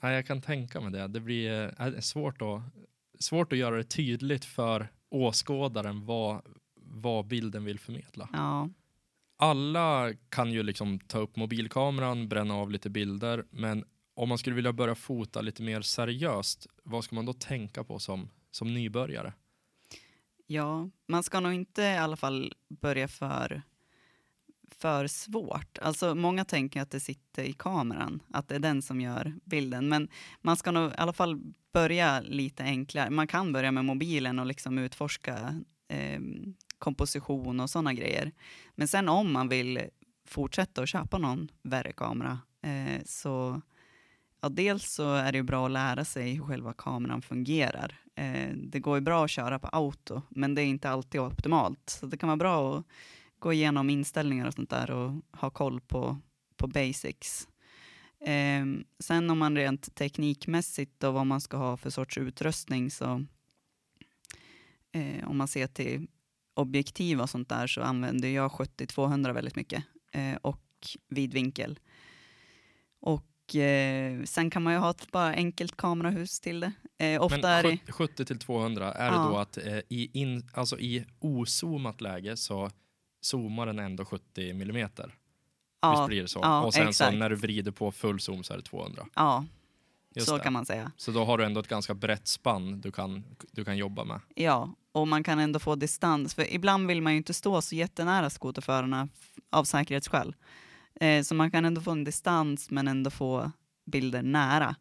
Nej, 0.00 0.14
jag 0.14 0.26
kan 0.26 0.40
tänka 0.40 0.80
mig 0.80 0.92
det. 0.92 1.06
Det 1.08 1.20
blir 1.20 1.74
eh, 1.78 2.00
svårt, 2.00 2.42
att, 2.42 2.62
svårt 3.18 3.52
att 3.52 3.58
göra 3.58 3.76
det 3.76 3.84
tydligt 3.84 4.44
för 4.44 4.88
åskådaren 5.08 6.06
vad, 6.06 6.42
vad 6.74 7.26
bilden 7.26 7.64
vill 7.64 7.78
förmedla. 7.78 8.28
Ja, 8.32 8.68
alla 9.36 10.12
kan 10.28 10.52
ju 10.52 10.62
liksom 10.62 10.98
ta 11.00 11.18
upp 11.18 11.36
mobilkameran, 11.36 12.28
bränna 12.28 12.54
av 12.54 12.70
lite 12.70 12.90
bilder, 12.90 13.44
men 13.50 13.84
om 14.14 14.28
man 14.28 14.38
skulle 14.38 14.56
vilja 14.56 14.72
börja 14.72 14.94
fota 14.94 15.40
lite 15.40 15.62
mer 15.62 15.80
seriöst, 15.80 16.66
vad 16.82 17.04
ska 17.04 17.14
man 17.14 17.26
då 17.26 17.32
tänka 17.32 17.84
på 17.84 17.98
som, 17.98 18.30
som 18.50 18.74
nybörjare? 18.74 19.32
Ja, 20.46 20.90
man 21.08 21.22
ska 21.22 21.40
nog 21.40 21.52
inte 21.52 21.82
i 21.82 21.96
alla 21.96 22.16
fall 22.16 22.54
börja 22.68 23.08
för, 23.08 23.62
för 24.74 25.06
svårt. 25.06 25.78
Alltså 25.82 26.14
många 26.14 26.44
tänker 26.44 26.80
att 26.80 26.90
det 26.90 27.00
sitter 27.00 27.42
i 27.42 27.52
kameran, 27.52 28.22
att 28.30 28.48
det 28.48 28.54
är 28.54 28.58
den 28.58 28.82
som 28.82 29.00
gör 29.00 29.34
bilden. 29.44 29.88
Men 29.88 30.08
man 30.40 30.56
ska 30.56 30.70
nog 30.70 30.90
i 30.90 30.94
alla 30.96 31.12
fall 31.12 31.40
börja 31.72 32.20
lite 32.20 32.62
enklare. 32.62 33.10
Man 33.10 33.26
kan 33.26 33.52
börja 33.52 33.72
med 33.72 33.84
mobilen 33.84 34.38
och 34.38 34.46
liksom 34.46 34.78
utforska 34.78 35.60
eh, 35.88 36.20
komposition 36.78 37.60
och 37.60 37.70
sådana 37.70 37.94
grejer. 37.94 38.32
Men 38.74 38.88
sen 38.88 39.08
om 39.08 39.32
man 39.32 39.48
vill 39.48 39.80
fortsätta 40.26 40.82
att 40.82 40.88
köpa 40.88 41.18
någon 41.18 41.48
värre 41.62 41.92
kamera 41.92 42.38
eh, 42.62 43.02
så 43.04 43.60
ja, 44.40 44.48
dels 44.48 44.92
så 44.92 45.14
är 45.14 45.32
det 45.32 45.38
ju 45.38 45.44
bra 45.44 45.66
att 45.66 45.72
lära 45.72 46.04
sig 46.04 46.34
hur 46.34 46.44
själva 46.44 46.72
kameran 46.72 47.22
fungerar. 47.22 48.00
Eh, 48.14 48.50
det 48.54 48.80
går 48.80 48.96
ju 48.96 49.00
bra 49.00 49.24
att 49.24 49.30
köra 49.30 49.58
på 49.58 49.68
auto, 49.68 50.22
men 50.28 50.54
det 50.54 50.62
är 50.62 50.66
inte 50.66 50.90
alltid 50.90 51.20
optimalt. 51.20 51.90
Så 51.90 52.06
det 52.06 52.16
kan 52.16 52.28
vara 52.28 52.36
bra 52.36 52.78
att 52.78 52.84
gå 53.40 53.52
igenom 53.52 53.90
inställningar 53.90 54.46
och 54.46 54.54
sånt 54.54 54.70
där 54.70 54.90
och 54.90 55.12
ha 55.32 55.50
koll 55.50 55.80
på, 55.80 56.18
på 56.56 56.66
basics. 56.66 57.48
Eh, 58.20 58.64
sen 58.98 59.30
om 59.30 59.38
man 59.38 59.56
rent 59.56 59.94
teknikmässigt 59.94 61.04
och 61.04 61.14
vad 61.14 61.26
man 61.26 61.40
ska 61.40 61.56
ha 61.56 61.76
för 61.76 61.90
sorts 61.90 62.18
utrustning 62.18 62.90
så 62.90 63.24
eh, 64.92 65.28
om 65.28 65.36
man 65.36 65.48
ser 65.48 65.66
till 65.66 66.06
objektiv 66.54 67.20
och 67.20 67.30
sånt 67.30 67.48
där 67.48 67.66
så 67.66 67.82
använder 67.82 68.28
jag 68.28 68.50
70-200 68.50 69.32
väldigt 69.32 69.56
mycket 69.56 69.84
eh, 70.12 70.36
och 70.42 70.62
vidvinkel. 71.08 71.78
Och 73.00 73.54
eh, 73.56 74.22
sen 74.24 74.50
kan 74.50 74.62
man 74.62 74.72
ju 74.72 74.78
ha 74.78 74.90
ett 74.90 75.10
bara 75.12 75.32
enkelt 75.34 75.76
kamerahus 75.76 76.40
till 76.40 76.60
det. 76.60 76.72
Eh, 76.98 77.22
ofta 77.22 77.36
Men 77.36 77.44
är 77.44 77.62
det, 77.62 77.92
70 77.92 78.24
till 78.24 78.38
200, 78.38 78.92
är 78.92 79.06
Ja. 79.06 79.12
det 79.12 79.28
då 79.28 79.36
att 79.36 79.56
eh, 79.56 79.78
i, 79.88 80.10
in, 80.20 80.48
alltså 80.54 80.78
i 80.78 81.04
ozoomat 81.20 82.00
läge 82.00 82.36
så 82.36 82.70
zoomar 83.20 83.66
den 83.66 83.78
ändå 83.78 84.04
70 84.04 84.54
millimeter? 84.54 85.04
Visst 85.06 85.16
ja, 85.80 86.06
blir 86.06 86.22
det 86.22 86.28
så? 86.28 86.40
ja, 86.42 86.62
och 86.62 86.74
sen 86.74 86.88
exakt. 86.88 87.12
så 87.12 87.18
när 87.18 87.30
du 87.30 87.36
vrider 87.36 87.72
på 87.72 87.92
full 87.92 88.20
zoom 88.20 88.42
så 88.42 88.52
är 88.52 88.56
det 88.56 88.62
200? 88.62 89.06
ja 89.14 89.44
Just 90.14 90.28
så 90.28 90.36
det. 90.36 90.42
kan 90.42 90.52
man 90.52 90.66
säga. 90.66 90.92
Så 90.96 91.10
då 91.10 91.24
har 91.24 91.38
du 91.38 91.44
ändå 91.44 91.60
ett 91.60 91.68
ganska 91.68 91.94
brett 91.94 92.28
spann 92.28 92.80
du 92.80 92.92
kan, 92.92 93.24
du 93.52 93.64
kan 93.64 93.76
jobba 93.76 94.04
med. 94.04 94.20
Ja, 94.34 94.74
och 94.92 95.08
man 95.08 95.24
kan 95.24 95.38
ändå 95.38 95.58
få 95.58 95.74
distans. 95.74 96.34
För 96.34 96.54
ibland 96.54 96.86
vill 96.86 97.02
man 97.02 97.12
ju 97.12 97.16
inte 97.16 97.34
stå 97.34 97.62
så 97.62 97.74
jättenära 97.74 98.30
skoterförarna 98.30 99.08
av 99.50 99.64
säkerhetsskäl. 99.64 100.34
Eh, 101.00 101.22
så 101.22 101.34
man 101.34 101.50
kan 101.50 101.64
ändå 101.64 101.80
få 101.80 101.90
en 101.90 102.04
distans 102.04 102.70
men 102.70 102.88
ändå 102.88 103.10
få 103.10 103.52
bilder 103.86 104.22
nära. 104.22 104.76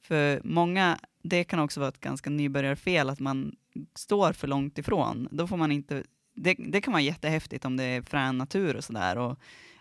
För 0.00 0.40
många, 0.44 0.98
det 1.22 1.44
kan 1.44 1.58
också 1.58 1.80
vara 1.80 1.88
ett 1.88 2.00
ganska 2.00 2.30
nybörjarfel 2.30 3.10
att 3.10 3.20
man 3.20 3.56
står 3.94 4.32
för 4.32 4.48
långt 4.48 4.78
ifrån. 4.78 5.28
Då 5.30 5.46
får 5.46 5.56
man 5.56 5.72
inte, 5.72 6.04
det, 6.34 6.54
det 6.58 6.80
kan 6.80 6.92
vara 6.92 7.02
jättehäftigt 7.02 7.64
om 7.64 7.76
det 7.76 7.84
är 7.84 8.02
frän 8.02 8.38
natur 8.38 8.76
och 8.76 8.84
sådär 8.84 9.18
och 9.18 9.38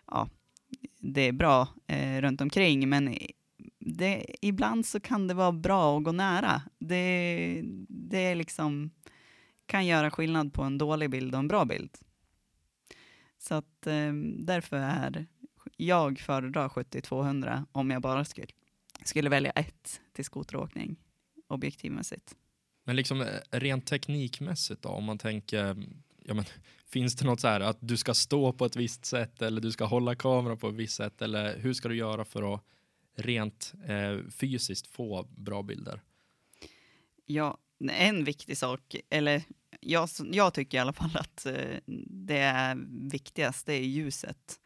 ja, 0.07 0.29
det 0.99 1.21
är 1.21 1.31
bra 1.31 1.67
eh, 1.87 2.21
runt 2.21 2.41
omkring 2.41 2.89
men 2.89 3.17
det, 3.79 4.25
ibland 4.41 4.85
så 4.85 4.99
kan 4.99 5.27
det 5.27 5.33
vara 5.33 5.51
bra 5.51 5.97
att 5.97 6.03
gå 6.03 6.11
nära. 6.11 6.61
Det, 6.79 7.61
det 7.87 8.19
är 8.19 8.35
liksom 8.35 8.91
kan 9.65 9.85
göra 9.85 10.11
skillnad 10.11 10.53
på 10.53 10.63
en 10.63 10.77
dålig 10.77 11.09
bild 11.09 11.33
och 11.33 11.39
en 11.39 11.47
bra 11.47 11.65
bild. 11.65 11.97
Så 13.37 13.55
att 13.55 13.87
eh, 13.87 14.13
därför 14.37 14.77
är 14.77 15.25
jag 15.77 16.19
föredrar 16.19 16.69
70-200 16.69 17.65
om 17.71 17.91
jag 17.91 18.01
bara 18.01 18.25
skulle, 18.25 18.47
skulle 19.03 19.29
välja 19.29 19.51
ett 19.51 20.01
till 20.13 20.25
skoteråkning 20.25 20.95
objektivmässigt. 21.47 22.35
Men 22.83 22.95
liksom 22.95 23.21
eh, 23.21 23.27
rent 23.51 23.85
teknikmässigt 23.85 24.81
då, 24.81 24.89
om 24.89 25.03
man 25.03 25.17
tänker, 25.17 25.85
ja 26.25 26.33
men, 26.33 26.45
finns 26.85 27.15
det 27.15 27.25
något 27.25 27.39
så 27.39 27.47
här 27.47 27.59
att 27.59 27.77
du 27.79 27.97
ska 27.97 28.13
stå 28.13 28.53
på 28.53 28.65
ett 28.65 28.75
visst 28.75 29.05
sätt 29.05 29.41
eller 29.41 29.61
du 29.61 29.71
ska 29.71 29.85
hålla 29.85 30.15
kameran 30.15 30.57
på 30.57 30.69
ett 30.69 30.75
visst 30.75 30.95
sätt 30.95 31.21
eller 31.21 31.59
hur 31.59 31.73
ska 31.73 31.89
du 31.89 31.95
göra 31.95 32.25
för 32.25 32.53
att 32.53 32.61
rent 33.15 33.73
eh, 33.85 34.29
fysiskt 34.29 34.87
få 34.87 35.27
bra 35.37 35.63
bilder? 35.63 36.01
Ja, 37.25 37.57
en 37.91 38.23
viktig 38.23 38.57
sak, 38.57 38.95
eller 39.09 39.43
jag, 39.79 40.09
jag 40.31 40.53
tycker 40.53 40.77
i 40.77 40.81
alla 40.81 40.93
fall 40.93 41.11
att 41.13 41.45
eh, 41.45 41.79
det 42.25 42.37
är 42.37 42.77
viktigast, 43.11 43.65
det 43.65 43.73
är 43.73 43.83
ljuset. 43.83 44.59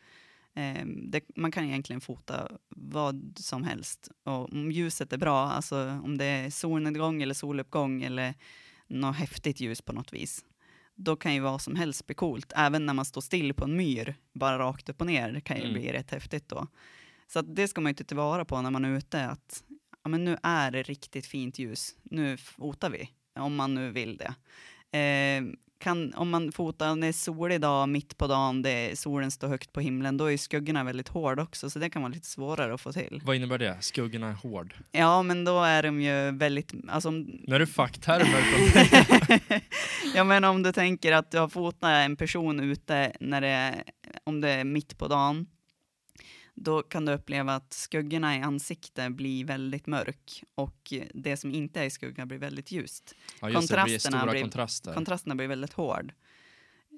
Eh, 0.53 0.85
det, 0.85 1.21
man 1.35 1.51
kan 1.51 1.65
egentligen 1.65 2.01
fota 2.01 2.51
vad 2.69 3.37
som 3.39 3.63
helst. 3.63 4.11
Och 4.23 4.53
om 4.53 4.71
ljuset 4.71 5.13
är 5.13 5.17
bra, 5.17 5.39
alltså 5.39 6.01
om 6.03 6.17
det 6.17 6.25
är 6.25 6.49
solnedgång 6.49 7.21
eller 7.21 7.33
soluppgång 7.33 8.03
eller 8.03 8.33
något 8.87 9.15
häftigt 9.15 9.59
ljus 9.59 9.81
på 9.81 9.93
något 9.93 10.13
vis, 10.13 10.45
då 10.97 11.15
kan 11.15 11.33
ju 11.33 11.39
vad 11.39 11.61
som 11.61 11.75
helst 11.75 12.05
bli 12.05 12.15
coolt. 12.15 12.53
Även 12.55 12.85
när 12.85 12.93
man 12.93 13.05
står 13.05 13.21
still 13.21 13.53
på 13.53 13.63
en 13.63 13.75
myr, 13.77 14.15
bara 14.33 14.59
rakt 14.59 14.89
upp 14.89 15.01
och 15.01 15.07
ner, 15.07 15.31
det 15.31 15.41
kan 15.41 15.57
ju 15.57 15.63
Mm. 15.63 15.73
bli 15.73 15.91
rätt 15.91 16.11
häftigt 16.11 16.49
då. 16.49 16.67
Så 17.27 17.41
det 17.41 17.67
ska 17.67 17.81
man 17.81 17.89
ju 17.89 17.93
ta 17.95 18.03
tillvara 18.03 18.45
på 18.45 18.61
när 18.61 18.71
man 18.71 18.85
är 18.85 18.97
ute, 18.97 19.25
att 19.25 19.63
ja, 20.03 20.09
men 20.09 20.23
nu 20.23 20.37
är 20.43 20.71
det 20.71 20.83
riktigt 20.83 21.25
fint 21.25 21.59
ljus, 21.59 21.95
nu 22.03 22.37
fotar 22.37 22.89
vi, 22.89 23.09
om 23.39 23.55
man 23.55 23.73
nu 23.73 23.91
vill 23.91 24.17
det. 24.17 24.33
Eh, 24.97 25.43
kan, 25.79 26.13
om 26.13 26.29
man 26.29 26.51
fotar 26.51 26.95
när 26.95 27.01
det 27.01 27.07
är 27.07 27.13
solig 27.13 27.61
dag, 27.61 27.89
mitt 27.89 28.17
på 28.17 28.27
dagen, 28.27 28.61
det, 28.61 28.99
solen 28.99 29.31
står 29.31 29.47
högt 29.47 29.73
på 29.73 29.79
himlen, 29.79 30.17
då 30.17 30.31
är 30.31 30.37
skuggorna 30.37 30.83
väldigt 30.83 31.07
hårda 31.07 31.43
också, 31.43 31.69
så 31.69 31.79
det 31.79 31.89
kan 31.89 32.01
vara 32.01 32.13
lite 32.13 32.27
svårare 32.27 32.73
att 32.73 32.81
få 32.81 32.91
till. 32.91 33.21
Vad 33.25 33.35
innebär 33.35 33.57
det? 33.57 33.77
Skuggorna 33.79 34.27
är 34.27 34.33
hård. 34.33 34.73
Ja, 34.91 35.23
men 35.23 35.45
då 35.45 35.63
är 35.63 35.83
de 35.83 36.01
ju 36.01 36.31
väldigt, 36.31 36.73
alltså 36.87 37.09
om, 37.09 37.21
Nu 37.47 37.55
är 37.55 37.59
det 37.59 37.67
facktermer 37.67 38.43
ja 40.15 40.23
men 40.23 40.43
om 40.43 40.63
du 40.63 40.71
tänker 40.71 41.11
att 41.11 41.31
du 41.31 41.39
har 41.39 41.49
fotat 41.49 41.89
en 41.89 42.15
person 42.15 42.59
ute 42.59 43.11
när 43.19 43.41
det 43.41 43.83
om 44.23 44.41
det 44.41 44.49
är 44.49 44.63
mitt 44.63 44.97
på 44.97 45.07
dagen, 45.07 45.45
då 46.59 46.81
kan 46.83 47.05
du 47.05 47.11
uppleva 47.11 47.55
att 47.55 47.73
skuggorna 47.73 48.37
i 48.37 48.41
ansiktet 48.41 49.11
blir 49.11 49.45
väldigt 49.45 49.87
mörk 49.87 50.43
och 50.55 50.93
det 51.13 51.37
som 51.37 51.51
inte 51.51 51.81
är 51.81 51.85
i 51.85 51.89
skuggan 51.89 52.27
blir 52.27 52.37
väldigt 52.37 52.71
ljust. 52.71 53.15
Ja, 53.41 53.47
blir 53.47 53.55
Kontrasterna 53.55 54.25
blir- 54.25 54.41
kontraster. 54.41 54.93
Kontrasterna 54.93 55.35
blir 55.35 55.47
väldigt 55.47 55.73
hård. 55.73 56.13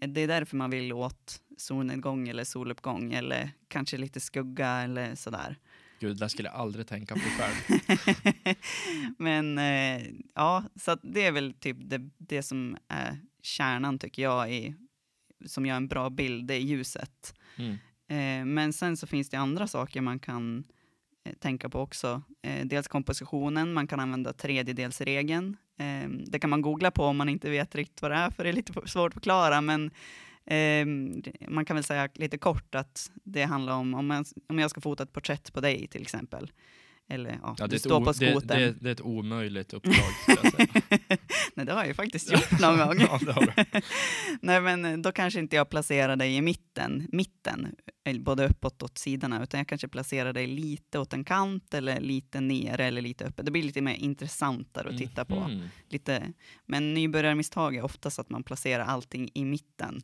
Det 0.07 0.21
är 0.21 0.27
därför 0.27 0.57
man 0.57 0.69
vill 0.69 0.93
åt 0.93 1.41
solnedgång 1.57 2.27
eller 2.29 2.43
soluppgång 2.43 3.13
eller 3.13 3.51
kanske 3.67 3.97
lite 3.97 4.19
skugga 4.19 4.69
eller 4.69 5.15
sådär. 5.15 5.55
Gud, 5.99 6.17
det 6.17 6.29
skulle 6.29 6.49
jag 6.49 6.55
aldrig 6.57 6.87
tänka 6.87 7.15
på 7.15 7.21
själv. 7.21 7.79
Men 9.17 9.57
eh, 9.57 10.07
ja, 10.35 10.63
så 10.75 10.97
det 11.03 11.25
är 11.25 11.31
väl 11.31 11.53
typ 11.53 11.77
det, 11.79 12.09
det 12.17 12.43
som 12.43 12.77
är 12.87 13.17
kärnan 13.41 13.99
tycker 13.99 14.21
jag 14.21 14.53
i, 14.53 14.75
som 15.45 15.65
gör 15.65 15.75
en 15.75 15.87
bra 15.87 16.09
bild, 16.09 16.47
det 16.47 16.53
är 16.53 16.59
ljuset. 16.59 17.33
Mm. 17.57 17.77
Eh, 18.09 18.45
men 18.45 18.73
sen 18.73 18.97
så 18.97 19.07
finns 19.07 19.29
det 19.29 19.37
andra 19.37 19.67
saker 19.67 20.01
man 20.01 20.19
kan 20.19 20.63
eh, 21.25 21.33
tänka 21.33 21.69
på 21.69 21.79
också. 21.79 22.21
Eh, 22.41 22.65
dels 22.65 22.87
kompositionen, 22.87 23.73
man 23.73 23.87
kan 23.87 23.99
använda 23.99 24.33
tredjedelsregeln. 24.33 25.57
Ehm, 25.77 26.25
det 26.25 26.39
kan 26.39 26.49
man 26.49 26.61
googla 26.61 26.91
på 26.91 27.03
om 27.03 27.17
man 27.17 27.29
inte 27.29 27.49
vet 27.49 27.75
riktigt 27.75 28.01
vad 28.01 28.11
det 28.11 28.17
är, 28.17 28.29
för 28.29 28.43
det 28.43 28.49
är 28.49 28.53
lite 28.53 28.73
svårt 28.73 29.07
att 29.07 29.13
förklara. 29.13 29.61
Men 29.61 29.91
ehm, 30.45 31.23
man 31.47 31.65
kan 31.65 31.75
väl 31.75 31.83
säga 31.83 32.09
lite 32.13 32.37
kort 32.37 32.75
att 32.75 33.11
det 33.23 33.43
handlar 33.43 33.73
om, 33.73 33.93
om, 33.93 34.23
om 34.47 34.59
jag 34.59 34.69
ska 34.69 34.81
fota 34.81 35.03
ett 35.03 35.13
porträtt 35.13 35.53
på 35.53 35.61
dig 35.61 35.87
till 35.87 36.01
exempel. 36.01 36.51
Eller 37.11 37.39
ja, 37.41 37.55
Ja, 37.57 37.67
det, 37.67 37.75
du 37.75 37.79
står 37.79 37.99
på 37.99 38.11
det, 38.11 38.31
skotern. 38.31 38.59
det, 38.59 38.75
det 38.81 38.89
är 38.89 38.91
ett 38.91 39.01
omöjligt 39.01 39.73
uppdrag. 39.73 39.95
Nej, 41.55 41.65
det 41.65 41.71
har 41.71 41.79
jag 41.79 41.87
ju 41.87 41.93
faktiskt 41.93 42.31
gjort 42.31 42.59
någon 42.59 42.77
gång. 42.77 42.99
ja, 42.99 43.19
det. 43.21 43.65
Nej, 44.41 44.61
men 44.61 44.85
eh, 44.85 44.97
då 44.97 45.11
kanske 45.11 45.39
inte 45.39 45.55
jag 45.55 45.69
placerar 45.69 46.15
dig 46.15 46.35
i 46.35 46.41
mitten, 46.41 47.07
mitten, 47.11 47.75
eller 48.03 48.19
både 48.19 48.45
uppåt 48.47 48.81
och 48.81 48.85
åt 48.85 48.97
sidorna, 48.97 49.43
utan 49.43 49.57
jag 49.57 49.67
kanske 49.67 49.87
placerar 49.87 50.33
dig 50.33 50.47
lite 50.47 50.99
åt 50.99 51.13
en 51.13 51.23
kant 51.23 51.73
eller 51.73 51.99
lite 51.99 52.41
nere 52.41 52.85
eller 52.85 53.01
lite 53.01 53.25
uppe. 53.25 53.43
Det 53.43 53.51
blir 53.51 53.63
lite 53.63 53.81
mer 53.81 53.95
intressantare 53.95 54.89
att 54.89 54.97
titta 54.97 55.25
på. 55.25 55.39
Mhm. 55.39 55.61
Lite, 55.89 56.33
men 56.65 56.93
nybörjarmisstag 56.93 57.75
är 57.75 57.81
oftast 57.83 58.19
att 58.19 58.29
man 58.29 58.43
placerar 58.43 58.83
allting 58.83 59.29
i 59.33 59.45
mitten. 59.45 60.01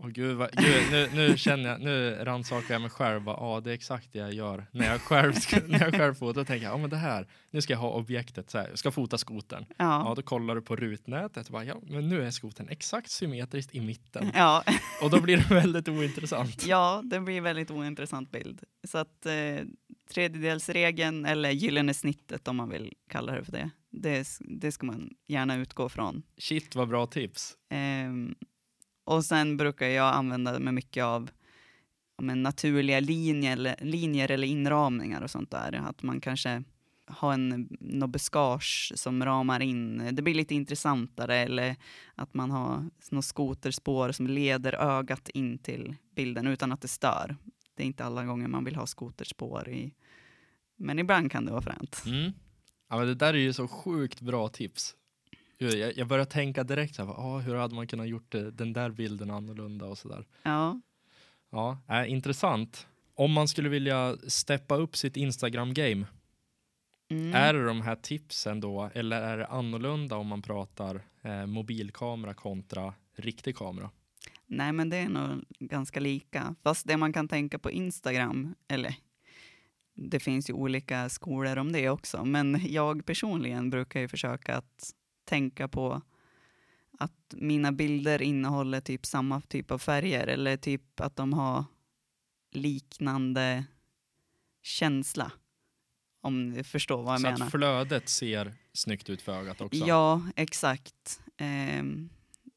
Åh 0.00 0.08
gud, 0.08 0.36
vad, 0.36 0.50
gud 0.52 0.82
nu, 0.92 1.08
nu 1.14 1.36
känner 1.36 1.68
jag, 1.70 1.80
nu 1.80 2.10
rannsakar 2.24 2.74
jag 2.74 2.80
mig 2.80 2.90
själv. 2.90 3.22
bara, 3.22 3.36
Ja, 3.36 3.60
det 3.60 3.70
är 3.70 3.74
exakt 3.74 4.12
det 4.12 4.18
jag 4.18 4.32
gör. 4.32 4.66
När 4.72 4.86
jag 4.86 5.00
själv, 5.00 5.34
när 5.68 5.80
jag 5.80 5.94
själv 5.94 6.14
fotar 6.14 6.44
tänker 6.44 6.64
jag, 6.64 6.72
ja 6.72 6.78
men 6.78 6.90
det 6.90 6.96
här, 6.96 7.28
nu 7.50 7.60
ska 7.62 7.72
jag 7.72 7.80
ha 7.80 7.90
objektet 7.90 8.50
så 8.50 8.58
här, 8.58 8.68
jag 8.68 8.78
ska 8.78 8.90
fota 8.90 9.18
skotern. 9.18 9.64
Ja, 9.68 9.74
Ja, 10.08 10.14
då 10.16 10.22
kollar 10.22 10.54
du 10.54 10.62
på 10.62 10.76
rutnätet 10.76 11.46
och 11.46 11.52
bara, 11.52 11.64
ja 11.64 11.76
men 11.82 12.08
nu 12.08 12.22
är 12.26 12.30
skotern 12.30 12.68
exakt 12.68 13.10
symmetriskt 13.10 13.74
i 13.74 13.80
mitten. 13.80 14.30
ja, 14.34 14.64
Och 15.02 15.10
då 15.10 15.20
blir 15.20 15.36
det 15.36 15.54
väldigt 15.54 15.88
ointressant. 15.88 16.66
ja 16.66 17.02
det 17.04 17.20
blir 17.20 17.40
väldigt 17.40 17.70
ointressant 17.70 18.30
bild. 18.30 18.62
Så 18.84 18.98
att 18.98 19.26
eh, 19.26 19.64
tredjedelsregeln, 20.10 21.24
eller 21.26 21.50
gyllene 21.50 21.94
snittet 21.94 22.48
om 22.48 22.56
man 22.56 22.68
vill 22.68 22.92
kalla 23.10 23.32
det 23.32 23.44
för 23.44 23.52
det, 23.52 23.70
det, 23.90 24.26
det 24.40 24.72
ska 24.72 24.86
man 24.86 25.10
gärna 25.26 25.56
utgå 25.56 25.88
från. 25.88 26.22
Shit 26.38 26.74
vad 26.76 26.88
bra 26.88 27.06
tips. 27.06 27.54
Ehm, 27.70 28.34
och 29.08 29.24
sen 29.24 29.56
brukar 29.56 29.86
jag 29.86 30.14
använda 30.14 30.58
mig 30.58 30.72
mycket 30.72 31.04
av 31.04 31.30
men 32.22 32.42
naturliga 32.42 33.00
linjer, 33.00 33.52
eller- 33.52 33.76
linjer 33.84 34.30
eller 34.30 34.46
inramningar 34.46 35.22
och 35.22 35.30
sånt 35.30 35.50
där. 35.50 35.72
Att 35.72 36.02
man 36.02 36.20
kanske 36.20 36.62
har 37.06 37.32
en 37.32 37.68
något 37.80 38.10
buskage 38.10 38.92
som 38.96 39.24
ramar 39.24 39.60
in. 39.60 40.08
Det 40.12 40.22
blir 40.22 40.34
lite 40.34 40.54
intressantare 40.54 41.36
eller 41.36 41.76
att 42.14 42.34
man 42.34 42.50
har 42.50 42.90
något 43.10 43.24
skoterspår 43.24 44.12
som 44.12 44.26
leder 44.26 44.72
ögat 44.74 45.28
in 45.28 45.58
till 45.58 45.96
bilden 46.16 46.46
utan 46.46 46.72
att 46.72 46.80
det 46.80 46.88
stör. 46.88 47.36
Det 47.74 47.82
är 47.82 47.86
inte 47.86 48.04
alla 48.04 48.24
gånger 48.24 48.48
man 48.48 48.64
vill 48.64 48.76
ha 48.76 48.86
skoterspår 48.86 49.68
i, 49.68 49.94
men 50.76 50.98
ibland 50.98 51.32
kan 51.32 51.44
det 51.44 51.52
vara 51.52 51.62
fränt. 51.62 52.02
Mm. 52.06 52.32
Ja, 52.88 52.96
men 52.98 53.06
det 53.06 53.14
där 53.14 53.34
är 53.34 53.38
ju 53.38 53.52
så 53.52 53.68
sjukt 53.68 54.20
bra 54.20 54.48
tips. 54.48 54.94
Jag, 55.58 55.96
jag 55.96 56.08
börjar 56.08 56.24
tänka 56.24 56.64
direkt 56.64 56.94
så 56.94 57.04
här, 57.04 57.12
ah, 57.12 57.38
hur 57.38 57.54
hade 57.54 57.74
man 57.74 57.86
kunnat 57.86 58.08
gjort 58.08 58.32
det, 58.32 58.50
den 58.50 58.72
där 58.72 58.90
bilden 58.90 59.30
annorlunda 59.30 59.86
och 59.86 59.98
sådär. 59.98 60.26
Ja, 60.42 60.80
Ja, 61.50 61.78
äh, 61.88 62.12
intressant. 62.12 62.86
Om 63.14 63.32
man 63.32 63.48
skulle 63.48 63.68
vilja 63.68 64.16
steppa 64.26 64.76
upp 64.76 64.96
sitt 64.96 65.16
Instagram-game, 65.16 66.06
mm. 67.10 67.34
är 67.34 67.54
det 67.54 67.64
de 67.64 67.80
här 67.80 67.96
tipsen 67.96 68.60
då, 68.60 68.90
eller 68.94 69.22
är 69.22 69.38
det 69.38 69.46
annorlunda 69.46 70.16
om 70.16 70.26
man 70.26 70.42
pratar 70.42 71.02
eh, 71.22 71.46
mobilkamera 71.46 72.34
kontra 72.34 72.94
riktig 73.16 73.56
kamera? 73.56 73.90
Nej, 74.46 74.72
men 74.72 74.90
det 74.90 74.96
är 74.96 75.08
nog 75.08 75.44
ganska 75.58 76.00
lika. 76.00 76.54
Fast 76.62 76.86
det 76.86 76.96
man 76.96 77.12
kan 77.12 77.28
tänka 77.28 77.58
på 77.58 77.70
Instagram, 77.70 78.54
eller 78.68 78.94
det 79.94 80.20
finns 80.20 80.50
ju 80.50 80.54
olika 80.54 81.08
skolor 81.08 81.56
om 81.56 81.72
det 81.72 81.90
också, 81.90 82.24
men 82.24 82.60
jag 82.66 83.06
personligen 83.06 83.70
brukar 83.70 84.00
ju 84.00 84.08
försöka 84.08 84.56
att 84.56 84.92
tänka 85.28 85.68
på 85.68 86.02
att 86.98 87.34
mina 87.36 87.72
bilder 87.72 88.22
innehåller 88.22 88.80
typ 88.80 89.06
samma 89.06 89.40
typ 89.40 89.70
av 89.70 89.78
färger 89.78 90.26
eller 90.26 90.56
typ 90.56 91.00
att 91.00 91.16
de 91.16 91.32
har 91.32 91.64
liknande 92.52 93.64
känsla. 94.62 95.32
Om 96.20 96.50
du 96.54 96.64
förstår 96.64 97.02
vad 97.02 97.14
jag 97.14 97.20
så 97.20 97.26
menar. 97.30 97.46
att 97.46 97.52
flödet 97.52 98.08
ser 98.08 98.54
snyggt 98.72 99.10
ut 99.10 99.22
för 99.22 99.32
ögat 99.32 99.60
också? 99.60 99.84
Ja, 99.86 100.22
exakt. 100.36 101.20
Ehm, 101.36 102.10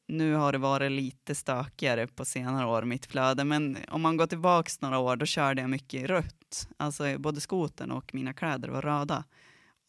nu 0.06 0.34
har 0.34 0.52
det 0.52 0.58
varit 0.58 0.92
lite 0.92 1.34
stökigare 1.34 2.06
på 2.06 2.24
senare 2.24 2.66
år, 2.66 2.82
mitt 2.82 3.06
flöde, 3.06 3.44
men 3.44 3.76
om 3.88 4.02
man 4.02 4.16
går 4.16 4.26
tillbaks 4.26 4.80
några 4.80 4.98
år, 4.98 5.16
då 5.16 5.26
körde 5.26 5.60
jag 5.60 5.70
mycket 5.70 6.10
rött. 6.10 6.68
Alltså 6.76 7.18
både 7.18 7.40
skoten 7.40 7.90
och 7.90 8.14
mina 8.14 8.32
kläder 8.32 8.68
var 8.68 8.82
röda. 8.82 9.24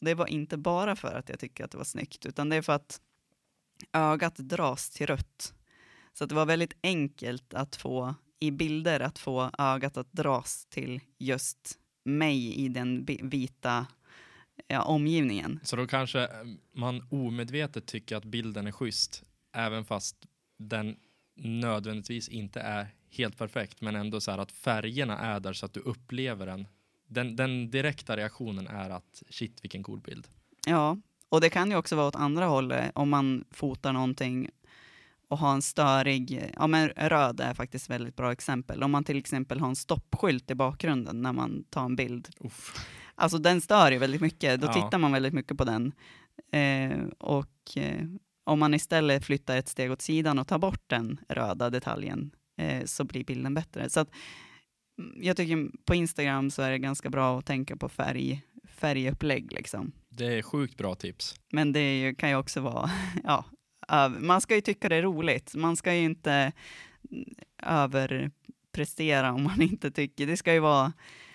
Det 0.03 0.15
var 0.15 0.27
inte 0.27 0.57
bara 0.57 0.95
för 0.95 1.13
att 1.13 1.29
jag 1.29 1.39
tycker 1.39 1.63
att 1.63 1.71
det 1.71 1.77
var 1.77 1.85
snyggt, 1.85 2.25
utan 2.25 2.49
det 2.49 2.55
är 2.55 2.61
för 2.61 2.73
att 2.73 3.01
ögat 3.93 4.35
dras 4.35 4.89
till 4.89 5.07
rött. 5.07 5.53
Så 6.13 6.23
att 6.23 6.29
det 6.29 6.35
var 6.35 6.45
väldigt 6.45 6.73
enkelt 6.83 7.53
att 7.53 7.75
få 7.75 8.15
i 8.39 8.51
bilder 8.51 8.99
att 8.99 9.19
få 9.19 9.51
ögat 9.57 9.97
att 9.97 10.11
dras 10.11 10.65
till 10.65 10.99
just 11.17 11.79
mig 12.05 12.55
i 12.55 12.67
den 12.67 13.05
vita 13.05 13.87
ja, 14.67 14.81
omgivningen. 14.81 15.59
Så 15.63 15.75
då 15.75 15.87
kanske 15.87 16.29
man 16.73 17.07
omedvetet 17.09 17.85
tycker 17.85 18.15
att 18.15 18.25
bilden 18.25 18.67
är 18.67 18.71
schysst, 18.71 19.23
även 19.53 19.85
fast 19.85 20.27
den 20.59 20.95
nödvändigtvis 21.35 22.29
inte 22.29 22.59
är 22.59 22.87
helt 23.09 23.37
perfekt, 23.37 23.81
men 23.81 23.95
ändå 23.95 24.21
så 24.21 24.31
här 24.31 24.37
att 24.37 24.51
färgerna 24.51 25.17
är 25.17 25.39
där 25.39 25.53
så 25.53 25.65
att 25.65 25.73
du 25.73 25.79
upplever 25.79 26.45
den. 26.45 26.67
Den, 27.13 27.35
den 27.35 27.69
direkta 27.69 28.17
reaktionen 28.17 28.67
är 28.67 28.89
att 28.89 29.23
shit 29.29 29.59
vilken 29.63 29.83
cool 29.83 29.99
bild. 30.01 30.27
Ja, 30.67 30.97
och 31.29 31.41
det 31.41 31.49
kan 31.49 31.71
ju 31.71 31.77
också 31.77 31.95
vara 31.95 32.07
åt 32.07 32.15
andra 32.15 32.45
hållet 32.45 32.91
om 32.95 33.09
man 33.09 33.43
fotar 33.51 33.93
någonting 33.93 34.49
och 35.27 35.37
har 35.37 35.53
en 35.53 35.61
störig, 35.61 36.51
ja 36.57 36.67
men 36.67 36.89
röd 36.89 37.39
är 37.39 37.53
faktiskt 37.53 37.85
ett 37.85 37.89
väldigt 37.89 38.15
bra 38.15 38.31
exempel. 38.31 38.83
Om 38.83 38.91
man 38.91 39.03
till 39.03 39.17
exempel 39.17 39.59
har 39.59 39.67
en 39.67 39.75
stoppskylt 39.75 40.51
i 40.51 40.55
bakgrunden 40.55 41.21
när 41.21 41.33
man 41.33 41.63
tar 41.69 41.85
en 41.85 41.95
bild. 41.95 42.29
Uff. 42.39 42.87
Alltså 43.15 43.37
den 43.37 43.61
stör 43.61 43.91
ju 43.91 43.97
väldigt 43.97 44.21
mycket, 44.21 44.61
då 44.61 44.67
Ja. 44.67 44.73
tittar 44.73 44.97
man 44.97 45.11
väldigt 45.11 45.33
mycket 45.33 45.57
på 45.57 45.63
den. 45.63 45.91
Eh, 46.51 46.99
och 47.19 47.77
eh, 47.77 48.05
om 48.43 48.59
man 48.59 48.73
istället 48.73 49.25
flyttar 49.25 49.57
ett 49.57 49.67
steg 49.67 49.91
åt 49.91 50.01
sidan 50.01 50.39
och 50.39 50.47
tar 50.47 50.59
bort 50.59 50.83
den 50.87 51.19
röda 51.29 51.69
detaljen 51.69 52.31
eh, 52.57 52.85
så 52.85 53.03
blir 53.03 53.23
bilden 53.23 53.53
bättre. 53.53 53.89
Så 53.89 53.99
att, 53.99 54.09
jag 55.15 55.37
tycker 55.37 55.85
på 55.85 55.95
Instagram 55.95 56.51
så 56.51 56.61
är 56.61 56.71
det 56.71 56.77
ganska 56.79 57.09
bra 57.09 57.39
att 57.39 57.45
tänka 57.45 57.75
på 57.75 57.89
färg, 57.89 58.41
färgupplägg 58.67 59.51
liksom. 59.51 59.91
Det 60.09 60.25
är 60.25 60.41
sjukt 60.41 60.77
bra 60.77 60.95
tips. 60.95 61.35
Men 61.51 61.73
det 61.73 61.99
ju, 61.99 62.15
kan 62.15 62.29
ju 62.29 62.35
också 62.35 62.61
vara, 62.61 62.91
ja, 63.23 63.45
man 64.19 64.41
ska 64.41 64.55
ju 64.55 64.61
tycka 64.61 64.89
det 64.89 64.95
är 64.95 65.01
roligt. 65.01 65.55
Man 65.55 65.75
ska 65.75 65.93
ju 65.93 66.03
inte 66.03 66.51
mm, 67.11 67.33
överprestera 67.63 69.33
om 69.33 69.43
man 69.43 69.61
inte 69.71 69.91
tycker. 69.91 70.27
Det 70.27 70.37
ska 70.37 70.53
ju 70.53 70.59
vara, 70.59 70.93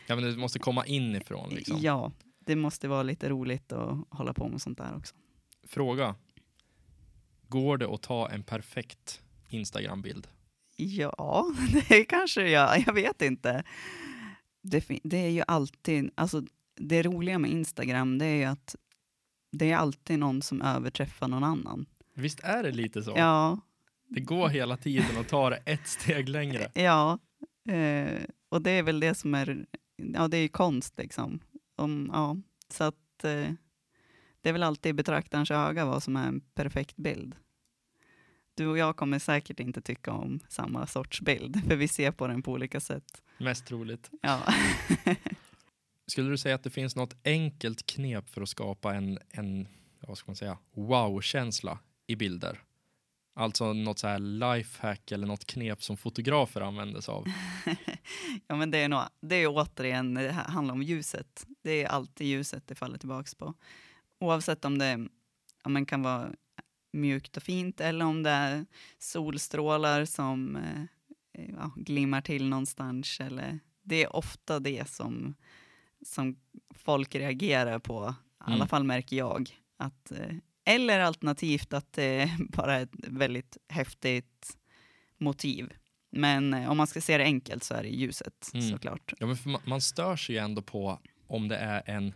Ja, 0.09 0.15
men 0.17 0.25
det 0.25 0.37
måste 0.37 0.59
komma 0.59 0.87
inifrån 0.87 1.51
liksom. 1.51 1.79
ja, 1.81 2.13
det 2.39 2.57
måste 2.57 2.89
vara 2.89 3.03
lite 3.03 3.29
roligt 3.29 3.73
att 3.73 3.99
hålla 4.11 4.33
på 4.33 4.49
med 4.49 4.63
sånt 4.63 4.79
där 4.79 4.97
också. 4.97 5.15
Fråga. 5.67 6.15
Går 7.49 7.77
det 7.77 7.89
att 7.89 8.03
ta 8.03 8.31
en 8.31 8.43
perfekt 8.43 9.23
Instagram-bild? 9.49 10.29
Ja, 10.81 11.55
det 11.89 12.05
kanske 12.05 12.49
gör. 12.51 12.83
Jag 12.87 12.93
vet 12.93 13.23
inte. 13.23 13.65
Det, 14.63 14.85
det 15.03 15.17
är 15.17 15.31
ju 15.31 15.43
alltid, 15.47 16.11
alltså 16.15 16.43
det 16.77 17.03
roliga 17.03 17.39
med 17.39 17.51
Instagram 17.51 18.19
det 18.19 18.27
är 18.27 18.37
ju 18.37 18.45
att 18.45 18.77
det 19.53 19.71
är 19.71 19.77
alltid 19.77 20.19
någon 20.19 20.43
som 20.43 20.63
överträffar 20.63 21.29
någon 21.29 21.45
annan. 21.45 21.87
Visst 22.15 22.41
är 22.41 22.63
det 22.63 22.71
lite 22.71 23.03
så? 23.03 23.13
Ja, 23.17 23.61
Det 24.09 24.21
går 24.21 24.49
hela 24.49 24.77
tiden 24.77 25.19
att 25.21 25.29
ta 25.29 25.51
det 25.51 25.57
ett 25.57 25.87
steg 25.87 26.29
längre. 26.29 26.71
Ja, 26.75 27.19
eh, 27.69 28.23
och 28.49 28.63
det 28.63 28.71
är 28.71 28.83
väl 28.83 29.01
det 29.01 29.15
som 29.15 29.35
är, 29.35 29.67
ja 29.97 30.29
det 30.29 30.37
är 30.37 30.43
ju 30.43 30.49
konst 30.49 30.99
liksom. 30.99 31.41
Om, 31.77 32.11
ja, 32.13 32.37
så 32.73 32.85
att 32.85 33.25
eh, 33.25 33.53
det 34.41 34.49
är 34.49 34.53
väl 34.53 34.63
alltid 34.63 34.91
i 34.91 34.93
betraktarens 34.93 35.51
öga 35.51 35.85
vad 35.85 36.03
som 36.03 36.17
är 36.17 36.29
en 36.29 36.41
perfekt 36.41 36.97
bild. 36.97 37.35
Du 38.59 38.67
och 38.67 38.79
jag 38.79 38.97
kommer 38.97 39.19
säkert 39.19 39.61
inte 39.61 39.81
tycka 39.81 40.13
om 40.13 40.41
samma 40.49 40.87
sorts 40.87 41.21
bild, 41.21 41.69
för 41.69 41.77
vi 41.77 41.89
ser 41.89 42.11
på 42.11 42.27
den 42.27 42.43
på 42.43 42.53
olika 42.53 42.81
sätt. 42.81 43.23
Mest 43.39 43.67
troligt. 43.67 44.11
Ja, 44.23 44.55
Skulle 46.07 46.31
du 46.31 46.39
säga 46.39 46.55
att 46.55 46.63
det 46.63 46.71
finns 46.71 46.97
något 46.97 47.17
enkelt 47.25 47.87
knep 47.87 48.31
för 48.31 48.43
att 48.43 48.49
skapa 48.49 48.95
en, 48.95 49.19
en 49.31 49.69
vad 50.01 50.19
ska 50.19 50.31
man 50.31 50.37
säga, 50.37 50.59
wow-känsla 50.75 51.79
i 52.07 52.17
bilder? 52.17 52.63
Alltså 53.35 53.73
något 53.73 53.99
så 53.99 54.09
här 54.09 54.19
lifehack 54.19 55.13
eller 55.13 55.27
något 55.27 55.45
knep 55.45 55.83
som 55.83 55.97
fotografer 55.97 56.61
använder 56.61 57.01
sig 57.01 57.13
av. 57.13 57.27
ja 58.47 58.57
men 58.57 58.71
det 58.71 58.79
är, 58.79 58.89
nog, 58.89 59.03
det 59.21 59.37
är 59.37 59.47
återigen, 59.47 60.15
det 60.15 60.33
handlar 60.33 60.75
om 60.75 60.83
ljuset. 60.83 61.47
Det 61.63 61.83
är 61.83 61.89
alltid 61.89 62.27
ljuset 62.27 62.63
det 62.67 62.75
faller 62.75 62.99
tillbaks 62.99 63.35
på. 63.35 63.55
Oavsett 64.21 64.65
om 64.65 64.79
det 64.79 65.09
ja, 65.63 65.69
men 65.69 65.87
kan 65.87 66.03
vara 66.03 66.31
mjukt 66.93 67.37
och 67.37 67.43
fint 67.43 67.81
eller 67.81 68.05
om 68.05 68.23
det 68.23 68.31
är 68.31 68.67
solstrålar 68.99 70.05
som 70.05 70.57
eh, 70.57 70.83
ja, 71.57 71.73
glimmar 71.77 72.21
till 72.21 72.49
någonstans. 72.49 73.21
Eller, 73.21 73.59
det 73.83 74.03
är 74.05 74.17
ofta 74.17 74.61
det 74.61 74.89
som, 74.91 75.35
som 76.07 76.37
folk 76.75 77.15
reagerar 77.15 77.79
på, 77.79 78.15
i 78.41 78.43
alla 78.45 78.55
Mm. 78.55 78.69
fall 78.69 78.85
märker 78.85 79.17
jag. 79.17 79.51
Att, 79.77 80.11
eh, 80.13 80.35
eller 80.65 81.01
alternativt 81.01 81.73
att 81.73 81.93
det 81.93 82.31
bara 82.49 82.75
är 82.75 82.83
ett 82.83 82.95
väldigt 83.09 83.57
häftigt 83.69 84.57
motiv. 85.19 85.73
Men 86.11 86.55
eh, 86.55 86.71
om 86.71 86.77
man 86.77 86.87
ska 86.87 87.01
se 87.01 87.19
det 87.19 87.25
enkelt 87.25 87.65
så 87.65 87.75
är 87.75 87.83
det 87.83 87.89
ljuset 87.89 88.51
Mm. 88.55 88.71
såklart. 88.71 89.13
Ja, 89.19 89.27
men 89.27 89.37
man, 89.45 89.61
man 89.67 89.81
stör 89.81 90.17
sig 90.17 90.35
ju 90.35 90.39
ändå 90.41 90.63
på 90.63 90.99
om 91.27 91.49
det 91.49 91.57
är 91.57 91.83
en 91.87 92.15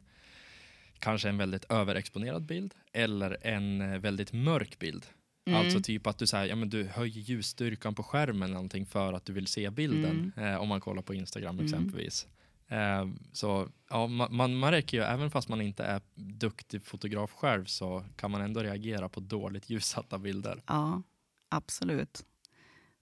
kanske 1.03 1.29
en 1.29 1.39
väldigt 1.39 1.65
överexponerad 1.65 2.43
bild 2.43 2.75
eller 2.93 3.47
en 3.47 3.81
eh, 3.81 3.99
väldigt 3.99 4.33
mörk 4.33 4.79
bild. 4.79 5.07
Mm. 5.47 5.61
Alltså 5.61 5.81
typ 5.81 6.07
att 6.07 6.19
du, 6.19 6.27
så 6.27 6.37
här, 6.37 6.47
ja, 6.47 6.57
men 6.57 6.71
du 6.71 6.85
höjer 6.85 7.21
ljusstyrkan 7.21 7.95
på 7.95 8.03
skärmen 8.03 8.43
eller 8.43 8.55
någonting 8.55 8.87
för 8.87 9.13
att 9.13 9.25
du 9.25 9.33
vill 9.33 9.47
se 9.47 9.71
bilden. 9.71 10.33
Eh, 10.37 10.57
om 10.57 10.69
man 10.69 10.81
kollar 10.81 11.03
på 11.03 11.15
Instagram 11.15 11.55
Mm. 11.55 11.65
exempelvis. 11.65 12.27
Eh, 12.69 13.09
så 13.33 13.69
ja, 13.91 14.07
man, 14.07 14.35
man 14.37 14.59
märker 14.61 14.97
ju, 14.99 15.03
även 15.05 15.31
fast 15.31 15.49
man 15.49 15.61
inte 15.61 15.85
är 15.85 16.01
duktig 16.15 16.85
fotograf 16.85 17.33
själv 17.33 17.65
så 17.65 18.05
kan 18.17 18.31
man 18.31 18.41
ändå 18.41 18.63
reagera 18.63 19.09
på 19.09 19.21
dåligt 19.21 19.71
ljussatta 19.71 20.19
bilder. 20.19 20.63
Ja, 20.67 21.03
absolut. 21.49 22.25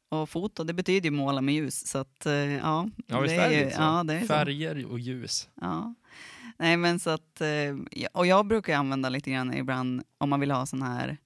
Och 0.08 0.30
foto, 0.30 0.64
det 0.64 0.72
betyder 0.72 1.04
ju 1.04 1.16
måla 1.16 1.40
med 1.40 1.54
ljus, 1.54 1.86
så 1.86 1.98
att 1.98 2.26
eh, 2.26 2.32
ja. 2.32 2.88
Ja, 3.06 3.20
det 3.20 3.34
är 3.34 3.48
det 3.50 3.54
ju-? 3.54 3.70
Ja, 3.78 4.04
det 4.04 4.14
är 4.14 4.20
så. 4.20 4.26
Färger 4.26 4.86
och 4.86 4.98
ljus. 4.98 5.48
Ja. 5.60 5.94
Nej, 6.58 6.76
men 6.76 6.98
så 6.98 7.10
att, 7.10 7.40
eh, 7.40 8.06
och 8.12 8.26
jag 8.26 8.46
brukar 8.46 8.76
använda 8.76 9.08
lite 9.08 9.30
grann 9.30 9.54
ibland 9.54 10.02
om 10.18 10.30
man 10.30 10.40
vill 10.40 10.50
ha 10.50 10.66
sån 10.66 10.82
här, 10.82 11.16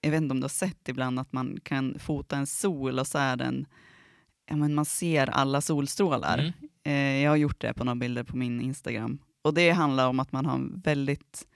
jag 0.00 0.10
vet 0.10 0.22
inte 0.22 0.32
om 0.32 0.40
du 0.40 0.44
har 0.44 0.48
sett 0.48 0.88
ibland 0.88 1.18
att 1.18 1.32
man 1.32 1.58
kan 1.62 1.98
fota 1.98 2.36
en 2.36 2.46
sol 2.46 2.98
och 2.98 3.06
så 3.06 3.18
är 3.18 3.36
den, 3.36 3.66
ja 4.46 4.56
men 4.56 4.74
man 4.74 4.84
ser 4.84 5.30
alla 5.30 5.60
solstrålar. 5.60 6.38
Mm. 6.38 6.52
Eh, 6.84 7.22
jag 7.24 7.30
har 7.30 7.36
gjort 7.36 7.60
det 7.60 7.74
på 7.74 7.84
några 7.84 7.96
bilder 7.96 8.24
på 8.24 8.36
min 8.36 8.60
Instagram. 8.60 9.18
Och 9.42 9.54
det 9.54 9.70
handlar 9.70 10.08
om 10.08 10.20
att 10.20 10.32
man 10.32 10.46
har 10.46 10.54
en 10.54 10.80
väldigt, 10.84 11.46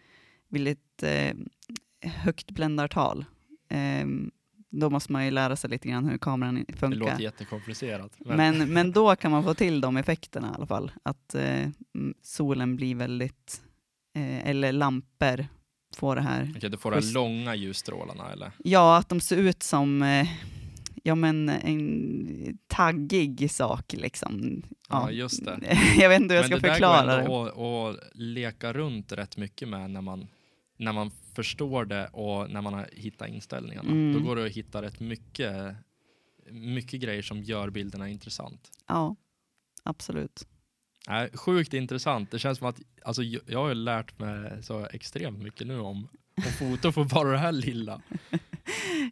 väldigt 0.49 1.03
eh, 1.03 1.37
högt 2.11 2.51
bländartal. 2.51 3.25
Då 4.75 4.91
måste 4.91 5.13
man 5.13 5.25
ju 5.25 5.31
lära 5.31 5.57
sig 5.57 5.71
lite 5.71 5.89
grann 5.89 6.05
hur 6.09 6.19
kameran 6.19 6.65
Det 6.69 6.77
funkar. 6.77 6.99
låter 6.99 7.21
jättekomplicerat. 7.21 8.13
Men, 8.19 8.37
Men, 8.59 8.73
men 8.73 8.93
då 8.93 9.17
kan 9.17 9.31
man 9.31 9.45
få 9.45 9.55
till 9.55 9.81
de 9.81 9.97
effekterna 9.97 10.49
i 10.53 10.55
alla 10.55 10.67
fall. 10.67 10.93
Att 11.03 11.35
eh, 11.35 11.69
solen 12.23 12.77
blir 12.77 12.95
väldigt, 12.95 13.63
eh, 14.17 14.49
eller 14.49 14.73
lampor 14.73 15.47
får 15.97 16.17
det 16.17 16.23
här. 16.23 16.53
okej, 16.57 16.71
du 16.71 16.77
får 16.77 16.91
de 16.91 16.97
här 17.07 17.15
långa 17.15 17.55
ljusstrålarna 17.55 18.33
eller? 18.33 18.53
Ja, 18.59 18.97
att 18.97 19.09
de 19.09 19.21
ser 19.21 19.37
ut 19.37 19.63
som 19.63 20.03
eh, 20.03 20.29
ja, 21.03 21.15
men 21.15 21.49
en 21.49 22.59
taggig 22.67 23.51
sak 23.51 23.93
liksom. 23.93 24.63
Ja, 24.89 25.11
just 25.11 25.45
det. 25.45 25.79
jag 25.99 26.09
vet 26.09 26.21
inte 26.21 26.35
hur 26.35 26.43
jag 26.43 26.51
Men 26.51 26.59
ska 26.59 26.67
det 26.69 26.69
där 26.69 26.75
förklara 26.75 27.27
går 27.27 27.45
det. 27.45 27.51
ändå 27.51 27.89
att, 27.89 27.97
att 27.97 28.11
leka 28.15 28.73
runt 28.73 29.13
rätt 29.13 29.37
mycket 29.37 29.69
med 29.69 29.91
när 29.91 30.01
man, 30.01 30.27
när 30.77 30.93
man 30.93 31.11
förstår 31.35 31.85
det 31.85 32.07
och 32.07 32.51
när 32.51 32.63
man 32.63 32.75
har 32.75 32.89
hittat 32.93 33.29
inställningarna. 33.29 33.91
Mm. 33.91 34.13
Då 34.13 34.21
går 34.21 34.37
det 34.37 34.45
att 34.47 34.53
hitta 34.53 34.83
rätt 34.83 35.01
mycket, 35.01 35.77
mycket 36.51 37.01
grejer 37.01 37.23
som 37.23 37.43
gör 37.43 37.71
bilderna 37.71 38.09
intressant. 38.09 38.71
Ja, 38.87 39.17
absolut. 39.83 40.47
Nej, 41.09 41.31
sjukt 41.35 41.75
intressant. 41.75 42.31
Det 42.31 42.39
känns 42.39 42.59
som 42.59 42.67
att 42.67 42.81
alltså, 43.05 43.23
jag 43.23 43.59
har 43.59 43.75
lärt 43.75 44.19
mig 44.19 44.63
så 44.63 44.87
extremt 44.87 45.39
mycket 45.39 45.67
nu 45.67 45.79
om, 45.79 46.09
om 46.37 46.53
foto 46.59 46.93
för 46.93 47.05
bara 47.05 47.31
det 47.31 47.39
här 47.39 47.53
lilla. 47.53 48.03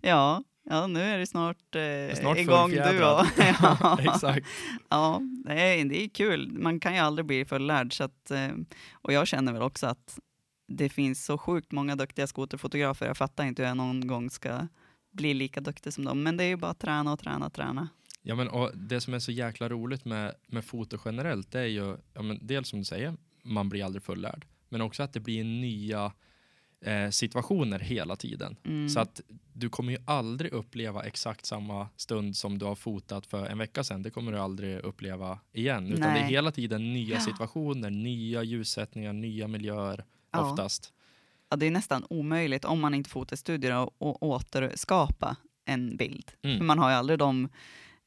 Ja, 0.02 0.44
ja 0.64 0.86
nu 0.86 1.00
är 1.00 1.18
det 1.18 1.26
snart, 1.26 1.74
eh, 1.74 2.16
Snart 2.20 2.38
igång 2.38 2.70
du 2.70 3.04
och. 3.04 3.26
ja. 3.62 3.98
Exakt. 4.14 4.46
Ja, 4.88 5.20
det 5.44 5.52
är, 5.52 5.84
det 5.84 6.04
är 6.04 6.08
kul. 6.08 6.52
Man 6.52 6.80
kan 6.80 6.94
ju 6.94 7.00
aldrig 7.00 7.26
bli 7.26 7.44
fullärd. 7.44 7.96
Så 7.96 8.04
att, 8.04 8.30
eh, 8.30 8.48
och 8.92 9.12
jag 9.12 9.26
känner 9.26 9.52
väl 9.52 9.62
också 9.62 9.86
att 9.86 10.18
det 10.70 10.88
finns 10.88 11.24
så 11.24 11.38
sjukt 11.38 11.72
många 11.72 11.96
duktiga 11.96 12.26
skoterfotografer. 12.26 13.06
Jag 13.06 13.16
fattar 13.16 13.44
inte 13.44 13.62
hur 13.62 13.68
jag 13.68 13.76
någon 13.76 14.06
gång 14.06 14.30
ska 14.30 14.66
bli 15.12 15.34
lika 15.34 15.60
duktig 15.60 15.92
som 15.92 16.04
dem. 16.04 16.22
Men 16.22 16.36
det 16.36 16.44
är 16.44 16.48
ju 16.48 16.56
bara 16.56 16.70
att 16.70 16.78
träna 16.78 17.12
och 17.12 17.18
träna 17.18 17.46
och 17.46 17.52
träna. 17.52 17.88
Ja, 18.22 18.34
men, 18.34 18.48
och 18.48 18.70
det 18.74 19.00
som 19.00 19.14
är 19.14 19.18
så 19.18 19.32
jäkla 19.32 19.68
roligt 19.68 20.04
med, 20.04 20.34
med 20.46 20.64
foto 20.64 20.98
generellt, 21.04 21.52
det 21.52 21.60
är 21.60 21.66
ju 21.66 21.96
ja, 22.14 22.22
men, 22.22 22.38
dels 22.42 22.68
som 22.68 22.78
du 22.78 22.84
säger, 22.84 23.16
man 23.42 23.68
blir 23.68 23.84
aldrig 23.84 24.02
fullärd, 24.02 24.46
men 24.68 24.80
också 24.80 25.02
att 25.02 25.12
det 25.12 25.20
blir 25.20 25.44
nya 25.44 26.12
eh, 26.84 27.10
situationer 27.10 27.78
hela 27.78 28.16
tiden. 28.16 28.56
Mm. 28.64 28.88
Så 28.88 29.00
att 29.00 29.20
du 29.52 29.68
kommer 29.68 29.92
ju 29.92 29.98
aldrig 30.04 30.52
uppleva 30.52 31.02
exakt 31.02 31.46
samma 31.46 31.88
stund 31.96 32.36
som 32.36 32.58
du 32.58 32.64
har 32.64 32.74
fotat 32.74 33.26
för 33.26 33.46
en 33.46 33.58
vecka 33.58 33.84
sedan. 33.84 34.02
Det 34.02 34.10
kommer 34.10 34.32
du 34.32 34.38
aldrig 34.38 34.78
uppleva 34.78 35.38
igen. 35.52 35.86
Utan 35.86 36.00
det 36.00 36.18
är 36.18 36.22
Nej. 36.22 36.30
hela 36.30 36.52
tiden 36.52 36.92
nya 36.92 37.14
Ja. 37.14 37.20
situationer, 37.20 37.90
nya 37.90 38.42
ljussättningar, 38.42 39.12
nya 39.12 39.48
miljöer 39.48 40.04
Ja. 40.32 40.50
oftast. 40.50 40.92
Ja, 41.48 41.56
det 41.56 41.66
är 41.66 41.70
nästan 41.70 42.06
omöjligt 42.10 42.64
om 42.64 42.80
man 42.80 42.94
inte 42.94 43.10
fotar 43.10 43.34
i 43.34 43.36
studier 43.36 43.82
att 43.82 43.88
återskapa 43.98 45.36
en 45.64 45.96
bild. 45.96 46.30
För 46.42 46.48
Mm. 46.48 46.66
man 46.66 46.78
har 46.78 46.90
ju 46.90 46.96
aldrig 46.96 47.18
de 47.18 47.48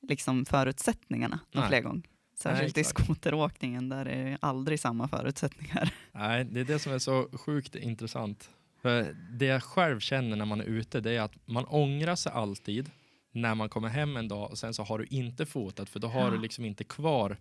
liksom, 0.02 0.46
förutsättningarna 0.46 1.40
någon 1.52 1.68
fler 1.68 1.82
gång. 1.82 2.08
Särskilt 2.40 2.78
i 2.78 2.84
skoteråkningen 2.84 3.90
där 3.90 4.06
är 4.06 4.26
det 4.26 4.38
aldrig 4.42 4.80
samma 4.80 5.08
förutsättningar. 5.08 5.94
Nej, 6.12 6.44
det 6.46 6.60
är 6.60 6.66
det 6.66 6.80
som 6.80 6.94
är 6.94 7.00
så 7.00 7.28
sjukt 7.34 7.76
intressant. 7.76 8.50
För 8.82 9.16
det 9.32 9.46
jag 9.46 9.64
själv 9.64 10.00
känner 10.00 10.36
när 10.36 10.46
man 10.46 10.62
är 10.62 10.66
ute, 10.66 11.00
det 11.02 11.12
är 11.12 11.22
att 11.22 11.48
man 11.48 11.66
ångrar 11.66 12.16
sig 12.16 12.32
alltid 12.32 12.92
när 13.32 13.56
man 13.56 13.70
kommer 13.70 13.88
hem 13.90 14.18
en 14.18 14.28
dag 14.28 14.52
och 14.52 14.58
sen 14.58 14.74
så 14.74 14.84
har 14.84 15.00
du 15.00 15.06
inte 15.06 15.46
fotat, 15.46 15.90
för 15.90 16.00
då 16.00 16.08
har 16.08 16.22
Ja. 16.22 16.30
du 16.30 16.38
liksom 16.38 16.66
inte 16.66 16.84
kvar, 16.84 17.38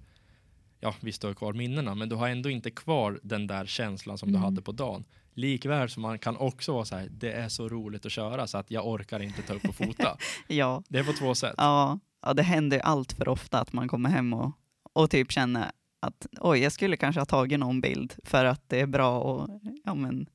ja 0.82 0.94
visst 1.00 1.20
du 1.20 1.26
har 1.26 1.34
kvar 1.34 1.52
minnena, 1.52 1.94
men 1.94 2.08
du 2.08 2.16
har 2.16 2.28
ändå 2.28 2.50
inte 2.50 2.70
kvar 2.70 3.20
den 3.22 3.46
där 3.46 3.66
känslan 3.66 4.18
som 4.18 4.28
Mm. 4.28 4.40
du 4.40 4.44
hade 4.44 4.62
på 4.62 4.72
dagen. 4.72 5.04
Likväl 5.34 5.88
som 5.90 6.02
man 6.02 6.18
kan 6.18 6.36
också 6.36 6.72
vara 6.72 6.84
så 6.84 6.96
här, 6.96 7.08
det 7.10 7.32
är 7.32 7.48
så 7.48 7.68
roligt 7.68 8.06
att 8.06 8.12
köra 8.12 8.46
så 8.46 8.58
att 8.58 8.70
jag 8.70 8.86
orkar 8.86 9.22
inte 9.22 9.42
ta 9.42 9.54
upp 9.54 9.64
och 9.68 9.74
fota. 9.74 10.16
Ja, 10.48 10.82
Det 10.88 10.98
är 10.98 11.04
på 11.04 11.12
två 11.12 11.34
sätt. 11.34 11.54
ja, 11.56 11.98
ja, 12.22 12.34
det 12.34 12.42
händer 12.42 12.76
ju 12.76 12.80
allt 12.82 13.12
för 13.12 13.28
ofta 13.28 13.60
att 13.60 13.72
man 13.72 13.88
kommer 13.88 14.10
hem 14.10 14.32
och, 14.32 14.52
och 14.92 15.10
typ 15.10 15.32
känner 15.32 15.70
att 16.02 16.26
oj, 16.40 16.58
jag 16.58 16.72
skulle 16.72 16.96
kanske 16.96 17.20
ha 17.20 17.26
tagit 17.26 17.58
någon 17.60 17.80
bild 17.80 18.14
för 18.24 18.44
att 18.44 18.68
det 18.68 18.80
är 18.80 18.86
bra 18.86 19.42
att 19.44 19.50
ja, 19.84 19.94
men, 19.94 20.26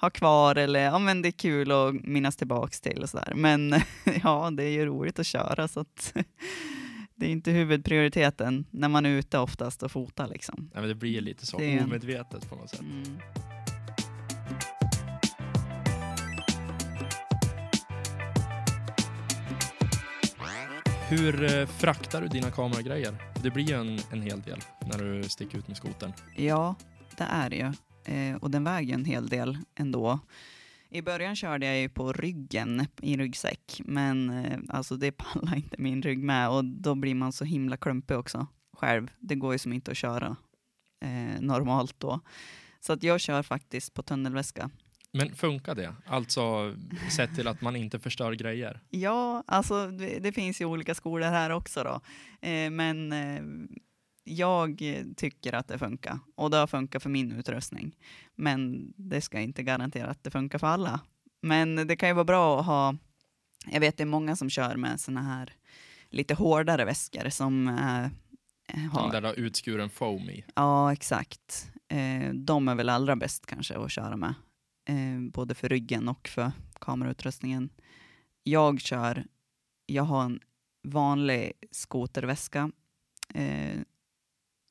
ha 0.00 0.10
kvar 0.10 0.56
eller 0.56 0.80
ja, 0.80 0.98
men 0.98 1.22
det 1.22 1.28
är 1.28 1.32
kul 1.32 1.72
att 1.72 1.94
minnas 1.94 2.36
tillbaks 2.36 2.80
till 2.80 3.02
och 3.02 3.08
sådär. 3.10 3.32
Men 3.36 3.74
ja, 4.22 4.50
det 4.50 4.64
är 4.64 4.70
ju 4.70 4.86
roligt 4.86 5.18
att 5.18 5.26
köra 5.26 5.68
så 5.68 5.80
att 5.80 6.14
det 7.22 7.28
är 7.28 7.30
inte 7.30 7.50
huvudprioriteten 7.50 8.64
när 8.70 8.88
man 8.88 9.06
är 9.06 9.10
ute 9.10 9.38
oftast 9.38 9.82
och 9.82 9.92
fotar 9.92 10.28
liksom. 10.28 10.70
Nej, 10.72 10.82
men 10.82 10.88
det 10.88 10.94
blir 10.94 11.20
lite 11.20 11.46
så 11.46 11.58
Det 11.58 11.80
omedvetet 11.80 12.48
på 12.48 12.56
något 12.56 12.70
sätt. 12.70 12.80
Mm. 12.80 13.18
Hur 21.08 21.58
eh, 21.58 21.66
fraktar 21.66 22.22
du 22.22 22.28
dina 22.28 22.50
kameragrejer? 22.50 23.14
Det 23.42 23.50
blir 23.50 23.64
ju 23.64 23.74
en, 23.74 24.00
en 24.10 24.22
hel 24.22 24.40
del 24.40 24.58
när 24.86 24.98
du 24.98 25.22
sticker 25.28 25.58
ut 25.58 25.68
med 25.68 25.76
skotern. 25.76 26.12
Ja, 26.36 26.74
det 27.16 27.26
är 27.30 27.50
det 27.50 27.56
ju. 27.56 27.72
Eh, 28.14 28.36
och 28.36 28.50
den 28.50 28.64
väger 28.64 28.94
en 28.94 29.04
hel 29.04 29.28
del 29.28 29.58
ändå. 29.74 30.18
I 30.94 31.02
början 31.02 31.36
körde 31.36 31.66
jag 31.66 31.80
ju 31.80 31.88
på 31.88 32.12
ryggen 32.12 32.86
i 33.02 33.16
ryggsäck, 33.16 33.80
men 33.84 34.30
eh, 34.30 34.58
alltså 34.68 34.96
det 34.96 35.12
pallar 35.12 35.56
inte 35.56 35.76
min 35.78 36.02
rygg 36.02 36.18
med 36.18 36.48
och 36.48 36.64
då 36.64 36.94
blir 36.94 37.14
man 37.14 37.32
så 37.32 37.44
himla 37.44 37.76
klumpig 37.76 38.16
också 38.16 38.46
själv. 38.76 39.10
Det 39.18 39.34
går 39.34 39.52
ju 39.52 39.58
som 39.58 39.72
inte 39.72 39.90
att 39.90 39.96
köra 39.96 40.36
eh, 41.04 41.40
normalt 41.40 42.00
då. 42.00 42.20
Så 42.80 42.92
att 42.92 43.02
jag 43.02 43.20
kör 43.20 43.42
faktiskt 43.42 43.94
på 43.94 44.02
tunnelväska. 44.02 44.70
Men 45.12 45.34
funkar 45.34 45.74
det? 45.74 45.94
Alltså 46.06 46.74
sett 47.16 47.34
till 47.34 47.48
att 47.48 47.60
man 47.60 47.76
inte 47.76 47.98
förstör 47.98 48.32
grejer? 48.32 48.80
Ja, 48.90 49.44
alltså 49.46 49.86
det, 49.86 50.18
det 50.18 50.32
finns 50.32 50.60
ju 50.60 50.64
olika 50.64 50.94
skolor 50.94 51.26
här 51.26 51.50
också 51.50 51.84
då. 51.84 52.00
Eh, 52.48 52.70
men 52.70 53.12
eh, 53.12 53.42
jag 54.24 54.82
tycker 55.16 55.52
att 55.52 55.68
det 55.68 55.78
funkar 55.78 56.18
och 56.34 56.50
det 56.50 56.56
har 56.56 56.66
funkat 56.66 57.02
för 57.02 57.10
min 57.10 57.32
utrustning. 57.32 57.96
Men 58.34 58.92
det 58.96 59.20
ska 59.20 59.40
inte 59.40 59.62
garantera 59.62 60.10
att 60.10 60.24
det 60.24 60.30
funkar 60.30 60.58
för 60.58 60.66
alla. 60.66 61.00
Men 61.42 61.76
det 61.76 61.96
kan 61.96 62.08
ju 62.08 62.14
vara 62.14 62.24
bra 62.24 62.60
att 62.60 62.66
ha, 62.66 62.96
jag 63.66 63.80
vet 63.80 63.96
det 63.96 64.02
är 64.02 64.06
många 64.06 64.36
som 64.36 64.50
kör 64.50 64.76
med 64.76 65.00
såna 65.00 65.22
här 65.22 65.52
lite 66.10 66.34
hårdare 66.34 66.84
väskor 66.84 67.28
som 67.28 67.68
eh, 67.68 68.08
Den 68.74 68.88
har, 68.88 69.12
där 69.12 69.22
har 69.22 69.34
utskuren 69.34 69.90
foam 69.90 70.30
i. 70.30 70.44
ja 70.54 70.92
exakt. 70.92 71.72
Eh, 71.88 72.32
de 72.34 72.68
är 72.68 72.74
väl 72.74 72.88
allra 72.88 73.16
bäst 73.16 73.46
kanske 73.46 73.78
att 73.78 73.90
köra 73.90 74.16
med. 74.16 74.34
Eh, 74.88 75.20
både 75.32 75.54
för 75.54 75.68
ryggen 75.68 76.08
och 76.08 76.28
för 76.28 76.52
kamerautrustningen. 76.80 77.70
Jag 78.42 78.80
kör, 78.80 79.24
jag 79.86 80.02
har 80.02 80.24
en 80.24 80.40
vanlig 80.88 81.52
skoterväska 81.70 82.70
eh, 83.34 83.80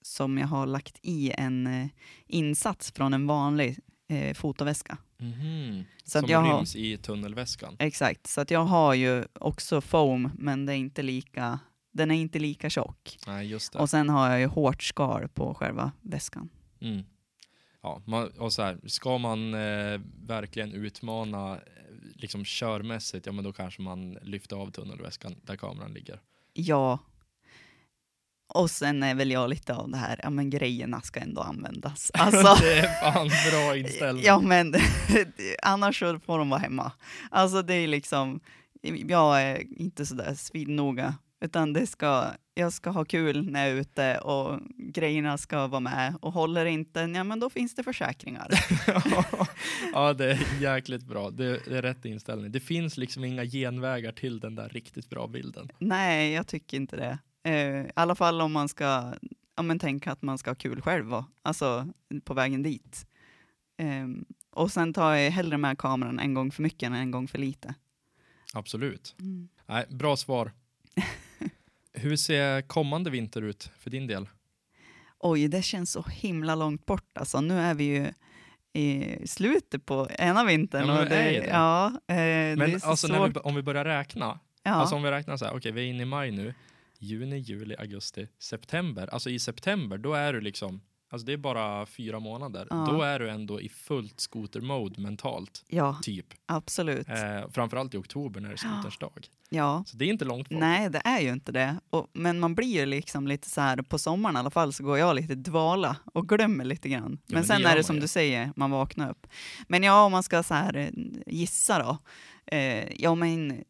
som 0.01 0.37
jag 0.37 0.47
har 0.47 0.65
lagt 0.65 0.99
i 1.01 1.31
en 1.37 1.67
eh, 1.67 1.87
insats 2.27 2.91
från 2.91 3.13
en 3.13 3.27
vanlig 3.27 3.77
eh, 4.07 4.33
fotoväska. 4.33 4.97
Mhm. 5.17 5.83
Så 6.03 6.17
att 6.17 6.23
Som 6.23 6.31
jag 6.31 6.41
har- 6.41 6.57
ryms 6.57 6.75
i 6.75 6.97
tunnelväskan. 6.97 7.75
Exakt, 7.79 8.27
så 8.27 8.41
att 8.41 8.51
jag 8.51 8.65
har 8.65 8.93
ju 8.93 9.25
också 9.33 9.81
foam 9.81 10.29
men 10.37 10.65
det 10.65 10.73
är 10.73 10.77
inte 10.77 11.01
lika, 11.01 11.59
den 11.91 12.11
är 12.11 12.15
inte 12.15 12.39
lika 12.39 12.69
tjock. 12.69 13.17
Nej, 13.27 13.47
just 13.47 13.73
det. 13.73 13.79
Och 13.79 13.89
sen 13.89 14.09
har 14.09 14.29
jag 14.29 14.39
ju 14.39 14.45
hårt 14.45 14.83
skal 14.83 15.27
på 15.27 15.53
själva 15.53 15.91
väskan. 16.01 16.49
Mm. 16.81 17.03
Ja, 17.83 18.01
man, 18.05 18.27
och 18.29 18.53
så 18.53 18.61
här, 18.61 18.79
ska 18.85 19.17
man 19.17 19.53
eh, 19.53 20.01
verkligen 20.25 20.73
utmana 20.73 21.51
eh, 21.53 21.59
liksom 22.15 22.43
körmässigt, 22.45 23.25
ja 23.25 23.31
men 23.31 23.43
då 23.43 23.53
kanske 23.53 23.81
man 23.81 24.13
lyfter 24.21 24.55
av 24.55 24.71
tunnelväskan 24.71 25.35
där 25.43 25.55
kameran 25.55 25.93
ligger. 25.93 26.19
Ja. 26.53 26.99
Och 28.53 28.71
sen 28.71 29.03
är 29.03 29.15
väl 29.15 29.31
jag 29.31 29.49
lite 29.49 29.73
av 29.73 29.89
det 29.91 29.97
här, 29.97 30.19
ja 30.23 30.29
men 30.29 30.49
grejerna 30.49 31.01
ska 31.01 31.19
ändå 31.19 31.41
användas. 31.41 32.11
Alltså, 32.21 32.63
det 32.65 32.79
är 32.79 33.11
fan 33.11 33.29
bra 33.51 33.77
inställning. 33.77 34.25
ja 34.25 34.39
men 34.39 34.75
annars 35.63 35.99
så 35.99 36.19
får 36.19 36.39
de 36.39 36.49
vara 36.49 36.59
hemma. 36.59 36.91
Alltså 37.29 37.61
det 37.61 37.73
är 37.73 37.87
liksom, 37.87 38.39
jag 39.07 39.41
är 39.41 39.81
inte 39.81 40.05
sådär 40.05 40.33
svinnoga, 40.33 41.15
utan 41.41 41.73
det 41.73 41.87
ska, 41.87 42.25
jag 42.53 42.73
ska 42.73 42.89
ha 42.89 43.05
kul 43.05 43.51
när 43.51 43.67
jag 43.67 43.77
är 43.77 43.81
ute 43.81 44.17
och 44.17 44.59
grejerna 44.77 45.37
ska 45.37 45.67
vara 45.67 45.79
med. 45.79 46.15
Och 46.21 46.33
håller 46.33 46.65
inte, 46.65 46.99
ja 46.99 47.23
men 47.23 47.39
då 47.39 47.49
finns 47.49 47.75
det 47.75 47.83
försäkringar. 47.83 48.49
ja, 49.93 50.13
det 50.13 50.31
är 50.31 50.61
jäkligt 50.61 51.03
bra. 51.03 51.29
Det, 51.29 51.59
det 51.67 51.77
är 51.77 51.81
rätt 51.81 52.05
inställning. 52.05 52.51
Det 52.51 52.59
finns 52.59 52.97
liksom 52.97 53.23
inga 53.23 53.45
genvägar 53.45 54.11
till 54.11 54.39
den 54.39 54.55
där 54.55 54.69
riktigt 54.69 55.09
bra 55.09 55.27
bilden. 55.27 55.69
Nej, 55.79 56.31
jag 56.31 56.47
tycker 56.47 56.77
inte 56.77 56.95
det. 56.95 57.17
Eh, 57.43 57.85
I 57.85 57.91
alla 57.95 58.15
fall 58.15 58.41
om 58.41 58.51
man 58.51 58.69
ska 58.69 59.13
ja, 59.55 59.63
men 59.63 59.79
tänka 59.79 60.11
att 60.11 60.21
man 60.21 60.37
ska 60.37 60.49
ha 60.49 60.55
kul 60.55 60.81
själv, 60.81 61.23
alltså 61.41 61.87
på 62.23 62.33
vägen 62.33 62.63
dit. 62.63 63.07
Ehm, 63.77 64.25
och 64.49 64.71
sen 64.71 64.93
tar 64.93 65.13
jag 65.15 65.31
hellre 65.31 65.57
med 65.57 65.77
kameran 65.77 66.19
en 66.19 66.33
gång 66.33 66.51
för 66.51 66.63
mycket 66.63 66.87
än 66.87 66.93
en 66.93 67.11
gång 67.11 67.27
för 67.27 67.37
lite. 67.37 67.75
Absolut. 68.53 69.15
Nej, 69.65 69.85
bra 69.89 70.17
svar. 70.17 70.51
Hur 71.93 72.15
ser 72.15 72.61
kommande 72.61 73.09
vinter 73.09 73.41
ut 73.41 73.71
för 73.79 73.89
din 73.89 74.07
del? 74.07 74.29
Oj, 75.19 75.47
det 75.47 75.61
känns 75.61 75.91
så 75.91 76.05
himla 76.11 76.55
långt 76.55 76.85
bort. 76.85 77.17
Alltså, 77.17 77.41
nu 77.41 77.59
är 77.59 77.73
vi 77.73 77.83
ju 77.83 78.13
i 78.73 79.17
slutet 79.27 79.85
på 79.85 80.07
ena 80.19 80.43
vintern. 80.43 80.87
Ja, 80.87 80.95
men 80.95 81.09
det, 81.09 81.15
det. 81.15 81.47
ja, 81.47 81.87
eh, 81.87 82.57
Men 82.57 82.79
så 82.79 82.89
alltså 82.89 83.27
vi, 83.27 83.39
om 83.39 83.55
vi 83.55 83.61
börjar 83.61 83.85
räkna, 83.85 84.39
Ja, 84.63 84.71
Alltså 84.71 84.95
om 84.95 85.03
vi 85.03 85.11
räknar 85.11 85.37
så 85.37 85.45
här, 85.45 85.55
okej 85.55 85.71
vi 85.71 85.81
är 85.81 85.85
inne 85.85 86.03
i 86.03 86.05
maj 86.05 86.31
nu, 86.31 86.53
juni, 87.01 87.37
juli, 87.37 87.75
augusti, 87.79 88.27
september. 88.39 89.07
Alltså 89.13 89.29
i 89.29 89.39
september, 89.39 89.97
då 89.97 90.13
är 90.13 90.33
du 90.33 90.41
liksom, 90.41 90.81
alltså 91.09 91.25
det 91.25 91.33
är 91.33 91.37
bara 91.37 91.85
fyra 91.85 92.19
månader. 92.19 92.67
Ja. 92.69 92.87
Då 92.91 93.01
är 93.01 93.19
du 93.19 93.29
ändå 93.29 93.61
i 93.61 93.69
fullt 93.69 94.19
skotermode 94.19 95.01
mentalt, 95.01 95.63
ja 95.67 95.99
typ. 96.03 96.25
absolut. 96.45 97.09
Eh, 97.09 97.49
framförallt 97.51 97.93
i 97.93 97.97
oktober 97.97 98.41
när 98.41 98.49
det 98.49 98.55
är 98.55 98.57
skoters 98.57 98.97
dag. 98.97 99.27
Ja, 99.53 99.83
Så 99.87 99.97
det 99.97 100.05
är 100.05 100.09
inte 100.09 100.25
långt 100.25 100.49
bort. 100.49 100.59
nej 100.59 100.89
det 100.89 101.01
är 101.05 101.19
ju 101.21 101.29
inte 101.31 101.51
det. 101.51 101.75
Och, 101.89 102.07
men 102.13 102.39
man 102.39 102.55
blir 102.55 102.79
ju 102.79 102.85
liksom 102.85 103.27
lite 103.27 103.49
så 103.49 103.61
här, 103.61 103.77
på 103.81 103.97
sommaren 103.99 104.35
i 104.35 104.39
alla 104.39 104.49
fall 104.49 104.73
så 104.73 104.83
går 104.83 104.97
jag 104.97 105.15
lite 105.15 105.35
dvala 105.35 105.97
och 106.13 106.29
glömmer 106.29 106.65
lite 106.65 106.89
grann. 106.89 107.03
Men, 107.11 107.19
men 107.27 107.41
det 107.41 107.47
sen 107.47 107.65
är 107.65 107.75
det 107.75 107.83
som 107.83 107.95
ju. 107.95 108.01
du 108.01 108.07
säger, 108.07 108.51
man 108.55 108.71
vaknar 108.71 109.09
upp. 109.11 109.27
Men 109.67 109.83
ja, 109.83 110.05
om 110.05 110.11
man 110.11 110.23
ska 110.23 110.43
så 110.43 110.53
här 110.53 110.75
eh, 110.77 110.89
gissa 111.27 111.79
då. 111.83 111.97
Eh, 112.55 113.01
ja 113.01 113.15
men, 113.15 113.63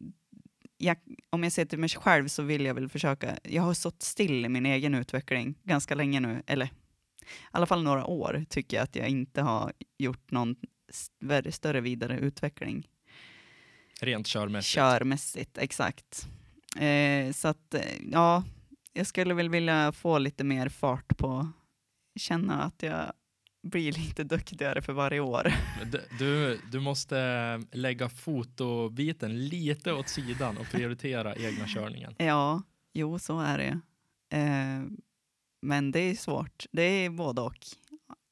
jag, 0.82 0.96
om 1.30 1.42
jag 1.42 1.52
ser 1.52 1.64
till 1.64 1.78
mig 1.78 1.88
själv 1.88 2.28
så 2.28 2.42
vill 2.42 2.64
jag 2.64 2.74
väl 2.74 2.88
försöka, 2.88 3.38
jag 3.42 3.62
har 3.62 3.74
stått 3.74 4.02
still 4.02 4.44
i 4.44 4.48
min 4.48 4.66
egen 4.66 4.94
utveckling 4.94 5.54
ganska 5.62 5.94
länge 5.94 6.20
nu, 6.20 6.42
eller 6.46 6.66
i 6.66 6.70
alla 7.50 7.66
fall 7.66 7.82
några 7.82 8.06
år 8.06 8.44
tycker 8.48 8.76
jag 8.76 8.84
att 8.84 8.96
jag 8.96 9.08
inte 9.08 9.42
har 9.42 9.72
gjort 9.98 10.30
någon 10.30 10.56
större 11.50 11.80
vidare 11.80 12.18
utveckling 12.18 12.88
Rent 14.00 14.26
körmässigt. 14.26 14.74
körmässigt, 14.74 15.58
exakt. 15.58 16.28
Eh, 16.76 17.32
så 17.32 17.48
att, 17.48 17.74
eh, 17.74 17.80
ja, 18.12 18.44
jag 18.92 19.06
skulle 19.06 19.34
väl 19.34 19.48
vilja 19.48 19.92
få 19.92 20.18
lite 20.18 20.44
mer 20.44 20.68
fart 20.68 21.16
på, 21.16 21.48
känna 22.16 22.62
att 22.62 22.82
jag 22.82 23.12
blir 23.62 23.92
lite 23.92 24.24
duktigare 24.24 24.82
för 24.82 24.92
varje 24.92 25.20
år. 25.20 25.52
Du, 26.18 26.60
du, 26.72 26.80
måste 26.80 27.62
lägga 27.72 28.08
fotobiten 28.08 29.48
lite 29.48 29.92
åt 29.92 30.08
sidan 30.08 30.58
och 30.58 30.66
prioritera 30.66 31.34
egna 31.36 31.66
körningen. 31.66 32.14
Ja, 32.18 32.62
jo, 32.92 33.18
så 33.18 33.40
är 33.40 33.58
det. 33.58 33.80
Eh, 34.36 34.82
men 35.62 35.90
det 35.90 36.00
är 36.00 36.14
svårt. 36.14 36.66
Det 36.72 36.82
är 36.82 37.10
både 37.10 37.40
och. 37.40 37.58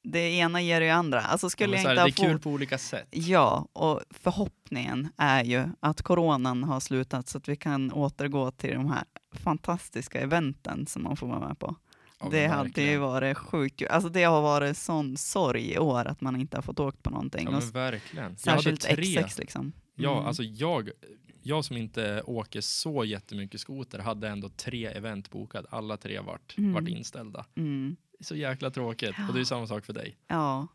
Det 0.03 0.33
ena 0.33 0.61
ger 0.61 0.81
det 0.81 0.91
andra. 0.91 1.21
Alltså 1.21 1.47
Ja, 1.47 1.51
skulle 1.51 1.71
men 1.71 1.83
jag 1.83 1.89
här, 1.89 2.07
inte 2.07 2.23
det 2.23 2.27
är 2.27 2.29
kul 2.29 2.39
på 2.39 2.51
olika 2.51 2.79
sätt. 2.79 3.09
Ja, 3.11 3.69
och 3.73 4.01
förhoppningen 4.11 5.09
är 5.17 5.45
ju 5.45 5.69
att 5.81 6.03
coronan 6.03 6.65
har 6.65 6.81
slutat 6.81 7.29
så 7.29 7.39
att 7.39 7.49
vi 7.49 7.57
kan 7.57 7.93
återgå 7.93 8.51
till 8.51 8.75
de 8.75 8.91
här 8.91 9.05
fantastiska 9.33 10.21
eventen 10.21 10.87
som 10.87 11.03
man 11.03 11.17
får 11.17 11.27
vara 11.27 11.49
med 11.49 11.59
på. 11.59 11.77
Ja, 12.21 12.29
det 12.31 12.41
men 12.49 12.51
hade 12.51 12.63
ju 12.69 12.69
verkligen. 12.69 13.01
varit 13.01 13.37
sjukt. 13.39 13.83
Alltså 13.91 14.09
det 14.11 14.25
har 14.25 14.43
varit 14.43 14.77
sån 14.77 15.17
sorg 15.17 15.73
i 15.73 15.79
år 15.79 16.05
att 16.05 16.21
man 16.21 16.41
inte 16.41 16.57
har 16.57 16.63
fått 16.63 16.81
åkt 16.81 17.03
på 17.03 17.11
någonting. 17.11 17.45
Ja, 17.45 17.51
men 17.51 17.71
verkligen. 17.71 18.37
Särskilt 18.37 18.81
tre. 18.81 18.95
X6 19.05 19.39
liksom. 19.41 19.73
Ja, 19.95 20.13
Mm. 20.13 20.27
alltså 20.27 20.43
jag, 20.43 20.91
jag 21.43 21.65
som 21.65 21.77
inte 21.77 22.23
åker 22.23 22.61
så 22.61 23.05
jättemycket 23.05 23.61
skoter 23.61 23.99
hade 23.99 24.29
ändå 24.29 24.49
tre 24.49 24.87
event 24.87 25.31
bokade. 25.31 25.69
Alla 25.71 25.97
tre 25.97 26.21
vart, 26.21 26.59
Mm. 26.59 26.73
vart 26.73 26.89
inställda. 26.89 27.47
Mm. 27.57 27.97
Så 28.21 28.37
jäkla 28.37 28.71
tråkigt. 28.71 29.15
Och 29.29 29.35
det 29.35 29.41
är 29.41 29.45
samma 29.45 29.67
sak 29.67 29.85
för 29.85 29.93
dig. 29.93 30.17
Ja, 30.27 30.67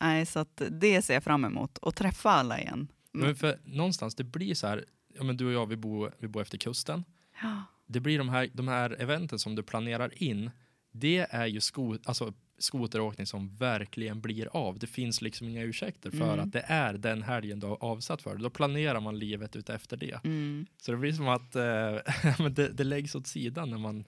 nej 0.00 0.26
så 0.26 0.38
att 0.38 0.62
det 0.70 1.02
ser 1.02 1.14
jag 1.14 1.24
fram 1.24 1.44
emot. 1.44 1.78
Och 1.78 1.94
träffa 1.94 2.30
alla 2.30 2.60
igen. 2.60 2.88
Mm. 3.14 3.26
Men 3.26 3.36
för 3.36 3.58
någonstans, 3.64 4.14
det 4.14 4.24
blir 4.24 4.54
så 4.54 4.66
här, 4.66 4.84
ja 5.18 5.22
men 5.24 5.36
du 5.36 5.46
och 5.46 5.52
jag, 5.52 5.66
vi 5.66 5.76
bor, 5.76 6.14
vi 6.18 6.28
bor 6.28 6.42
efter 6.42 6.58
kusten. 6.58 7.04
Ja. 7.42 7.62
Det 7.86 8.00
blir 8.00 8.18
de 8.18 8.28
här, 8.28 8.48
de 8.52 8.68
här 8.68 8.96
eventen 9.02 9.38
som 9.38 9.54
du 9.54 9.62
planerar 9.62 10.22
in, 10.22 10.50
det 10.92 11.26
är 11.30 11.46
ju 11.46 11.60
sko, 11.60 11.96
alltså, 12.04 12.32
skoteråkning 12.58 13.26
som 13.26 13.56
verkligen 13.56 14.20
blir 14.20 14.48
av. 14.56 14.78
Det 14.78 14.86
finns 14.86 15.22
liksom 15.22 15.48
inga 15.48 15.62
ursäkter 15.62 16.10
för 16.10 16.32
Mm. 16.32 16.40
att 16.40 16.52
det 16.52 16.64
är 16.66 16.94
den 16.94 17.22
helgen 17.22 17.60
du 17.60 17.66
har 17.66 17.84
avsatt 17.84 18.22
för. 18.22 18.36
Då 18.36 18.50
planerar 18.50 19.00
man 19.00 19.18
livet 19.18 19.56
ut 19.56 19.68
efter 19.70 19.96
det. 19.96 20.24
Mm. 20.24 20.66
Så 20.76 20.92
det 20.92 20.98
blir 20.98 21.12
som 21.12 21.28
att 21.28 21.56
eh, 21.56 22.46
det, 22.50 22.68
det 22.68 22.84
läggs 22.84 23.14
åt 23.14 23.26
sidan 23.26 23.70
när 23.70 23.78
man, 23.78 24.04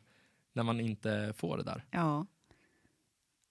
när 0.53 0.63
man 0.63 0.81
inte 0.81 1.33
får 1.37 1.57
det 1.57 1.63
där. 1.63 1.85
Ja. 1.91 2.27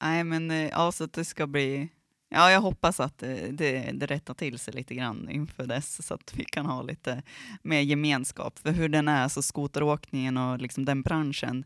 Nej 0.01 0.23
men 0.23 0.51
eh, 0.51 0.67
ja, 0.69 0.91
så 0.91 1.03
att 1.03 1.13
det 1.13 1.25
ska 1.25 1.47
bli, 1.47 1.89
ja 2.29 2.51
jag 2.51 2.61
hoppas 2.61 2.99
att 2.99 3.17
det, 3.17 3.51
det, 3.51 3.91
det 3.93 4.05
rättar 4.05 4.33
till 4.33 4.59
sig 4.59 4.73
lite 4.73 4.95
grann 4.95 5.29
inför 5.29 5.65
dess 5.65 6.05
så 6.07 6.13
att 6.13 6.33
vi 6.35 6.45
kan 6.45 6.65
ha 6.65 6.81
lite 6.81 7.23
mer 7.63 7.81
gemenskap. 7.81 8.59
För 8.59 8.71
hur 8.71 8.89
den 8.89 9.07
är, 9.07 9.27
så 9.27 9.41
skoteråkningen 9.41 10.37
och 10.37 10.59
liksom 10.59 10.85
den 10.85 11.01
branschen, 11.01 11.65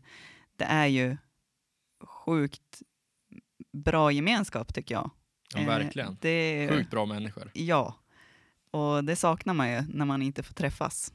det 0.56 0.64
är 0.64 0.86
ju 0.86 1.16
sjukt 2.26 2.82
bra 3.72 4.12
gemenskap 4.12 4.74
tycker 4.74 4.94
jag. 4.94 5.10
Ja, 5.54 5.60
Eh, 5.60 5.66
verkligen. 5.66 6.16
Det 6.20 6.68
Sjukt 6.70 6.90
bra 6.90 7.06
människor. 7.06 7.50
Ja, 7.54 7.94
och 8.70 9.04
det 9.04 9.16
saknar 9.16 9.54
man 9.54 9.70
ju 9.70 9.82
när 9.88 10.04
man 10.04 10.22
inte 10.22 10.42
får 10.42 10.54
träffas. 10.54 11.12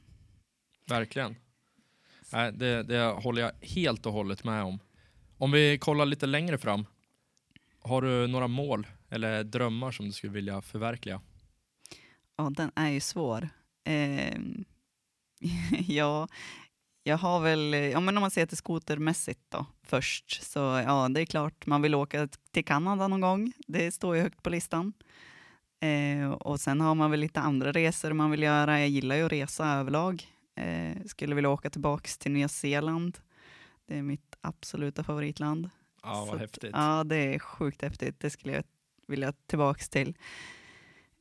Verkligen. 0.88 1.36
Nej, 2.32 2.52
det, 2.52 2.82
det 2.82 2.98
håller 3.04 3.42
jag 3.42 3.52
helt 3.60 4.06
och 4.06 4.12
hållet 4.12 4.44
med 4.44 4.62
om. 4.62 4.78
Om 5.38 5.50
vi 5.52 5.78
kollar 5.78 6.06
lite 6.06 6.26
längre 6.26 6.58
fram. 6.58 6.86
Har 7.80 8.02
du 8.02 8.26
några 8.26 8.46
mål 8.48 8.86
eller 9.10 9.44
drömmar 9.44 9.90
som 9.90 10.06
du 10.06 10.12
skulle 10.12 10.32
vilja 10.32 10.62
förverkliga? 10.62 11.20
Ja, 12.36 12.50
den 12.50 12.70
är 12.74 12.88
ju 12.90 13.00
svår. 13.00 13.48
Eh, 13.84 14.38
ja, 15.88 16.28
jag 17.04 17.18
har 17.18 17.40
väl, 17.40 17.72
ja 17.74 18.00
men 18.00 18.16
om 18.16 18.20
man 18.20 18.30
ser 18.30 18.46
till 18.46 18.56
skotermässigt 18.56 19.40
då 19.48 19.66
först, 19.82 20.42
så 20.42 20.58
ja 20.58 21.08
det 21.08 21.20
är 21.20 21.26
klart 21.26 21.66
man 21.66 21.82
vill 21.82 21.94
åka 21.94 22.28
till 22.50 22.64
Kanada 22.64 23.08
någon 23.08 23.20
gång. 23.20 23.52
Det 23.66 23.92
står 23.92 24.16
ju 24.16 24.22
högt 24.22 24.42
på 24.42 24.50
listan. 24.50 24.92
Eh, 25.80 26.30
och 26.30 26.60
sen 26.60 26.80
har 26.80 26.94
man 26.94 27.10
väl 27.10 27.20
lite 27.20 27.40
andra 27.40 27.72
resor 27.72 28.12
man 28.12 28.30
vill 28.30 28.42
göra. 28.42 28.80
Jag 28.80 28.88
gillar 28.88 29.16
ju 29.16 29.24
att 29.26 29.32
resa 29.32 29.66
överlag. 29.66 30.26
Eh, 30.56 30.96
skulle 31.06 31.34
vilja 31.34 31.50
åka 31.50 31.70
tillbaks 31.70 32.18
till 32.18 32.32
Nya 32.32 32.48
Zeeland. 32.48 33.18
Det 33.86 33.98
är 33.98 34.02
mitt 34.02 34.34
absoluta 34.40 35.04
favoritland. 35.04 35.70
Ja, 36.02 36.14
Så 36.14 36.24
vad 36.26 36.34
att- 36.34 36.40
häftigt. 36.40 36.70
Ja, 36.72 37.04
det 37.04 37.16
är 37.34 37.38
sjukt 37.38 37.82
häftigt. 37.82 38.20
Det 38.20 38.30
skulle 38.30 38.54
jag 38.54 38.64
vilja 39.06 39.32
tillbaks 39.46 39.88
till. 39.88 40.16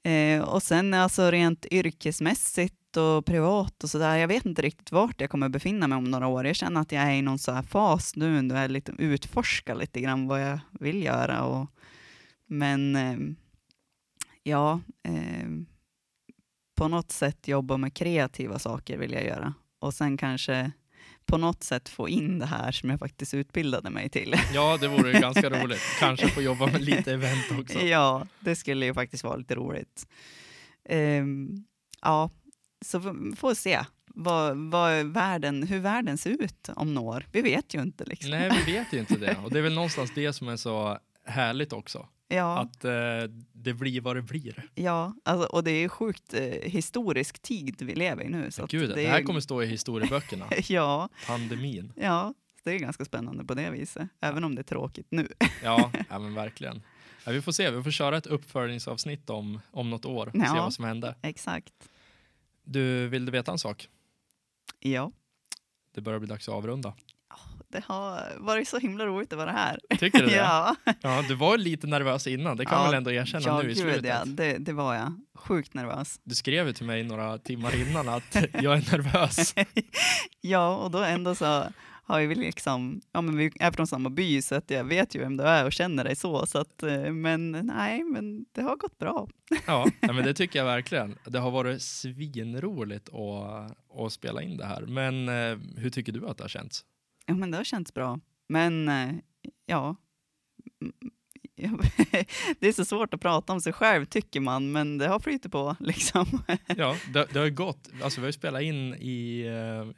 Eh, 0.03 0.41
och 0.41 0.63
sen 0.63 0.93
alltså 0.93 1.31
rent 1.31 1.65
yrkesmässigt 1.71 2.75
och 2.97 3.25
privat 3.25 3.83
och 3.83 3.89
sådär. 3.89 4.17
Jag 4.17 4.27
vet 4.27 4.45
inte 4.45 4.61
riktigt 4.61 4.91
vart 4.91 5.21
jag 5.21 5.29
kommer 5.29 5.49
befinna 5.49 5.87
mig 5.87 5.97
om 5.97 6.03
några 6.03 6.27
år. 6.27 6.45
Jag 6.45 6.55
känner 6.55 6.81
att 6.81 6.91
jag 6.91 7.03
är 7.03 7.11
i 7.11 7.21
någon 7.21 7.39
så 7.39 7.51
här 7.51 7.63
fas 7.63 8.15
nu 8.15 8.41
då 8.41 8.55
jag 8.55 8.71
lite 8.71 8.93
utforskar 8.97 9.75
lite 9.75 10.01
grann 10.01 10.27
vad 10.27 10.41
jag 10.41 10.59
vill 10.79 11.03
göra. 11.03 11.43
Och, 11.43 11.67
men 12.45 12.95
eh, 12.95 13.17
ja, 14.43 14.79
eh, 15.03 15.49
på 16.75 16.87
något 16.87 17.11
sätt 17.11 17.47
jobba 17.47 17.77
med 17.77 17.93
kreativa 17.93 18.59
saker 18.59 18.97
vill 18.97 19.11
jag 19.11 19.25
göra. 19.25 19.53
Och 19.79 19.93
sen 19.93 20.17
kanske 20.17 20.71
på 21.25 21.37
något 21.37 21.63
sätt 21.63 21.89
få 21.89 22.09
in 22.09 22.39
det 22.39 22.45
här 22.45 22.71
som 22.71 22.89
jag 22.89 22.99
faktiskt 22.99 23.33
utbildade 23.33 23.89
mig 23.89 24.09
till. 24.09 24.35
Ja, 24.53 24.77
det 24.81 24.87
vore 24.87 25.11
ju 25.11 25.19
ganska 25.19 25.49
roligt. 25.63 25.81
Kanske 25.99 26.27
få 26.27 26.41
jobba 26.41 26.65
med 26.65 26.81
lite 26.81 27.13
event 27.13 27.51
också. 27.59 27.79
Ja, 27.79 28.27
det 28.39 28.55
skulle 28.55 28.85
ju 28.85 28.93
faktiskt 28.93 29.23
vara 29.23 29.35
lite 29.35 29.55
roligt. 29.55 30.07
Ehm, 30.89 31.65
ja, 32.01 32.29
så 32.81 32.99
får 33.37 33.49
vi 33.49 33.55
se 33.55 33.79
vad, 34.07 34.57
vad 34.57 35.05
världen, 35.05 35.63
hur 35.63 35.79
världen 35.79 36.17
ser 36.17 36.29
ut 36.43 36.69
om 36.75 36.93
några 36.93 37.09
år. 37.17 37.25
Vi 37.31 37.41
vet 37.41 37.73
ju 37.75 37.81
inte 37.81 38.05
liksom. 38.05 38.31
Nej, 38.31 38.63
vi 38.65 38.71
vet 38.73 38.93
ju 38.93 38.99
inte 38.99 39.17
det. 39.17 39.37
Och 39.43 39.51
det 39.51 39.59
är 39.59 39.63
väl 39.63 39.73
någonstans 39.73 40.11
det 40.15 40.33
som 40.33 40.47
är 40.47 40.57
så 40.57 40.97
härligt 41.25 41.73
också. 41.73 42.07
Ja, 42.27 42.59
Att 42.59 42.85
eh, 42.85 42.91
det 43.53 43.73
blir 43.73 44.01
vad 44.01 44.15
det 44.15 44.21
blir. 44.21 44.63
ja 44.75 45.13
alltså, 45.25 45.47
och 45.47 45.63
det 45.63 45.71
är 45.71 45.79
ju 45.79 45.89
sjukt 45.89 46.33
eh, 46.33 46.41
historisk 46.63 47.41
tid 47.41 47.75
vi 47.81 47.95
lever 47.95 48.23
i 48.23 48.29
nu. 48.29 48.51
Så 48.51 48.65
Gud, 48.65 48.89
det, 48.89 48.95
det 48.95 49.05
är 49.05 49.09
här 49.11 49.23
kommer 49.23 49.39
stå 49.39 49.63
i 49.63 49.65
historieböckerna. 49.65 50.45
Ja, 50.69 51.09
Pandemin. 51.27 51.93
ja, 51.95 52.33
det 52.63 52.71
är 52.71 52.79
ganska 52.79 53.05
spännande 53.05 53.45
på 53.45 53.53
det 53.53 53.69
viset, 53.71 54.07
även 54.21 54.43
om 54.43 54.55
det 54.55 54.61
är 54.61 54.63
tråkigt 54.63 55.07
nu. 55.09 55.27
Ja, 55.63 55.91
ja 56.09 56.19
men 56.19 56.33
verkligen. 56.33 56.81
Ja, 57.25 57.31
vi 57.31 57.41
får 57.41 57.51
se, 57.51 57.71
vi 57.71 57.83
får 57.83 57.91
köra 57.91 58.17
ett 58.17 58.27
uppföljningsavsnitt 58.27 59.29
om, 59.29 59.59
om 59.71 59.89
något 59.89 60.05
år. 60.05 60.29
Se 60.33 60.39
Ja. 60.45 60.53
vad 60.55 60.73
som 60.73 60.85
hände. 60.85 61.15
Exakt. 61.21 61.73
Du, 62.71 63.07
vill 63.07 63.25
du 63.25 63.31
veta 63.31 63.51
en 63.51 63.59
sak? 63.59 63.87
Ja, 64.79 65.11
Det 65.95 66.01
börjar 66.01 66.19
bli 66.19 66.27
dags 66.29 66.49
att 66.49 66.55
avrunda. 66.55 66.93
det 67.67 67.83
har 67.85 68.21
varit 68.37 68.67
så 68.67 68.77
himla 68.79 69.05
roligt 69.05 69.33
att 69.33 69.37
vara 69.39 69.51
här. 69.51 69.79
Tycker 69.99 70.19
du 70.19 70.25
det? 70.25 70.31
Ja, 70.35 70.75
Ja, 71.01 71.23
du 71.27 71.35
var 71.35 71.57
lite 71.57 71.87
nervös 71.87 72.27
innan, 72.27 72.57
det 72.57 72.65
kan 72.65 72.73
Ja, 72.73 72.79
man 72.79 72.87
väl 72.91 72.97
ändå 72.97 73.11
erkänna 73.11 73.43
ja 73.47 73.61
nu 73.61 73.71
i 73.71 73.75
slutet. 73.75 74.05
ja, 74.05 74.23
det, 74.25 74.57
det 74.57 74.73
var 74.73 74.95
jag. 74.95 75.19
Sjukt 75.35 75.73
nervös. 75.73 76.19
Du 76.23 76.35
skrev 76.35 76.67
ju 76.67 76.73
till 76.73 76.85
mig 76.85 77.03
några 77.03 77.37
timmar 77.37 77.75
innan 77.89 78.09
att 78.09 78.35
jag 78.53 78.73
är 78.77 78.91
nervös. 78.97 79.53
Ja, 80.41 80.75
och 80.75 80.91
då 80.91 80.97
ändå 81.03 81.35
så 81.35 81.63
har 82.11 82.21
vi 82.21 82.35
liksom, 82.35 83.01
ja 83.11 83.21
men 83.21 83.37
vi 83.37 83.51
är 83.59 83.71
från 83.71 83.87
samma 83.87 84.09
by 84.09 84.41
så 84.41 84.55
att 84.55 84.69
jag 84.69 84.83
vet 84.83 85.15
ju 85.15 85.19
vem 85.19 85.37
du 85.37 85.43
är 85.43 85.65
och 85.65 85.73
känner 85.73 86.03
dig 86.03 86.15
så, 86.15 86.45
så 86.45 86.57
att, 86.57 86.83
eh, 86.83 87.11
men 87.11 87.51
nej, 87.51 88.03
men 88.03 88.45
det 88.51 88.61
har 88.61 88.75
gått 88.75 88.97
bra. 88.97 89.27
Ja, 89.67 89.87
men 90.01 90.15
det 90.15 90.33
tycker 90.33 90.59
jag 90.59 90.65
verkligen. 90.65 91.17
Det 91.25 91.39
har 91.39 91.51
varit 91.51 91.81
svinroligt 91.81 93.09
att, 93.09 93.77
att 93.99 94.13
spela 94.13 94.41
in 94.41 94.57
det 94.57 94.65
här. 94.65 94.81
Men 94.81 95.29
eh, 95.29 95.57
hur 95.77 95.89
tycker 95.89 96.11
du 96.11 96.27
att 96.27 96.37
det 96.37 96.43
har 96.43 96.49
känts? 96.49 96.85
Ja, 97.25 97.33
men 97.33 97.51
det 97.51 97.57
har 97.57 97.63
känts 97.63 97.93
bra. 97.93 98.19
Men 98.49 98.89
eh, 98.89 99.11
ja, 99.65 99.95
mm, 100.81 100.93
det 102.59 102.67
är 102.67 102.73
så 102.73 102.85
svårt 102.85 103.13
att 103.13 103.21
prata 103.21 103.53
om 103.53 103.61
sig 103.61 103.73
själv 103.73 104.05
tycker 104.05 104.39
man, 104.39 104.71
men 104.71 104.97
det 104.97 105.07
har 105.07 105.19
flyttat 105.19 105.51
på 105.51 105.75
liksom. 105.79 106.43
Ja, 106.77 106.95
det, 107.13 107.27
det 107.33 107.39
har 107.39 107.45
ju 107.45 107.53
gått. 107.53 107.89
Alltså 108.03 108.21
vi 108.21 108.25
har 108.25 108.29
ju 108.29 108.33
spelat 108.33 108.61
in 108.61 108.93
i 108.93 109.45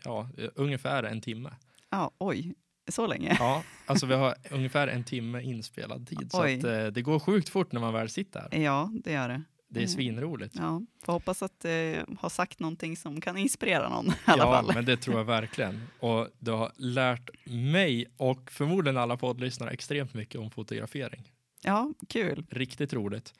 ja, 0.03 0.29
ungefär 0.55 1.03
en 1.03 1.21
timme. 1.21 1.49
Ja, 1.93 2.11
oj, 2.17 2.53
så 2.91 3.07
länge? 3.07 3.37
Ja, 3.39 3.63
alltså 3.85 4.05
vi 4.05 4.13
har 4.13 4.35
ungefär 4.51 4.87
en 4.87 5.03
timme 5.03 5.41
inspelad 5.41 6.07
tid. 6.07 6.31
Så 6.31 6.41
att, 6.41 6.63
eh, 6.63 6.85
det 6.85 7.01
går 7.01 7.19
sjukt 7.19 7.49
fort 7.49 7.71
när 7.71 7.81
man 7.81 7.93
väl 7.93 8.09
sitter 8.09 8.39
här. 8.39 8.59
Ja, 8.59 8.91
det 9.03 9.11
gör 9.11 9.29
det. 9.29 9.43
Det 9.69 9.83
är 9.83 9.87
svinroligt. 9.87 10.55
Ja, 10.57 10.81
får 11.05 11.13
hoppas 11.13 11.43
att 11.43 11.65
eh, 11.65 11.71
ha 12.19 12.29
sagt 12.29 12.59
någonting 12.59 12.97
som 12.97 13.21
kan 13.21 13.37
inspirera 13.37 13.89
någon 13.89 14.07
i 14.07 14.11
alla 14.25 14.43
ja, 14.43 14.51
fall. 14.51 14.71
men 14.75 14.85
det 14.85 14.97
tror 14.97 15.17
jag 15.17 15.25
verkligen. 15.25 15.87
Och 15.99 16.27
du 16.39 16.51
har 16.51 16.71
lärt 16.75 17.29
mig 17.45 18.05
och 18.17 18.51
förmodligen 18.51 18.97
alla 18.97 19.17
poddlyssnare 19.17 19.69
extremt 19.69 20.13
mycket 20.13 20.41
om 20.41 20.51
fotografering. 20.51 21.31
Ja, 21.63 21.93
kul. 22.09 22.45
Riktigt 22.49 22.93
roligt. 22.93 23.33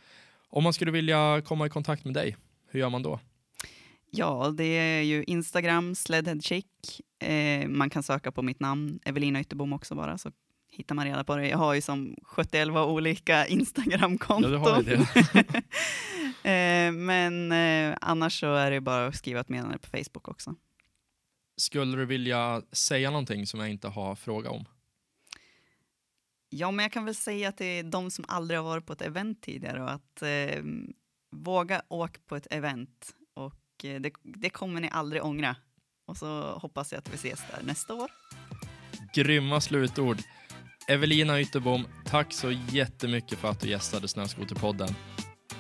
Om 0.50 0.64
man 0.64 0.74
skulle 0.74 0.92
vilja 0.92 1.42
komma 1.46 1.66
i 1.66 1.70
kontakt 1.70 2.06
med 2.06 2.14
dig, 2.14 2.38
hur 2.70 2.80
gör 2.80 2.90
man 2.90 3.04
då? 3.04 3.20
Ja, 4.16 4.54
det 4.58 4.64
är 4.64 5.02
ju 5.02 5.24
Instagram, 5.24 5.96
Sledhead 5.96 6.42
Chick. 6.42 7.02
Eh, 7.20 7.68
man 7.68 7.90
kan 7.90 8.04
söka 8.04 8.32
på 8.32 8.42
mitt 8.42 8.60
namn, 8.60 9.00
Evelina 9.06 9.42
Ytterbom 9.42 9.74
också 9.74 9.96
bara, 9.96 10.18
så 10.18 10.32
hittar 10.72 10.96
man 10.96 11.06
reda 11.06 11.24
på 11.24 11.36
det. 11.36 11.48
Jag 11.48 11.58
har 11.58 11.74
ju 11.74 11.82
som 11.82 12.16
71 12.24 12.68
olika 12.70 13.34
Ja, 13.38 13.46
Instagram-konton. 13.46 14.52
du 14.52 14.58
har 14.58 14.84
ju 14.84 14.84
det. 14.84 15.48
eh, 16.50 16.92
men 16.92 17.52
eh, 17.52 17.98
annars 18.02 18.40
så 18.40 18.54
är 18.54 18.72
det 18.72 18.82
bara 18.82 19.08
att 19.08 19.16
skriva 19.16 19.40
ett 19.40 19.50
meddelande 19.50 19.78
på 19.78 19.98
Facebook 19.98 20.28
också. 20.28 20.56
Skulle 21.58 21.98
du 21.98 22.06
vilja 22.06 22.62
säga 22.72 23.10
någonting 23.10 23.48
som 23.48 23.60
jag 23.60 23.70
inte 23.70 23.88
har 23.88 24.16
frågat 24.16 24.52
om? 24.52 24.66
Ja, 26.50 26.72
men 26.72 26.84
jag 26.84 26.92
kan 26.92 27.06
väl 27.06 27.16
säga 27.16 27.52
till 27.52 27.92
de 27.92 28.12
som 28.12 28.26
aldrig 28.28 28.60
har 28.60 28.66
varit 28.66 28.86
på 28.86 28.94
ett 28.94 29.02
event 29.02 29.42
tidigare 29.42 29.84
och 29.84 29.92
att 29.92 30.22
eh, 30.22 30.64
våga 31.32 31.82
åka 31.90 32.20
på 32.28 32.36
ett 32.36 32.48
event 32.52 33.16
det, 33.84 34.12
det 34.24 34.50
kommer 34.50 34.82
ni 34.82 34.90
aldrig 34.92 35.24
ångra. 35.24 35.56
Och 36.08 36.18
så 36.18 36.42
hoppas 36.62 36.92
jag 36.92 37.00
att 37.00 37.10
vi 37.14 37.16
ses 37.16 37.40
där 37.52 37.64
nästa 37.64 37.94
år. 37.94 38.12
Grymma 39.16 39.62
slutord. 39.62 40.18
Evelina 40.88 41.40
Ytterbom, 41.42 41.88
tack 42.06 42.34
så 42.34 42.52
jättemycket 42.52 43.40
för 43.40 43.48
att 43.50 43.60
du 43.60 43.70
gästade 43.70 44.08
Snöskoterpodden. 44.08 44.96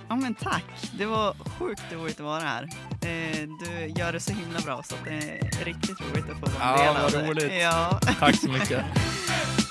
Ja, 0.09 0.15
men 0.15 0.36
tack. 0.36 0.63
Det 0.97 1.05
var 1.05 1.34
sjukt 1.59 1.82
roligt 1.91 2.19
att 2.19 2.26
vara 2.26 2.41
här. 2.41 2.63
Eh, 3.01 3.47
du 3.65 3.93
gör 3.99 4.13
det 4.13 4.19
så 4.19 4.34
himla 4.34 4.59
bra 4.59 4.84
så 4.84 4.95
det 5.05 5.11
är 5.13 5.65
riktigt 5.65 6.01
roligt 6.01 6.26
att 6.30 6.39
få 6.39 6.59
vara 6.59 6.76
en 6.80 6.86
Ja, 6.86 6.93
del 6.93 6.97
av 6.97 7.01
vad 7.01 7.11
det. 7.11 7.30
roligt. 7.45 7.61
Ja. 7.61 7.99
Tack 8.19 8.36
så 8.39 8.51
mycket. 8.51 8.86